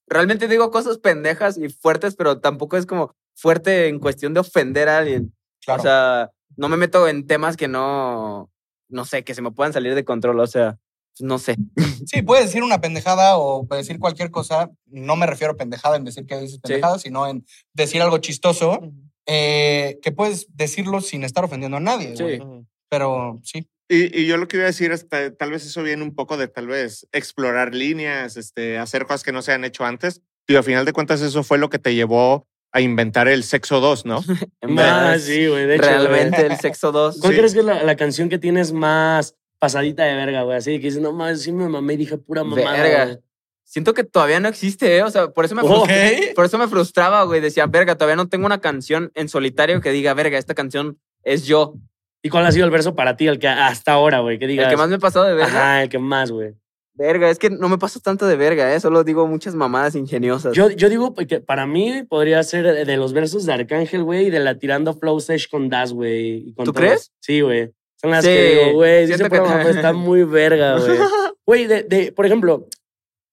realmente 0.08 0.48
digo 0.48 0.70
cosas 0.72 0.98
pendejas 0.98 1.56
y 1.58 1.68
fuertes, 1.68 2.16
pero 2.16 2.40
tampoco 2.40 2.76
es 2.76 2.86
como 2.86 3.14
fuerte 3.36 3.86
en 3.88 4.00
cuestión 4.00 4.34
de 4.34 4.40
ofender 4.40 4.88
a 4.88 4.98
alguien. 4.98 5.32
Claro. 5.64 5.80
O 5.80 5.82
sea, 5.84 6.30
no 6.56 6.68
me 6.68 6.76
meto 6.76 7.06
en 7.06 7.26
temas 7.26 7.56
que 7.56 7.68
no, 7.68 8.50
no 8.90 9.04
sé, 9.04 9.24
que 9.24 9.34
se 9.34 9.42
me 9.42 9.50
puedan 9.50 9.72
salir 9.72 9.94
de 9.94 10.04
control. 10.04 10.38
O 10.40 10.46
sea, 10.46 10.78
no 11.18 11.38
sé. 11.38 11.56
Sí, 12.06 12.22
puedes 12.22 12.46
decir 12.46 12.62
una 12.62 12.80
pendejada 12.80 13.36
o 13.36 13.66
puedes 13.66 13.86
decir 13.86 14.00
cualquier 14.00 14.30
cosa. 14.30 14.70
No 14.86 15.16
me 15.16 15.26
refiero 15.26 15.54
a 15.54 15.56
pendejada 15.56 15.96
en 15.96 16.04
decir 16.04 16.26
que 16.26 16.38
dices 16.40 16.58
pendejada, 16.58 16.98
sino 16.98 17.26
en 17.26 17.44
decir 17.74 18.02
algo 18.02 18.18
chistoso, 18.18 18.80
eh, 19.26 19.98
que 20.02 20.12
puedes 20.12 20.46
decirlo 20.56 21.00
sin 21.00 21.24
estar 21.24 21.44
ofendiendo 21.44 21.76
a 21.76 21.80
nadie. 21.80 22.16
Sí. 22.16 22.38
Pero 22.88 23.40
sí. 23.44 23.68
Y, 23.88 24.20
y 24.20 24.26
yo 24.26 24.36
lo 24.36 24.46
que 24.46 24.56
iba 24.56 24.64
a 24.64 24.68
decir 24.68 24.92
es, 24.92 25.08
ta- 25.08 25.34
tal 25.34 25.50
vez 25.50 25.66
eso 25.66 25.82
viene 25.82 26.02
un 26.02 26.14
poco 26.14 26.36
de 26.36 26.46
tal 26.48 26.68
vez 26.68 27.08
explorar 27.12 27.74
líneas, 27.74 28.36
este, 28.36 28.78
hacer 28.78 29.04
cosas 29.04 29.24
que 29.24 29.32
no 29.32 29.42
se 29.42 29.52
han 29.52 29.64
hecho 29.64 29.84
antes. 29.84 30.22
Y 30.46 30.54
al 30.54 30.64
final 30.64 30.84
de 30.84 30.92
cuentas 30.92 31.20
eso 31.20 31.42
fue 31.42 31.58
lo 31.58 31.70
que 31.70 31.78
te 31.78 31.94
llevó 31.94 32.46
a 32.72 32.80
inventar 32.80 33.28
el 33.28 33.42
sexo 33.44 33.80
2, 33.80 34.06
¿no? 34.06 34.20
En 34.60 34.78
Ah, 34.78 35.16
sí, 35.18 35.46
güey. 35.46 35.66
De 35.66 35.76
hecho, 35.76 35.86
realmente 35.86 36.46
el 36.46 36.56
sexo 36.58 36.92
2. 36.92 37.18
¿Cuál 37.20 37.32
Sí. 37.32 37.38
crees 37.38 37.52
que 37.54 37.60
es 37.60 37.64
la, 37.64 37.82
la 37.82 37.96
canción 37.96 38.28
que 38.28 38.38
tienes 38.38 38.72
más 38.72 39.34
pasadita 39.58 40.04
de 40.04 40.14
verga, 40.14 40.42
güey? 40.42 40.56
Así 40.56 40.72
que 40.78 40.86
dices, 40.86 41.00
no 41.02 41.12
mames, 41.12 41.42
sí 41.42 41.52
me 41.52 41.68
mamé 41.68 41.94
y 41.94 41.96
dije 41.98 42.16
pura 42.18 42.44
mamada. 42.44 42.72
Verga. 42.82 43.18
Siento 43.64 43.94
que 43.94 44.02
todavía 44.02 44.40
no 44.40 44.48
existe, 44.48 44.96
¿eh? 44.96 45.02
O 45.04 45.10
sea, 45.10 45.28
por 45.28 45.44
eso 45.44 45.54
me, 45.54 45.62
por 46.34 46.44
eso 46.44 46.58
me 46.58 46.66
frustraba, 46.66 47.22
güey. 47.22 47.40
Decía, 47.40 47.66
verga, 47.66 47.94
todavía 47.96 48.16
no 48.16 48.28
tengo 48.28 48.46
una 48.46 48.60
canción 48.60 49.12
en 49.14 49.28
solitario 49.28 49.80
que 49.80 49.92
diga, 49.92 50.12
verga, 50.14 50.38
esta 50.38 50.54
canción 50.54 50.98
es 51.22 51.44
yo. 51.46 51.74
¿Y 52.22 52.30
cuál 52.30 52.44
ha 52.46 52.52
sido 52.52 52.64
el 52.64 52.70
verso 52.72 52.94
para 52.96 53.16
ti, 53.16 53.28
el 53.28 53.38
que 53.38 53.46
hasta 53.48 53.92
ahora, 53.92 54.18
güey? 54.20 54.38
Que 54.38 54.46
digas. 54.48 54.66
El 54.66 54.70
que 54.72 54.76
más 54.76 54.88
me 54.88 54.96
ha 54.96 54.98
pasado 54.98 55.24
de 55.26 55.34
verga. 55.34 55.46
Ajá, 55.46 55.82
el 55.82 55.88
que 55.88 55.98
más, 56.00 56.30
güey. 56.32 56.54
Verga, 57.00 57.30
es 57.30 57.38
que 57.38 57.48
no 57.48 57.70
me 57.70 57.78
paso 57.78 57.98
tanto 58.00 58.26
de 58.26 58.36
verga, 58.36 58.74
¿eh? 58.74 58.78
Solo 58.78 59.04
digo 59.04 59.26
muchas 59.26 59.54
mamadas 59.54 59.94
ingeniosas. 59.94 60.52
Yo, 60.54 60.68
yo 60.70 60.90
digo 60.90 61.14
que 61.14 61.40
para 61.40 61.66
mí 61.66 62.02
podría 62.06 62.42
ser 62.42 62.84
de 62.86 62.96
los 62.98 63.14
versos 63.14 63.46
de 63.46 63.54
Arcángel, 63.54 64.04
güey, 64.04 64.26
y 64.26 64.30
de 64.30 64.38
la 64.40 64.58
tirando 64.58 64.92
Flow 64.92 65.18
Sesh 65.18 65.48
con 65.48 65.70
Das, 65.70 65.94
güey. 65.94 66.52
¿Tú 66.56 66.64
todos. 66.64 66.74
crees? 66.76 67.12
Sí, 67.20 67.40
güey. 67.40 67.70
Son 67.96 68.10
las 68.10 68.22
Sí, 68.22 68.30
que 68.30 68.54
digo, 68.66 68.72
güey, 68.74 69.06
dice 69.06 69.28
que- 69.30 69.70
está 69.70 69.92
muy 69.94 70.24
verga, 70.24 70.78
güey. 70.78 70.98
Güey, 71.46 71.66
de, 71.66 71.82
de- 71.84 72.12
por 72.12 72.26
ejemplo, 72.26 72.68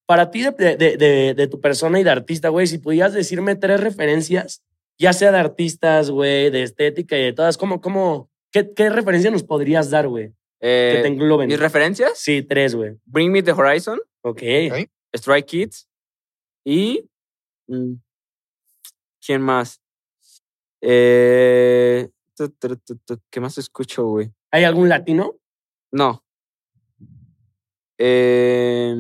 para 0.08 0.32
ti, 0.32 0.44
de, 0.44 0.52
de, 0.78 0.96
de- 0.98 1.34
de 1.36 1.48
tu 1.48 1.60
persona 1.60 2.00
y 2.00 2.04
de 2.06 2.10
artista, 2.10 2.48
güey, 2.50 2.68
si 2.68 2.78
pudieras 2.78 3.12
decirme 3.14 3.56
tres 3.58 3.82
referencias, 3.82 4.62
ya 4.98 5.12
sea 5.14 5.32
de 5.34 5.38
artistas, 5.40 6.10
güey, 6.10 6.50
de 6.50 6.64
estética 6.64 7.18
y 7.18 7.24
de 7.26 7.34
todas, 7.34 7.58
¿cómo, 7.58 7.82
cómo, 7.82 8.30
qué, 8.52 8.72
qué 8.74 8.90
referencia 8.90 9.30
nos 9.30 9.44
podrías 9.44 9.90
dar, 9.90 10.08
güey? 10.08 10.32
Eh, 10.60 10.94
Que 10.96 11.02
te 11.04 11.08
engloben. 11.08 11.48
Mis 11.48 11.60
referencias, 11.60 12.18
Sí, 12.18 12.42
tres, 12.44 12.76
güey. 12.76 12.98
Bring 13.06 13.32
Me 13.32 13.44
the 13.44 13.52
Horizon, 13.52 14.00
Ok. 14.22 14.42
Ok. 14.72 14.90
Strike 15.14 15.46
Kids 15.46 15.88
y... 16.66 17.10
mm, 17.68 17.94
¿Quién 19.26 19.42
más? 19.42 19.82
Eh, 20.82 22.10
¿Qué 23.30 23.40
más 23.40 23.58
escucho, 23.58 24.06
güey? 24.06 24.32
¿Hay 24.52 24.64
algún 24.64 24.90
latino? 24.90 25.36
No. 25.92 26.24
Eh, 27.98 28.96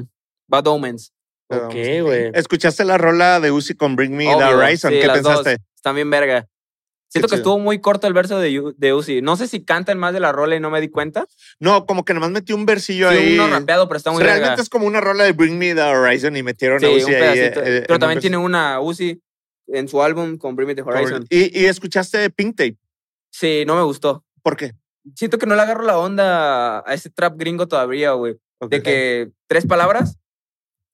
Bad 0.48 0.67
Omens. 0.67 1.13
Ok, 1.50 1.74
güey. 2.02 2.32
¿Escuchaste 2.34 2.84
la 2.84 2.98
rola 2.98 3.39
de 3.39 3.52
Uzi 3.52 3.74
con 3.76 3.96
Bring 3.96 4.15
Me 4.15 4.26
the 4.26 4.43
Horizon? 4.43 4.91
sí, 4.91 5.00
¿Qué 5.00 5.08
pensaste? 5.08 5.52
dos. 5.52 5.60
Están 5.76 5.96
bien 5.96 6.10
verga. 6.10 6.48
Siento 7.19 7.27
que 7.30 7.36
estuvo 7.36 7.60
muy 7.60 7.80
corto 7.80 8.08
el 8.08 8.13
verso 8.13 8.39
de, 8.39 8.73
de 8.77 8.93
Uzi. 8.93 9.21
No 9.21 9.36
sé 9.36 9.47
si 9.47 9.63
cantan 9.63 9.97
más 9.99 10.13
de 10.13 10.19
la 10.19 10.32
rola 10.32 10.56
y 10.56 10.60
no 10.60 10.69
me 10.69 10.82
di 10.82 10.89
cuenta. 10.89 11.25
No, 11.60 11.86
como 11.86 12.06
que 12.06 12.13
nomás 12.13 12.32
metió 12.32 12.56
un 12.56 12.65
versillo 12.65 13.10
Sí, 13.12 13.17
ahí. 13.17 13.34
uno 13.39 13.47
rapeado, 13.47 13.88
pero 13.88 13.97
está 13.97 14.12
muy 14.12 14.23
Realmente 14.23 14.62
es 14.62 14.69
como 14.69 14.86
una 14.88 15.01
rola 15.01 15.23
de 15.23 15.32
Bring 15.34 15.58
Me 15.58 15.73
the 15.75 15.82
Horizon 15.82 16.36
y 16.38 16.43
metieron 16.43 16.80
Sí, 16.80 16.86
a 16.86 16.89
un 16.89 16.95
Uzi 16.95 17.13
ahí. 17.13 17.19
pedacito. 17.21 17.60
eh, 17.62 17.77
eh, 17.77 17.84
pero 17.88 17.99
también 17.99 18.17
un 18.17 18.21
tiene 18.21 18.38
una 18.38 18.80
Uzi 18.82 19.21
en 19.67 19.88
su 19.88 20.01
álbum 20.01 20.38
con 20.38 20.56
Bring 20.56 20.67
Me 20.67 20.75
the 20.75 20.82
Horizon. 20.84 21.25
Y, 21.30 21.60
y 21.62 21.65
escuchaste 21.65 22.30
Pink 22.30 22.56
Tape. 22.56 22.77
Sí, 23.30 23.63
no 23.67 23.75
me 23.75 23.84
gustó. 23.84 24.23
¿Por 24.41 24.56
qué? 24.56 24.73
Siento 25.15 25.38
que 25.38 25.45
no 25.45 25.56
le 25.56 25.62
agarro 25.62 25.84
la 25.84 25.97
onda 25.97 26.80
a 26.80 26.93
ese 26.93 27.10
trap 27.10 27.38
gringo 27.38 27.67
todavía, 27.67 28.12
güey. 28.12 28.34
De 28.62 28.77
Ok. 28.77 28.84
que 28.84 29.30
tres 29.47 29.65
palabras, 29.65 30.17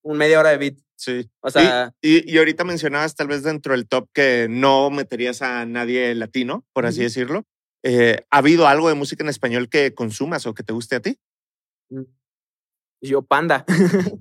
un 0.01 0.17
media 0.17 0.39
hora 0.39 0.49
de 0.49 0.57
beat. 0.57 0.75
Sí. 1.03 1.29
O 1.41 1.49
sea, 1.49 1.93
Y, 2.01 2.31
y 2.31 2.37
ahorita 2.37 2.63
mencionabas 2.63 3.15
tal 3.15 3.27
vez 3.27 3.43
dentro 3.43 3.73
del 3.73 3.87
top 3.87 4.07
que 4.13 4.47
no 4.49 4.89
meterías 4.89 5.41
a 5.41 5.65
nadie 5.65 6.15
latino, 6.15 6.65
por 6.71 6.85
así 6.85 7.01
decirlo. 7.01 7.43
Eh, 7.83 8.23
¿Ha 8.31 8.37
habido 8.37 8.67
algo 8.67 8.87
de 8.87 8.95
música 8.95 9.23
en 9.23 9.29
español 9.29 9.67
que 9.67 9.93
consumas 9.93 10.45
o 10.45 10.53
que 10.53 10.63
te 10.63 10.71
guste 10.71 10.95
a 10.95 11.01
ti? 11.01 11.19
yo 13.01 13.21
panda. 13.21 13.65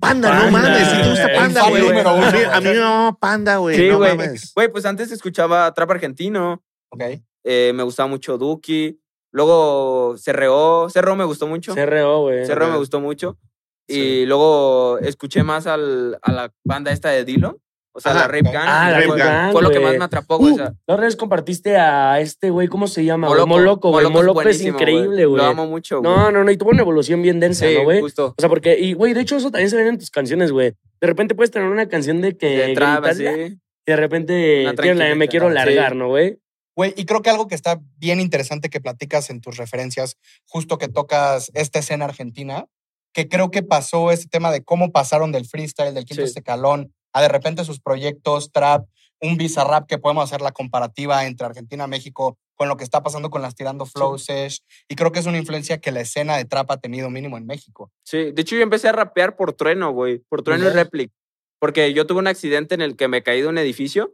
Panda, 0.01 0.29
Panda, 0.29 0.45
no 0.45 0.51
mames, 0.51 0.87
si 0.89 1.01
te 1.01 1.09
gusta 1.09 1.27
Panda, 1.33 1.69
güey. 1.69 1.87
A 1.87 1.93
mí, 1.93 1.99
uno. 2.01 2.51
a 2.51 2.61
mí 2.61 2.69
no, 2.75 3.17
Panda, 3.19 3.57
güey. 3.57 3.77
Sí, 3.77 3.89
güey. 3.89 4.17
Güey, 4.55 4.71
pues 4.71 4.85
antes 4.85 5.09
escuchaba 5.11 5.73
trap 5.73 5.91
argentino. 5.91 6.61
Ok. 6.89 7.01
eh, 7.45 7.71
me 7.73 7.83
gustaba 7.83 8.07
mucho 8.07 8.37
Duki. 8.37 8.99
Luego 9.31 10.15
CRO. 10.23 10.87
CRO 10.93 11.15
me 11.15 11.23
gustó 11.23 11.47
mucho. 11.47 11.73
CRO, 11.73 12.21
güey. 12.23 12.45
CRO 12.45 12.67
me 12.67 12.77
gustó 12.77 12.99
mucho. 12.99 13.37
Y 13.87 14.25
luego 14.25 14.97
escuché 14.99 15.43
más 15.43 15.67
al, 15.67 16.17
a 16.21 16.31
la 16.31 16.53
banda 16.63 16.91
esta 16.91 17.09
de 17.09 17.25
Dillon. 17.25 17.57
O 17.95 17.99
sea, 17.99 18.11
Ajá, 18.11 18.21
la 18.21 18.27
Rape. 18.27 18.51
Gang. 18.51 18.65
Ah, 18.67 18.89
la 18.91 19.01
Gang. 19.01 19.17
Gang, 19.17 19.51
Fue 19.51 19.61
lo 19.61 19.69
que 19.69 19.79
más 19.79 19.95
me 19.97 20.03
atrapó, 20.03 20.37
güey. 20.39 20.53
Uh, 20.53 20.55
o 20.55 20.57
sea, 20.57 20.73
la 20.87 20.93
otra 20.95 21.05
vez 21.05 21.15
compartiste 21.15 21.77
a 21.77 22.19
este 22.19 22.49
güey, 22.49 22.67
¿cómo 22.67 22.87
se 22.87 23.05
llama? 23.05 23.27
Moloco. 23.27 23.47
Moloco, 23.47 23.91
güey. 23.91 24.09
Moloco 24.09 24.41
es 24.41 24.61
increíble, 24.61 25.25
güey. 25.25 25.37
Lo 25.37 25.47
amo 25.47 25.67
mucho, 25.67 26.01
güey. 26.01 26.11
No, 26.11 26.31
no, 26.31 26.43
no, 26.43 26.51
y 26.51 26.57
tuvo 26.57 26.71
una 26.71 26.81
evolución 26.81 27.21
bien 27.21 27.39
densa, 27.39 27.67
sí, 27.67 27.75
¿no, 27.75 27.83
güey? 27.83 28.01
justo. 28.01 28.33
O 28.35 28.41
sea, 28.41 28.49
porque, 28.49 28.79
y 28.79 28.93
güey, 28.93 29.13
de 29.13 29.21
hecho, 29.21 29.35
eso 29.35 29.51
también 29.51 29.69
se 29.69 29.75
ve 29.75 29.87
en 29.87 29.99
tus 29.99 30.09
canciones, 30.09 30.51
güey. 30.51 30.73
De 30.99 31.07
repente 31.07 31.35
puedes 31.35 31.51
tener 31.51 31.67
una 31.67 31.87
canción 31.87 32.21
de 32.21 32.35
que. 32.35 32.73
De 32.75 32.83
así. 32.83 33.25
y 33.25 33.59
de 33.85 33.95
repente 33.95 34.63
Una 34.63 34.73
tienes 34.73 34.97
la 34.97 35.05
de 35.05 35.15
me 35.15 35.27
quiero 35.27 35.49
sí. 35.49 35.53
largar, 35.53 35.95
¿no, 35.95 36.07
güey? 36.07 36.39
Güey, 36.75 36.95
y 36.97 37.05
creo 37.05 37.21
que 37.21 37.29
algo 37.29 37.47
que 37.47 37.53
está 37.53 37.79
bien 37.97 38.19
interesante 38.19 38.69
que 38.69 38.81
platicas 38.81 39.29
en 39.29 39.41
tus 39.41 39.57
referencias, 39.57 40.17
justo 40.47 40.79
que 40.79 40.87
tocas 40.87 41.51
esta 41.53 41.77
escena 41.77 42.05
argentina, 42.05 42.65
que 43.13 43.29
creo 43.29 43.51
que 43.51 43.63
pasó 43.63 44.11
ese 44.11 44.27
tema 44.27 44.51
de 44.51 44.63
cómo 44.63 44.91
pasaron 44.91 45.31
del 45.31 45.45
freestyle, 45.45 45.93
del 45.93 46.05
quinto 46.05 46.23
Sí. 46.23 46.27
estecalón, 46.29 46.93
a 47.13 47.21
de 47.21 47.27
repente 47.29 47.63
sus 47.63 47.79
proyectos, 47.79 48.51
trap, 48.51 48.87
un 49.21 49.37
bizarrap 49.37 49.87
que 49.87 49.97
podemos 49.99 50.23
hacer 50.25 50.41
la 50.41 50.51
comparativa 50.51 51.25
entre 51.25 51.45
Argentina 51.45 51.85
y 51.85 51.87
México 51.87 52.37
con 52.55 52.67
lo 52.67 52.77
que 52.77 52.83
está 52.83 53.01
pasando 53.03 53.29
con 53.29 53.41
las 53.41 53.55
tirando 53.55 53.85
flow 53.85 54.17
sesh. 54.19 54.61
Y 54.87 54.95
creo 54.95 55.11
que 55.11 55.19
es 55.19 55.25
una 55.25 55.37
influencia 55.37 55.79
que 55.79 55.91
la 55.91 56.01
escena 56.01 56.37
de 56.37 56.45
trap 56.45 56.69
ha 56.71 56.77
tenido 56.77 57.09
mínimo 57.09 57.37
en 57.37 57.45
México. 57.45 57.91
Sí, 58.03 58.31
de 58.31 58.41
hecho 58.41 58.55
yo 58.55 58.61
empecé 58.61 58.89
a 58.89 58.91
rapear 58.91 59.35
por 59.35 59.53
trueno, 59.53 59.91
güey. 59.91 60.19
Por 60.29 60.43
trueno 60.43 60.65
y 60.65 60.67
Ujú. 60.67 60.75
replic. 60.75 61.11
Porque 61.59 61.93
yo 61.93 62.05
tuve 62.05 62.19
un 62.19 62.27
accidente 62.27 62.75
en 62.75 62.81
el 62.81 62.95
que 62.97 63.07
me 63.07 63.23
caí 63.23 63.41
de 63.41 63.47
un 63.47 63.57
edificio. 63.57 64.13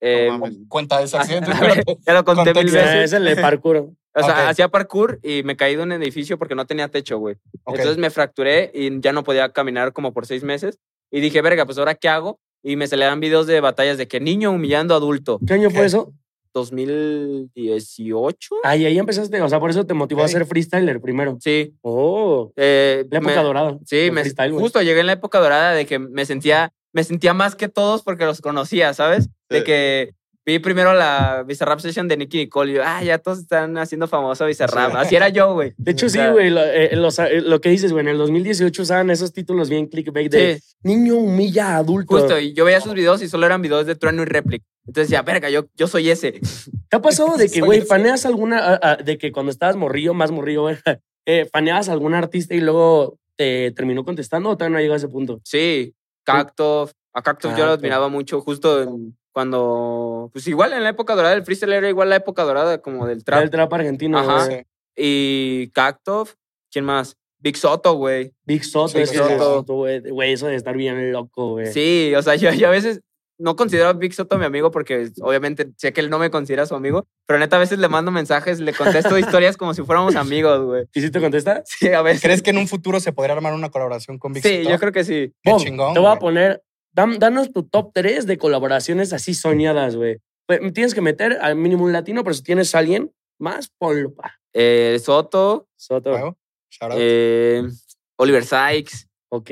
Eh. 0.00 0.30
Cuenta 0.68 0.98
de 0.98 1.04
ese 1.04 1.16
accidente. 1.16 1.50
ver, 1.60 1.84
ya 2.06 2.14
lo 2.14 2.24
conté 2.24 2.54
mil 2.54 2.64
veces. 2.64 3.04
Es 3.04 3.12
el 3.12 3.24
de 3.24 3.36
parkour. 3.36 3.90
O 4.14 4.22
sea, 4.22 4.48
hacía 4.48 4.68
parkour 4.68 5.20
y 5.22 5.42
me 5.44 5.56
caí 5.56 5.76
de 5.76 5.82
un 5.82 5.92
edificio 5.92 6.38
porque 6.38 6.56
no 6.56 6.66
tenía 6.66 6.88
techo, 6.88 7.18
güey. 7.18 7.36
Entonces 7.66 7.98
me 7.98 8.10
fracturé 8.10 8.70
y 8.74 9.00
ya 9.00 9.12
no 9.12 9.22
podía 9.22 9.52
caminar 9.52 9.92
como 9.92 10.12
por 10.12 10.26
seis 10.26 10.42
meses. 10.42 10.80
Y 11.10 11.20
dije, 11.20 11.40
verga, 11.40 11.64
pues 11.66 11.78
ahora 11.78 11.94
qué 11.94 12.08
hago? 12.08 12.40
Y 12.62 12.74
me 12.74 12.88
salían 12.88 13.20
videos 13.20 13.46
de 13.46 13.60
batallas 13.60 13.96
de 13.96 14.08
que 14.08 14.18
niño 14.18 14.50
humillando 14.50 14.94
a 14.94 14.96
adulto. 14.96 15.38
¿Qué 15.46 15.54
año 15.54 15.70
fue 15.70 15.86
eso? 15.86 16.12
2018. 16.52 18.56
Ay, 18.64 18.86
ahí 18.86 18.98
empezaste, 18.98 19.40
o 19.40 19.48
sea, 19.48 19.60
por 19.60 19.70
eso 19.70 19.86
te 19.86 19.94
motivó 19.94 20.22
a 20.22 20.28
ser 20.28 20.44
freestyler 20.46 21.00
primero. 21.00 21.36
Sí. 21.40 21.74
Oh, 21.82 22.52
Eh, 22.56 23.06
la 23.10 23.20
me- 23.20 23.32
época 23.32 23.42
dorada. 23.42 23.78
Sí, 23.84 24.10
me, 24.10 24.22
justo 24.58 24.82
llegué 24.82 25.00
en 25.00 25.06
la 25.06 25.12
época 25.12 25.38
dorada 25.38 25.72
de 25.72 25.86
que 25.86 25.98
me 25.98 26.24
sentía, 26.26 26.72
me 26.98 27.04
sentía 27.04 27.32
más 27.32 27.54
que 27.54 27.68
todos 27.68 28.02
porque 28.02 28.24
los 28.24 28.40
conocía, 28.40 28.92
¿sabes? 28.92 29.28
De 29.48 29.58
Sí. 29.58 29.64
que 29.64 30.14
vi 30.44 30.58
primero 30.58 30.94
la 30.94 31.44
Bizarrap 31.46 31.78
Session 31.78 32.08
de 32.08 32.16
Nicky 32.16 32.38
Nicole 32.38 32.72
y 32.72 32.74
yo, 32.74 32.82
ah, 32.84 33.04
ya 33.04 33.18
todos 33.18 33.38
están 33.38 33.78
haciendo 33.78 34.08
famoso 34.08 34.46
Bizarrap. 34.46 34.96
Así 34.96 35.14
era 35.14 35.28
yo, 35.28 35.54
güey. 35.54 35.74
De 35.76 35.92
hecho, 35.92 36.06
O 36.06 36.08
sí, 36.08 36.18
güey. 36.32 36.50
Lo, 36.50 36.60
eh, 36.64 36.90
eh, 36.92 37.40
lo 37.42 37.60
que 37.60 37.68
dices, 37.68 37.92
güey, 37.92 38.02
en 38.04 38.08
el 38.08 38.18
2018 38.18 38.82
usaban 38.82 39.10
esos 39.10 39.32
títulos 39.32 39.68
bien 39.70 39.86
clickbait 39.86 40.32
de 40.32 40.58
Sí, 40.58 40.74
niño 40.82 41.14
humilla 41.18 41.74
a 41.74 41.76
adulto. 41.76 42.18
justo. 42.18 42.40
Y 42.40 42.52
yo 42.52 42.64
veía 42.64 42.80
sus 42.80 42.94
videos 42.94 43.22
y 43.22 43.28
solo 43.28 43.46
eran 43.46 43.62
videos 43.62 43.86
de 43.86 43.94
Trueno 43.94 44.22
y 44.22 44.24
Replic. 44.24 44.64
Entonces 44.88 45.08
decía, 45.08 45.22
verga, 45.22 45.50
yo, 45.50 45.66
yo 45.76 45.86
soy 45.86 46.10
ese. 46.10 46.40
¿Te 46.88 46.96
ha 46.96 47.00
pasado 47.00 47.36
de 47.36 47.48
que, 47.52 47.60
güey, 47.60 47.78
ese. 47.78 47.86
faneas 47.86 48.26
alguna, 48.26 48.58
ah, 48.74 48.80
ah, 48.82 48.96
de 48.96 49.18
que 49.18 49.30
cuando 49.30 49.52
estabas 49.52 49.76
morrillo, 49.76 50.14
más 50.14 50.32
morrillo, 50.32 50.62
güey, 50.62 50.76
eh, 51.26 51.46
faneabas 51.52 51.88
a 51.90 51.92
algún 51.92 52.14
artista 52.14 52.56
y 52.56 52.60
luego 52.60 53.18
te 53.36 53.70
terminó 53.70 54.04
contestando 54.04 54.48
o 54.50 54.56
todavía 54.56 54.78
no 54.78 54.80
llegó 54.82 54.94
a 54.94 54.96
ese 54.96 55.06
punto? 55.08 55.40
Sí, 55.44 55.94
Cacto. 56.32 56.90
A 57.14 57.22
Cacto 57.22 57.48
yo 57.48 57.54
lo 57.54 57.58
Cacto. 57.62 57.72
admiraba 57.74 58.08
mucho 58.08 58.40
justo 58.40 58.82
en- 58.82 59.16
cuando, 59.32 60.30
pues 60.32 60.46
igual 60.48 60.72
en 60.72 60.82
la 60.82 60.88
época 60.90 61.14
dorada 61.14 61.34
del 61.34 61.44
freestyle 61.44 61.72
era 61.72 61.88
igual 61.88 62.08
la 62.10 62.16
época 62.16 62.42
dorada 62.44 62.78
como 62.82 63.06
del 63.06 63.24
Trap. 63.24 63.36
trap. 63.38 63.44
El 63.44 63.50
trap 63.50 63.72
argentino, 63.74 64.18
Ajá. 64.18 64.46
güey. 64.46 64.64
Y 64.96 65.68
Cacto, 65.70 66.26
¿quién 66.72 66.84
más? 66.84 67.16
Big 67.40 67.56
Soto, 67.56 67.94
güey. 67.94 68.32
Big 68.44 68.64
Soto, 68.64 68.98
Big 68.98 69.06
Soto. 69.06 69.38
Soto, 69.38 69.74
güey. 69.74 70.00
Güey, 70.00 70.32
eso 70.32 70.48
de 70.48 70.56
estar 70.56 70.76
bien 70.76 71.12
loco, 71.12 71.50
güey. 71.50 71.72
Sí, 71.72 72.12
o 72.16 72.22
sea, 72.22 72.34
yo, 72.34 72.50
yo 72.52 72.66
a 72.66 72.72
veces 72.72 73.00
no 73.38 73.56
considero 73.56 73.88
a 73.88 73.92
Big 73.92 74.12
Soto 74.14 74.36
mi 74.38 74.44
amigo 74.44 74.70
porque 74.70 75.10
obviamente 75.20 75.68
sé 75.76 75.92
que 75.92 76.00
él 76.00 76.10
no 76.10 76.18
me 76.18 76.30
considera 76.30 76.66
su 76.66 76.74
amigo, 76.74 77.06
pero 77.26 77.38
neta 77.38 77.56
a 77.56 77.60
veces 77.60 77.78
le 77.78 77.88
mando 77.88 78.10
mensajes, 78.10 78.60
le 78.60 78.72
contesto 78.72 79.16
historias 79.18 79.56
como 79.56 79.74
si 79.74 79.82
fuéramos 79.82 80.16
amigos, 80.16 80.64
güey. 80.64 80.84
¿Y 80.92 81.00
si 81.00 81.10
te 81.10 81.20
contesta? 81.20 81.62
Sí, 81.64 81.88
a 81.88 82.02
veces. 82.02 82.22
¿Crees 82.22 82.42
que 82.42 82.50
en 82.50 82.58
un 82.58 82.68
futuro 82.68 83.00
se 83.00 83.12
podría 83.12 83.34
armar 83.34 83.54
una 83.54 83.70
colaboración 83.70 84.18
con 84.18 84.32
Big 84.32 84.42
Sí, 84.42 84.58
Soto? 84.58 84.70
yo 84.70 84.78
creo 84.78 84.92
que 84.92 85.04
sí. 85.04 85.32
Qué 85.42 85.52
chingón, 85.56 85.94
Te 85.94 86.00
voy 86.00 86.10
a 86.10 86.16
poner, 86.16 86.62
dam- 86.94 87.18
danos 87.18 87.52
tu 87.52 87.62
top 87.62 87.92
3 87.94 88.26
de 88.26 88.38
colaboraciones 88.38 89.12
así 89.12 89.34
soñadas, 89.34 89.96
güey. 89.96 90.18
Tienes 90.72 90.94
que 90.94 91.00
meter 91.02 91.38
al 91.40 91.56
mínimo 91.56 91.84
un 91.84 91.92
latino, 91.92 92.24
pero 92.24 92.34
si 92.34 92.42
tienes 92.42 92.74
a 92.74 92.78
alguien, 92.78 93.12
Más 93.40 93.70
ponlo, 93.78 94.12
pa. 94.14 94.34
Eh, 94.52 94.98
Soto, 95.00 95.68
Soto. 95.76 96.10
Shout 96.70 96.90
out. 96.92 96.98
eh, 97.00 97.62
Oliver 98.16 98.44
Sykes, 98.44 99.06
Ok. 99.30 99.50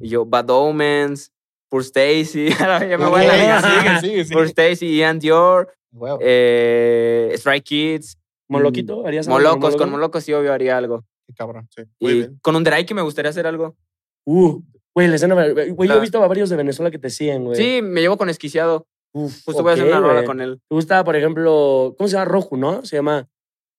y 0.00 0.08
yo, 0.08 0.24
Bad 0.26 0.50
Omens, 0.50 1.30
Poor 1.68 1.82
Stacy. 1.82 2.48
Poor 4.32 4.46
Stacy, 4.46 4.96
Ian 4.96 5.18
Dior, 5.18 5.72
eh, 6.20 7.32
Stray 7.36 7.60
Kids, 7.60 8.18
Moloquito, 8.48 9.06
¿harías 9.06 9.26
algo 9.28 9.38
Molocos, 9.38 9.60
Moloco? 9.60 9.78
con 9.78 9.90
Molocos 9.90 10.24
sí 10.24 10.32
obvio 10.32 10.52
haría 10.52 10.76
algo. 10.76 11.04
Qué 11.26 11.34
cabrón. 11.34 11.68
Sí, 11.74 11.82
muy 12.00 12.12
Y 12.12 12.14
bien. 12.14 12.38
con 12.42 12.56
un 12.56 12.64
que 12.64 12.94
me 12.94 13.02
gustaría 13.02 13.30
hacer 13.30 13.46
algo. 13.46 13.76
Uh, 14.24 14.62
güey, 14.94 15.12
escena. 15.12 15.34
Güey, 15.34 15.88
yo 15.88 15.96
he 15.96 16.00
visto 16.00 16.22
a 16.22 16.26
varios 16.26 16.48
de 16.48 16.56
Venezuela 16.56 16.90
que 16.90 16.98
te 16.98 17.10
siguen, 17.10 17.44
güey. 17.44 17.56
Sí, 17.56 17.80
me 17.82 18.00
llevo 18.00 18.16
con 18.16 18.28
Esquiciado. 18.30 18.86
Uf, 19.12 19.44
Justo 19.44 19.62
voy 19.62 19.70
a 19.70 19.74
hacer 19.74 19.86
una 19.86 20.00
rola 20.00 20.24
con 20.24 20.40
él. 20.40 20.60
¿Te 20.68 20.74
gusta, 20.74 21.02
por 21.04 21.16
ejemplo, 21.16 21.94
¿cómo 21.96 22.08
se 22.08 22.14
llama? 22.16 22.24
Roju, 22.26 22.56
¿no? 22.56 22.84
Se 22.84 22.96
llama 22.96 23.28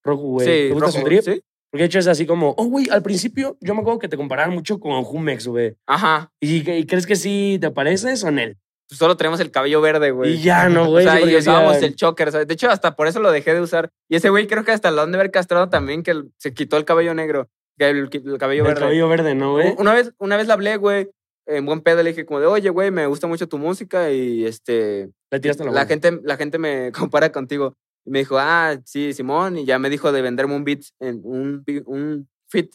Roju, 0.04 0.32
güey. 0.34 0.46
Sí, 0.48 0.52
¿Te 0.70 0.74
gusta 0.74 0.92
su 0.92 1.04
trip? 1.04 1.22
sí. 1.22 1.42
Porque 1.72 1.84
de 1.84 1.88
hecho 1.88 2.00
es 2.00 2.08
así 2.08 2.26
como, 2.26 2.56
oh, 2.58 2.66
güey, 2.66 2.90
al 2.90 3.04
principio 3.04 3.58
yo 3.62 3.76
me 3.76 3.82
acuerdo 3.82 4.00
que 4.00 4.08
te 4.08 4.18
comparaban 4.18 4.54
mucho 4.54 4.80
con 4.80 5.04
Jumex, 5.04 5.48
güey. 5.48 5.76
Ajá. 5.86 6.32
¿Y, 6.40 6.70
y 6.70 6.86
crees 6.86 7.06
que 7.06 7.16
sí 7.16 7.58
te 7.62 7.70
pareces 7.72 8.24
o 8.24 8.28
en 8.30 8.40
él? 8.40 8.58
Pues 8.88 8.98
Solo 8.98 9.16
tenemos 9.18 9.40
el 9.40 9.52
cabello 9.52 9.82
verde, 9.82 10.10
güey. 10.10 10.34
Y 10.34 10.42
ya, 10.42 10.68
no, 10.68 10.86
O 10.86 10.90
güey. 10.90 11.04
sea, 11.06 11.18
sí, 11.18 11.30
y 11.30 11.36
usábamos 11.36 11.78
el 11.84 11.96
choker, 11.96 12.32
¿sabes? 12.32 12.48
De 12.48 12.56
hecho, 12.56 12.72
hasta 12.72 12.96
por 12.96 13.06
eso 13.08 13.20
lo 13.20 13.32
dejé 13.32 13.54
de 13.54 13.62
usar. 13.62 13.90
Y 14.10 14.16
ese 14.16 14.30
güey 14.30 14.48
creo 14.48 14.64
que 14.64 14.72
hasta 14.72 14.90
lo 14.90 15.02
han 15.04 15.12
de 15.12 15.20
haber 15.20 15.30
castrado 15.30 15.70
también, 15.70 16.02
que 16.02 16.10
el- 16.12 16.32
se 16.38 16.54
quitó 16.56 16.76
el 16.78 16.86
cabello 16.86 17.14
negro. 17.14 17.50
que 17.78 17.88
El, 17.88 18.10
el 18.12 18.38
cabello 18.40 18.64
el 18.64 18.68
verde. 18.68 18.82
cabello 18.82 19.08
verde, 19.08 19.36
¿no, 19.36 19.52
güey? 19.54 19.76
Una 19.78 19.94
vez, 19.94 20.12
una 20.18 20.38
vez 20.38 20.48
le 20.48 20.54
hablé, 20.54 20.78
güey, 20.78 21.10
en 21.46 21.66
buen 21.68 21.82
pedo, 21.82 22.02
le 22.04 22.10
dije 22.10 22.26
como 22.26 22.40
de, 22.40 22.48
oye, 22.48 22.70
güey, 22.70 22.90
me 22.92 23.06
gusta 23.06 23.28
mucho 23.28 23.48
tu 23.48 23.58
música 23.60 24.12
y 24.12 24.44
este, 24.46 25.12
Le 25.32 25.40
tiraste 25.40 25.64
la, 25.66 25.72
la 25.72 25.86
gente, 25.86 26.20
la 26.24 26.36
gente 26.36 26.58
me 26.58 26.92
compara 27.12 27.32
contigo. 27.32 27.76
Y 28.06 28.12
me 28.12 28.20
dijo, 28.20 28.38
ah, 28.40 28.78
sí, 28.86 29.14
Simón, 29.14 29.58
y 29.58 29.66
ya 29.66 29.78
me 29.80 29.90
dijo 29.90 30.12
de 30.12 30.22
venderme 30.22 30.56
un 30.56 30.64
beat, 30.64 30.82
en 31.00 31.22
un, 31.24 31.64
un 31.86 32.30
fit. 32.50 32.72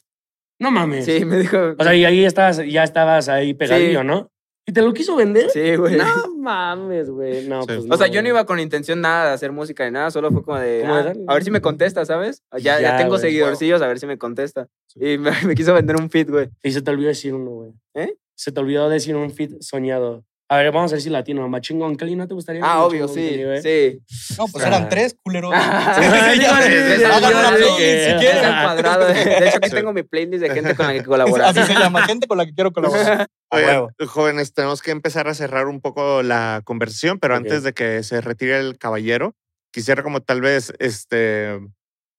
No 0.60 0.70
mames. 0.70 1.04
Sí, 1.04 1.24
me 1.24 1.38
dijo. 1.38 1.74
O 1.78 1.82
sea, 1.82 1.94
y 1.94 2.04
ahí 2.04 2.24
estabas, 2.24 2.60
ya 2.66 2.84
estabas 2.84 3.28
ahí 3.28 3.54
pegadillo, 3.54 4.00
Sí. 4.02 4.06
¿no? 4.06 4.30
¿Y 4.66 4.72
te 4.72 4.80
lo 4.80 4.94
quiso 4.94 5.14
vender? 5.16 5.50
sí, 5.50 5.76
güey. 5.76 5.96
No 5.96 6.04
mames, 6.38 7.10
güey. 7.10 7.46
No, 7.48 7.62
Sí. 7.62 7.66
pues 7.66 7.78
O 7.90 7.96
sea, 7.98 8.06
no, 8.06 8.12
yo 8.14 8.22
no 8.22 8.28
iba 8.28 8.46
con 8.46 8.58
intención 8.60 9.00
nada 9.02 9.28
de 9.28 9.34
hacer 9.34 9.52
música 9.52 9.84
ni 9.84 9.90
nada, 9.90 10.10
solo 10.10 10.30
fue 10.30 10.42
como 10.42 10.58
de, 10.58 10.80
Como 10.82 10.94
de 10.94 11.00
ah, 11.00 11.04
darle. 11.04 11.24
a 11.26 11.34
ver 11.34 11.44
si 11.44 11.50
me 11.50 11.60
contesta, 11.60 12.04
¿sabes? 12.06 12.42
Ya, 12.52 12.58
ya, 12.58 12.80
Ya, 12.80 12.96
tengo 12.96 13.10
güey. 13.10 13.20
seguidorcillos, 13.22 13.82
a 13.82 13.88
ver 13.88 13.98
si 13.98 14.06
me 14.06 14.16
contesta. 14.16 14.68
Y 14.94 15.18
me, 15.18 15.30
me 15.46 15.54
quiso 15.54 15.74
vender 15.74 15.96
un 15.96 16.08
fit, 16.08 16.30
güey. 16.30 16.48
Y 16.62 16.70
se 16.72 16.80
te 16.80 16.90
olvidó 16.90 17.08
decir 17.08 17.34
uno, 17.34 17.50
güey. 17.50 17.72
¿Eh? 17.94 18.14
Se 18.36 18.52
te 18.52 18.60
olvidó 18.60 18.88
decir 18.88 19.16
un 19.16 19.30
fit 19.32 19.52
soñado. 19.60 20.24
A 20.50 20.58
ver, 20.58 20.70
vamos 20.72 20.92
a 20.92 20.96
ver 20.96 21.02
si 21.02 21.08
latino. 21.08 21.48
Machingón 21.48 21.96
Kelly, 21.96 22.16
¿no 22.16 22.28
te 22.28 22.34
gustaría? 22.34 22.60
Ah, 22.62 22.84
obvio, 22.84 23.08
sí, 23.08 23.40
sí. 23.62 23.98
No, 24.38 24.46
pues 24.48 24.62
Ah. 24.64 24.68
eran 24.68 24.88
tres, 24.90 25.16
culero. 25.22 25.50
Sí, 25.96 26.02
Ya, 26.02 26.32
sí, 26.32 26.40
ya, 26.40 26.62
sí, 26.62 26.72
ya, 26.72 26.96
sí, 26.98 27.04
hagan 27.04 27.32
sí, 27.32 27.38
una 27.38 27.48
sí, 27.48 27.56
playlist 27.56 27.78
sí, 27.78 28.04
si 28.04 28.10
sí. 28.10 28.16
quieren. 28.18 28.36
Es 28.36 28.44
el 28.44 28.62
cuadrado. 28.62 29.06
De 29.06 29.48
hecho, 29.48 29.56
aquí 29.56 29.68
Sí. 29.70 29.74
tengo 29.74 29.92
mi 29.94 30.02
playlist 30.02 30.42
de 30.42 30.50
gente 30.50 30.74
con 30.76 30.86
la 30.86 30.92
que 30.92 31.02
colaborar. 31.04 31.48
Así 31.58 31.72
se 31.72 31.78
llama, 31.78 32.02
gente 32.06 32.26
con 32.26 32.36
la 32.38 32.44
que 32.46 32.52
quiero 32.54 32.72
colaborar. 32.72 33.26
Huevo. 33.52 33.90
jóvenes, 34.06 34.52
tenemos 34.52 34.82
que 34.82 34.90
empezar 34.90 35.28
a 35.28 35.34
cerrar 35.34 35.66
un 35.66 35.80
poco 35.80 36.22
la 36.22 36.60
conversación, 36.64 37.18
pero 37.18 37.34
Ok. 37.34 37.38
antes 37.38 37.62
de 37.62 37.72
que 37.72 38.02
se 38.02 38.20
retire 38.20 38.58
el 38.58 38.76
caballero, 38.78 39.34
quisiera 39.72 40.02
como 40.02 40.20
tal 40.20 40.40
vez, 40.42 40.72
este, 40.78 41.58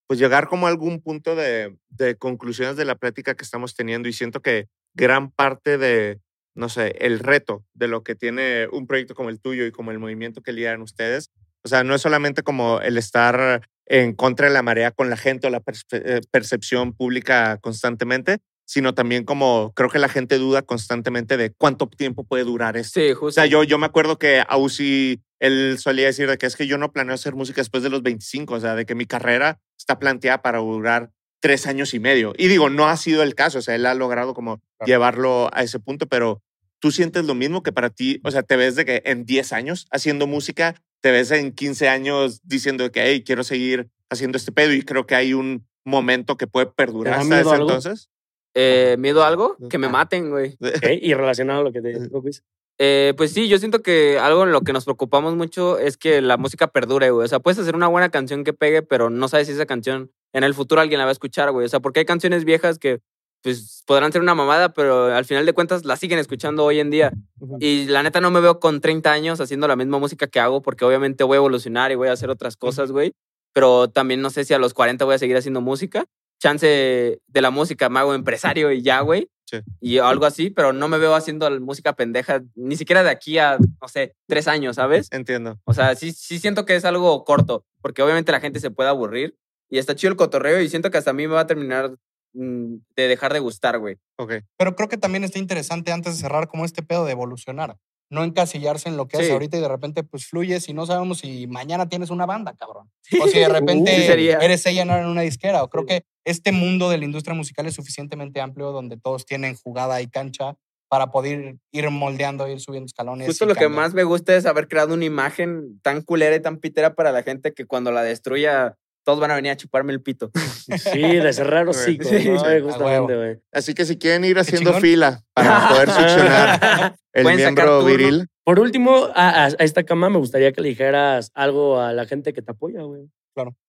pues 0.08 0.20
llegar 0.20 0.48
como 0.48 0.66
a 0.66 0.70
algún 0.70 1.00
punto 1.02 1.36
de, 1.36 1.78
de 1.90 2.16
conclusiones 2.18 2.76
de 2.76 2.86
la 2.86 2.96
plática 2.96 3.36
que 3.36 3.44
estamos 3.44 3.76
teniendo 3.76 4.08
y 4.10 4.14
siento 4.14 4.42
que 4.42 4.68
gran 4.96 5.30
parte 5.30 5.78
de, 5.78 6.20
no 6.56 6.70
sé, 6.70 6.96
el 7.00 7.20
reto 7.20 7.64
de 7.74 7.88
lo 7.88 8.04
que 8.04 8.16
tiene 8.16 8.68
un 8.72 8.88
proyecto 8.88 9.14
como 9.16 9.30
el 9.30 9.40
tuyo 9.40 9.66
y 9.66 9.72
como 9.72 9.92
el 9.92 10.00
movimiento 10.00 10.42
que 10.42 10.54
lideran 10.54 10.82
ustedes, 10.82 11.30
o 11.64 11.68
sea, 11.68 11.84
no 11.84 11.96
es 11.96 12.02
solamente 12.02 12.44
como 12.44 12.80
el 12.82 12.98
estar 12.98 13.68
en 13.88 14.14
contra 14.14 14.48
de 14.48 14.54
la 14.54 14.62
marea 14.64 14.92
con 14.92 15.10
la 15.10 15.18
gente 15.18 15.48
o 15.48 15.50
la 15.50 15.62
eh, 15.92 16.22
percepción 16.32 16.94
pública 16.94 17.58
constantemente, 17.62 18.40
sino 18.68 18.96
también 18.96 19.26
como 19.26 19.74
creo 19.76 19.90
que 19.90 20.00
la 20.00 20.10
gente 20.10 20.38
duda 20.40 20.64
constantemente 20.64 21.38
de 21.38 21.52
cuánto 21.52 21.88
tiempo 21.88 22.24
puede 22.24 22.44
durar 22.46 22.78
esto. 22.78 23.00
Sí, 23.00 23.12
O 23.12 23.16
justo. 23.16 23.32
sea, 23.42 23.46
yo, 23.46 23.64
yo 23.64 23.78
me 23.78 23.86
acuerdo 23.86 24.18
que 24.18 24.44
Ausi, 24.48 25.22
él 25.40 25.78
solía 25.80 26.08
decir 26.08 26.28
de 26.30 26.38
que 26.38 26.46
es 26.48 26.56
que 26.56 26.66
yo 26.68 26.78
no 26.80 26.92
planeo 26.92 27.14
hacer 27.14 27.36
música 27.36 27.62
después 27.62 27.84
de 27.84 27.90
los 27.90 28.02
25, 28.02 28.56
o 28.56 28.60
sea, 28.60 28.74
de 28.76 28.86
que 28.86 28.96
mi 28.96 29.06
carrera 29.06 29.60
está 29.78 30.00
planteada 30.00 30.42
para 30.42 30.60
durar 30.60 31.12
tres 31.42 31.68
años 31.68 31.94
y 31.94 32.00
medio. 32.00 32.34
Y 32.38 32.48
digo, 32.48 32.72
no 32.72 32.88
ha 32.88 32.98
sido 32.98 33.22
el 33.22 33.36
caso, 33.36 33.60
o 33.60 33.62
sea, 33.62 33.76
él 33.76 33.86
ha 33.86 33.94
logrado 33.94 34.34
como 34.34 34.58
Claro. 34.78 34.88
llevarlo 34.88 35.50
a 35.54 35.62
ese 35.62 35.80
punto, 35.80 36.08
pero 36.08 36.42
tú 36.86 36.92
sientes 36.92 37.26
lo 37.26 37.34
mismo 37.34 37.64
que 37.64 37.72
para 37.72 37.90
ti, 37.90 38.22
o 38.24 38.30
sea, 38.30 38.44
te 38.44 38.56
ves 38.56 38.76
de 38.76 38.86
que 38.86 39.02
en 39.06 39.26
10 39.26 39.54
años 39.54 39.88
haciendo 39.90 40.28
música, 40.28 40.76
te 41.02 41.10
ves 41.10 41.32
en 41.32 41.52
15 41.52 41.90
años 41.90 42.42
diciendo 42.44 42.92
que, 42.92 43.02
hey, 43.02 43.24
quiero 43.26 43.44
seguir 43.44 43.90
haciendo 44.12 44.38
este 44.38 44.52
pedo 44.52 44.72
y 44.72 44.84
creo 44.84 45.08
que 45.08 45.16
hay 45.16 45.34
un 45.34 45.66
momento 45.84 46.38
que 46.38 46.46
puede 46.46 46.68
perdurar 46.68 47.16
hasta 47.16 47.42
ese 47.42 47.50
algo? 47.50 47.64
entonces. 47.64 48.12
Eh, 48.54 48.98
¿Miedo 49.00 49.24
a 49.24 49.28
algo? 49.30 49.58
Que 49.68 49.80
me 49.80 49.90
maten, 49.90 50.30
güey. 50.30 50.60
Y 51.02 51.16
relacionado 51.16 51.62
a 51.62 51.64
lo 51.64 51.72
que 51.72 51.82
te 51.82 51.88
digo, 52.00 52.22
Luis. 52.22 52.44
Eh, 52.78 53.16
pues 53.18 53.32
sí, 53.32 53.48
yo 53.48 53.58
siento 53.58 53.82
que 53.82 54.20
algo 54.20 54.44
en 54.44 54.52
lo 54.52 54.62
que 54.62 54.72
nos 54.72 54.84
preocupamos 54.84 55.36
mucho 55.36 55.80
es 55.80 55.98
que 55.98 56.22
la 56.22 56.38
música 56.38 56.68
perdure, 56.68 57.10
güey. 57.10 57.26
O 57.26 57.28
sea, 57.28 57.40
puedes 57.40 57.58
hacer 57.58 57.76
una 57.76 57.88
buena 57.88 58.10
canción 58.10 58.44
que 58.44 58.54
pegue, 58.54 58.84
pero 58.84 59.10
no 59.10 59.28
sabes 59.28 59.48
si 59.48 59.54
esa 59.54 59.66
canción 59.66 60.12
en 60.34 60.44
el 60.44 60.54
futuro 60.54 60.82
alguien 60.82 61.00
la 61.00 61.06
va 61.06 61.10
a 61.10 61.14
escuchar, 61.14 61.52
güey. 61.52 61.66
O 61.66 61.70
sea, 61.70 61.80
porque 61.80 62.02
hay 62.02 62.06
canciones 62.06 62.46
viejas 62.46 62.78
que 62.78 63.02
pues 63.46 63.84
podrán 63.86 64.12
ser 64.12 64.24
una 64.24 64.34
mamada, 64.34 64.74
pero 64.74 65.14
al 65.14 65.24
final 65.24 65.46
de 65.46 65.54
cuentas 65.54 65.86
la 65.86 65.98
siguen 65.98 66.18
escuchando 66.18 66.66
hoy 66.66 66.80
en 66.80 66.90
día. 66.90 67.14
Y 67.60 67.86
la 67.86 68.02
neta 68.02 68.20
no 68.20 68.32
me 68.32 68.40
veo 68.40 68.60
con 68.60 68.82
30 68.82 69.12
años 69.12 69.40
haciendo 69.40 69.68
la 69.68 69.76
misma 69.76 70.00
música 70.00 70.26
que 70.26 70.40
hago, 70.40 70.64
porque 70.64 70.84
obviamente 70.84 71.24
voy 71.24 71.36
a 71.36 71.38
evolucionar 71.38 71.92
y 71.92 71.96
voy 71.96 72.08
a 72.08 72.14
hacer 72.14 72.32
otras 72.32 72.58
cosas, 72.58 72.92
güey. 72.92 73.14
Pero 73.54 73.88
también 73.88 74.20
no 74.24 74.32
sé 74.32 74.46
si 74.46 74.56
a 74.56 74.58
los 74.58 74.74
40 74.74 75.06
voy 75.06 75.14
a 75.14 75.20
seguir 75.20 75.38
haciendo 75.38 75.62
música. 75.62 76.06
Chance 76.40 77.22
de 77.24 77.42
la 77.42 77.52
música 77.52 77.88
me 77.88 78.00
hago 78.00 78.16
empresario 78.16 78.72
y 78.72 78.82
ya, 78.82 79.02
güey. 79.02 79.30
Sí. 79.46 79.60
Y 79.80 80.00
algo 80.00 80.26
así, 80.26 80.50
pero 80.50 80.74
no 80.74 80.88
me 80.88 80.98
veo 80.98 81.14
haciendo 81.14 81.48
música 81.60 81.94
pendeja, 81.94 82.42
ni 82.56 82.76
siquiera 82.76 83.04
de 83.04 83.12
aquí 83.12 83.38
a, 83.38 83.60
no 83.60 83.88
sé, 83.88 84.16
tres 84.26 84.48
años, 84.48 84.78
¿sabes? 84.78 85.08
Entiendo. 85.12 85.60
O 85.66 85.76
sea, 85.76 85.96
sí, 85.96 86.14
sí 86.14 86.40
siento 86.40 86.66
que 86.66 86.76
es 86.76 86.84
algo 86.84 87.24
corto, 87.24 87.64
porque 87.84 88.02
obviamente 88.02 88.32
la 88.32 88.40
gente 88.40 88.60
se 88.60 88.72
puede 88.72 88.90
aburrir 88.90 89.38
y 89.70 89.78
está 89.78 89.94
chido 89.94 90.10
el 90.10 90.18
cotorreo 90.18 90.62
y 90.62 90.68
siento 90.68 90.90
que 90.90 90.98
hasta 90.98 91.12
a 91.12 91.14
mí 91.14 91.28
me 91.28 91.36
va 91.36 91.42
a 91.42 91.48
terminar 91.48 91.96
de 92.36 93.08
dejar 93.08 93.34
de 93.34 93.40
gustar, 93.40 93.80
güey. 93.80 93.98
Ok. 94.18 94.34
Pero 94.58 94.76
creo 94.76 94.90
que 94.90 94.98
también 94.98 95.24
está 95.24 95.40
interesante 95.40 95.92
antes 95.92 96.16
de 96.16 96.22
cerrar 96.22 96.48
como 96.48 96.66
este 96.66 96.84
pedo 96.84 97.06
de 97.06 97.12
evolucionar. 97.14 97.78
No 98.12 98.24
encasillarse 98.24 98.88
en 98.88 98.98
lo 98.98 99.08
que 99.08 99.18
haces 99.18 99.28
Sí. 99.28 99.34
ahorita 99.34 99.58
y 99.58 99.62
de 99.62 99.68
repente 99.68 100.04
pues 100.04 100.28
fluyes 100.28 100.70
y 100.70 100.74
no 100.74 100.86
sabemos 100.86 101.20
si 101.20 101.48
mañana 101.48 101.90
tienes 101.90 102.12
una 102.12 102.26
banda, 102.28 102.54
cabrón. 102.54 102.92
O 103.24 103.28
si 103.28 103.40
de 103.40 103.50
repente 103.50 104.06
sería. 104.06 104.38
eres 104.38 104.66
ella 104.68 104.84
en 104.84 105.06
una 105.08 105.22
disquera. 105.22 105.64
O 105.64 105.70
creo 105.70 105.86
que 105.86 106.04
este 106.24 106.52
mundo 106.52 106.90
de 106.90 106.98
la 107.00 107.06
industria 107.06 107.34
musical 107.36 107.66
es 107.66 107.74
suficientemente 107.74 108.42
amplio 108.42 108.72
donde 108.72 108.98
todos 108.98 109.26
tienen 109.26 109.56
jugada 109.56 110.02
y 110.02 110.08
cancha 110.08 110.56
para 110.88 111.08
poder 111.10 111.58
ir 111.72 111.90
moldeando, 111.90 112.48
ir 112.48 112.60
subiendo 112.60 112.86
escalones. 112.86 113.26
Justo 113.28 113.48
lo 113.48 113.56
que 113.56 113.70
más 113.70 113.96
me 113.96 114.04
gusta 114.04 114.36
es 114.36 114.46
haber 114.46 114.68
creado 114.68 114.94
una 114.94 115.06
imagen 115.06 115.80
tan 115.82 116.02
culera 116.04 116.36
y 116.36 116.42
tan 116.42 116.58
pitera 116.58 116.94
para 116.94 117.12
la 117.12 117.24
gente 117.24 117.54
que 117.54 117.66
cuando 117.66 117.92
la 117.92 118.04
destruya 118.04 118.78
todos 119.06 119.20
van 119.22 119.32
a 119.32 119.36
venir 119.36 119.52
a 119.52 119.56
chuparme 119.58 119.94
el 119.94 120.02
pito. 120.02 120.32
Sí, 120.78 121.00
de 121.02 121.32
cerrar 121.32 121.68
hocico, 121.70 122.04
Sí, 122.10 122.16
¿no? 122.16 122.20
sí, 122.22 122.28
güey? 122.46 122.58
a 122.60 122.64
Justamente, 122.64 123.16
güey. 123.16 123.40
Así 123.54 123.74
que 123.74 123.86
si 123.86 123.98
quieren 123.98 124.26
ir 124.26 124.38
haciendo 124.40 124.74
fila 124.74 125.24
para 125.34 125.70
poder 125.70 125.90
succionar 125.92 126.96
el 127.14 127.26
miembro 127.36 127.86
viril, 127.86 128.28
Por 128.44 128.60
último, 128.60 129.08
a, 129.16 129.30
a- 129.30 129.46
a 129.46 129.50
esta 129.64 129.84
cama 129.84 130.10
me 130.10 130.18
gustaría 130.18 130.52
que 130.52 130.62
le 130.62 130.70
dijeras 130.70 131.32
algo 131.34 131.80
a 131.80 131.94
la 131.94 132.06
gente 132.06 132.34
que 132.34 132.42
te 132.42 132.52
apoya, 132.52 132.82
güey. 132.82 133.10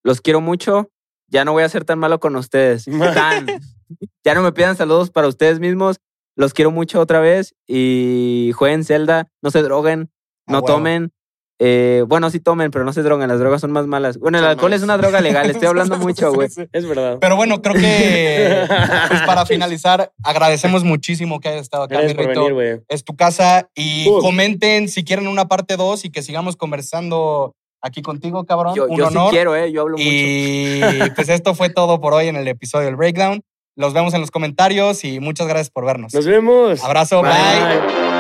Los 0.03 0.21
quiero 0.21 0.41
mucho. 0.41 0.91
Ya 1.29 1.45
no 1.45 1.53
voy 1.53 1.65
a 1.65 1.69
ser 1.69 1.85
tan 1.85 1.99
malo 1.99 2.19
con 2.21 2.35
ustedes. 2.37 2.85
Tan. 3.15 3.47
ya 4.25 4.35
no 4.35 4.43
me 4.43 4.53
pidan 4.53 4.77
saludos 4.77 5.11
para 5.11 5.27
ustedes 5.29 5.59
mismos. 5.61 5.97
Los 6.37 6.53
quiero 6.55 6.71
mucho 6.71 7.01
otra 7.01 7.21
vez. 7.21 7.55
Y 7.67 8.53
jueguen 8.55 8.85
Zelda. 8.85 9.29
No 9.43 9.51
se 9.51 9.63
droguen. 9.63 10.11
No 10.47 10.63
tomen. 10.63 11.13
Eh, 11.59 12.05
bueno, 12.07 12.29
sí 12.29 12.39
tomen, 12.39 12.71
pero 12.71 12.85
no 12.85 12.93
se 12.93 13.03
droguen. 13.03 13.29
Las 13.29 13.39
drogas 13.39 13.61
son 13.63 13.73
más 13.73 13.87
malas. 13.87 14.19
Bueno, 14.19 14.37
el 14.39 14.45
Son 14.45 14.51
alcohol 14.51 14.73
es 14.75 14.83
una 14.83 14.99
droga 14.99 15.21
legal. 15.23 15.49
Estoy 15.49 15.67
hablando 15.69 15.97
mucho, 15.99 16.33
güey. 16.33 16.49
Sí, 16.51 16.63
sí. 16.63 16.69
Es 16.73 16.87
verdad. 16.87 17.17
Pero 17.21 17.37
bueno, 17.37 17.63
creo 17.63 17.75
que 17.75 18.65
pues 19.09 19.23
para 19.23 19.47
finalizar, 19.47 20.13
agradecemos 20.23 20.85
muchísimo 20.85 21.41
que 21.41 21.49
hayas 21.49 21.63
estado 21.63 21.85
acá, 21.85 21.95
Gracias 21.95 22.13
mi 22.13 22.23
por 22.25 22.29
Rito. 22.29 22.41
venir, 22.41 22.55
güey. 22.55 22.81
es 22.89 23.05
tu 23.05 23.17
casa 23.17 23.69
y 23.75 24.07
comenten 24.21 24.89
si 24.89 25.03
quieren 25.05 25.29
una 25.29 25.49
parte 25.49 25.77
2 25.77 26.05
y 26.05 26.11
que 26.11 26.23
sigamos 26.23 26.57
conversando 26.57 27.55
aquí 27.81 28.03
contigo, 28.03 28.45
cabrón. 28.45 28.75
Yo, 28.75 28.87
Un 28.89 28.99
yo 28.99 29.09
sí 29.09 29.17
honor. 29.17 29.31
quiero, 29.31 29.57
¿eh? 29.57 29.73
Yo 29.73 29.83
hablo 29.83 29.97
mucho. 29.97 30.09
y 30.09 30.81
pues 31.17 31.29
esto 31.31 31.55
fue 31.55 31.71
todo 31.71 32.01
por 32.01 32.13
hoy 32.13 32.29
en 32.29 32.37
el 32.37 32.47
episodio 32.49 32.87
del 32.87 32.97
Breakdown. 32.97 33.41
Los 33.79 33.93
vemos 33.95 34.13
en 34.15 34.21
los 34.21 34.31
comentarios 34.31 35.05
y 35.05 35.21
muchas 35.21 35.47
gracias 35.47 35.71
por 35.71 35.85
vernos. 35.87 36.13
Nos 36.13 36.27
vemos. 36.27 36.83
Abrazo, 36.85 37.23
bye. 37.23 37.31
Bye. 37.31 38.16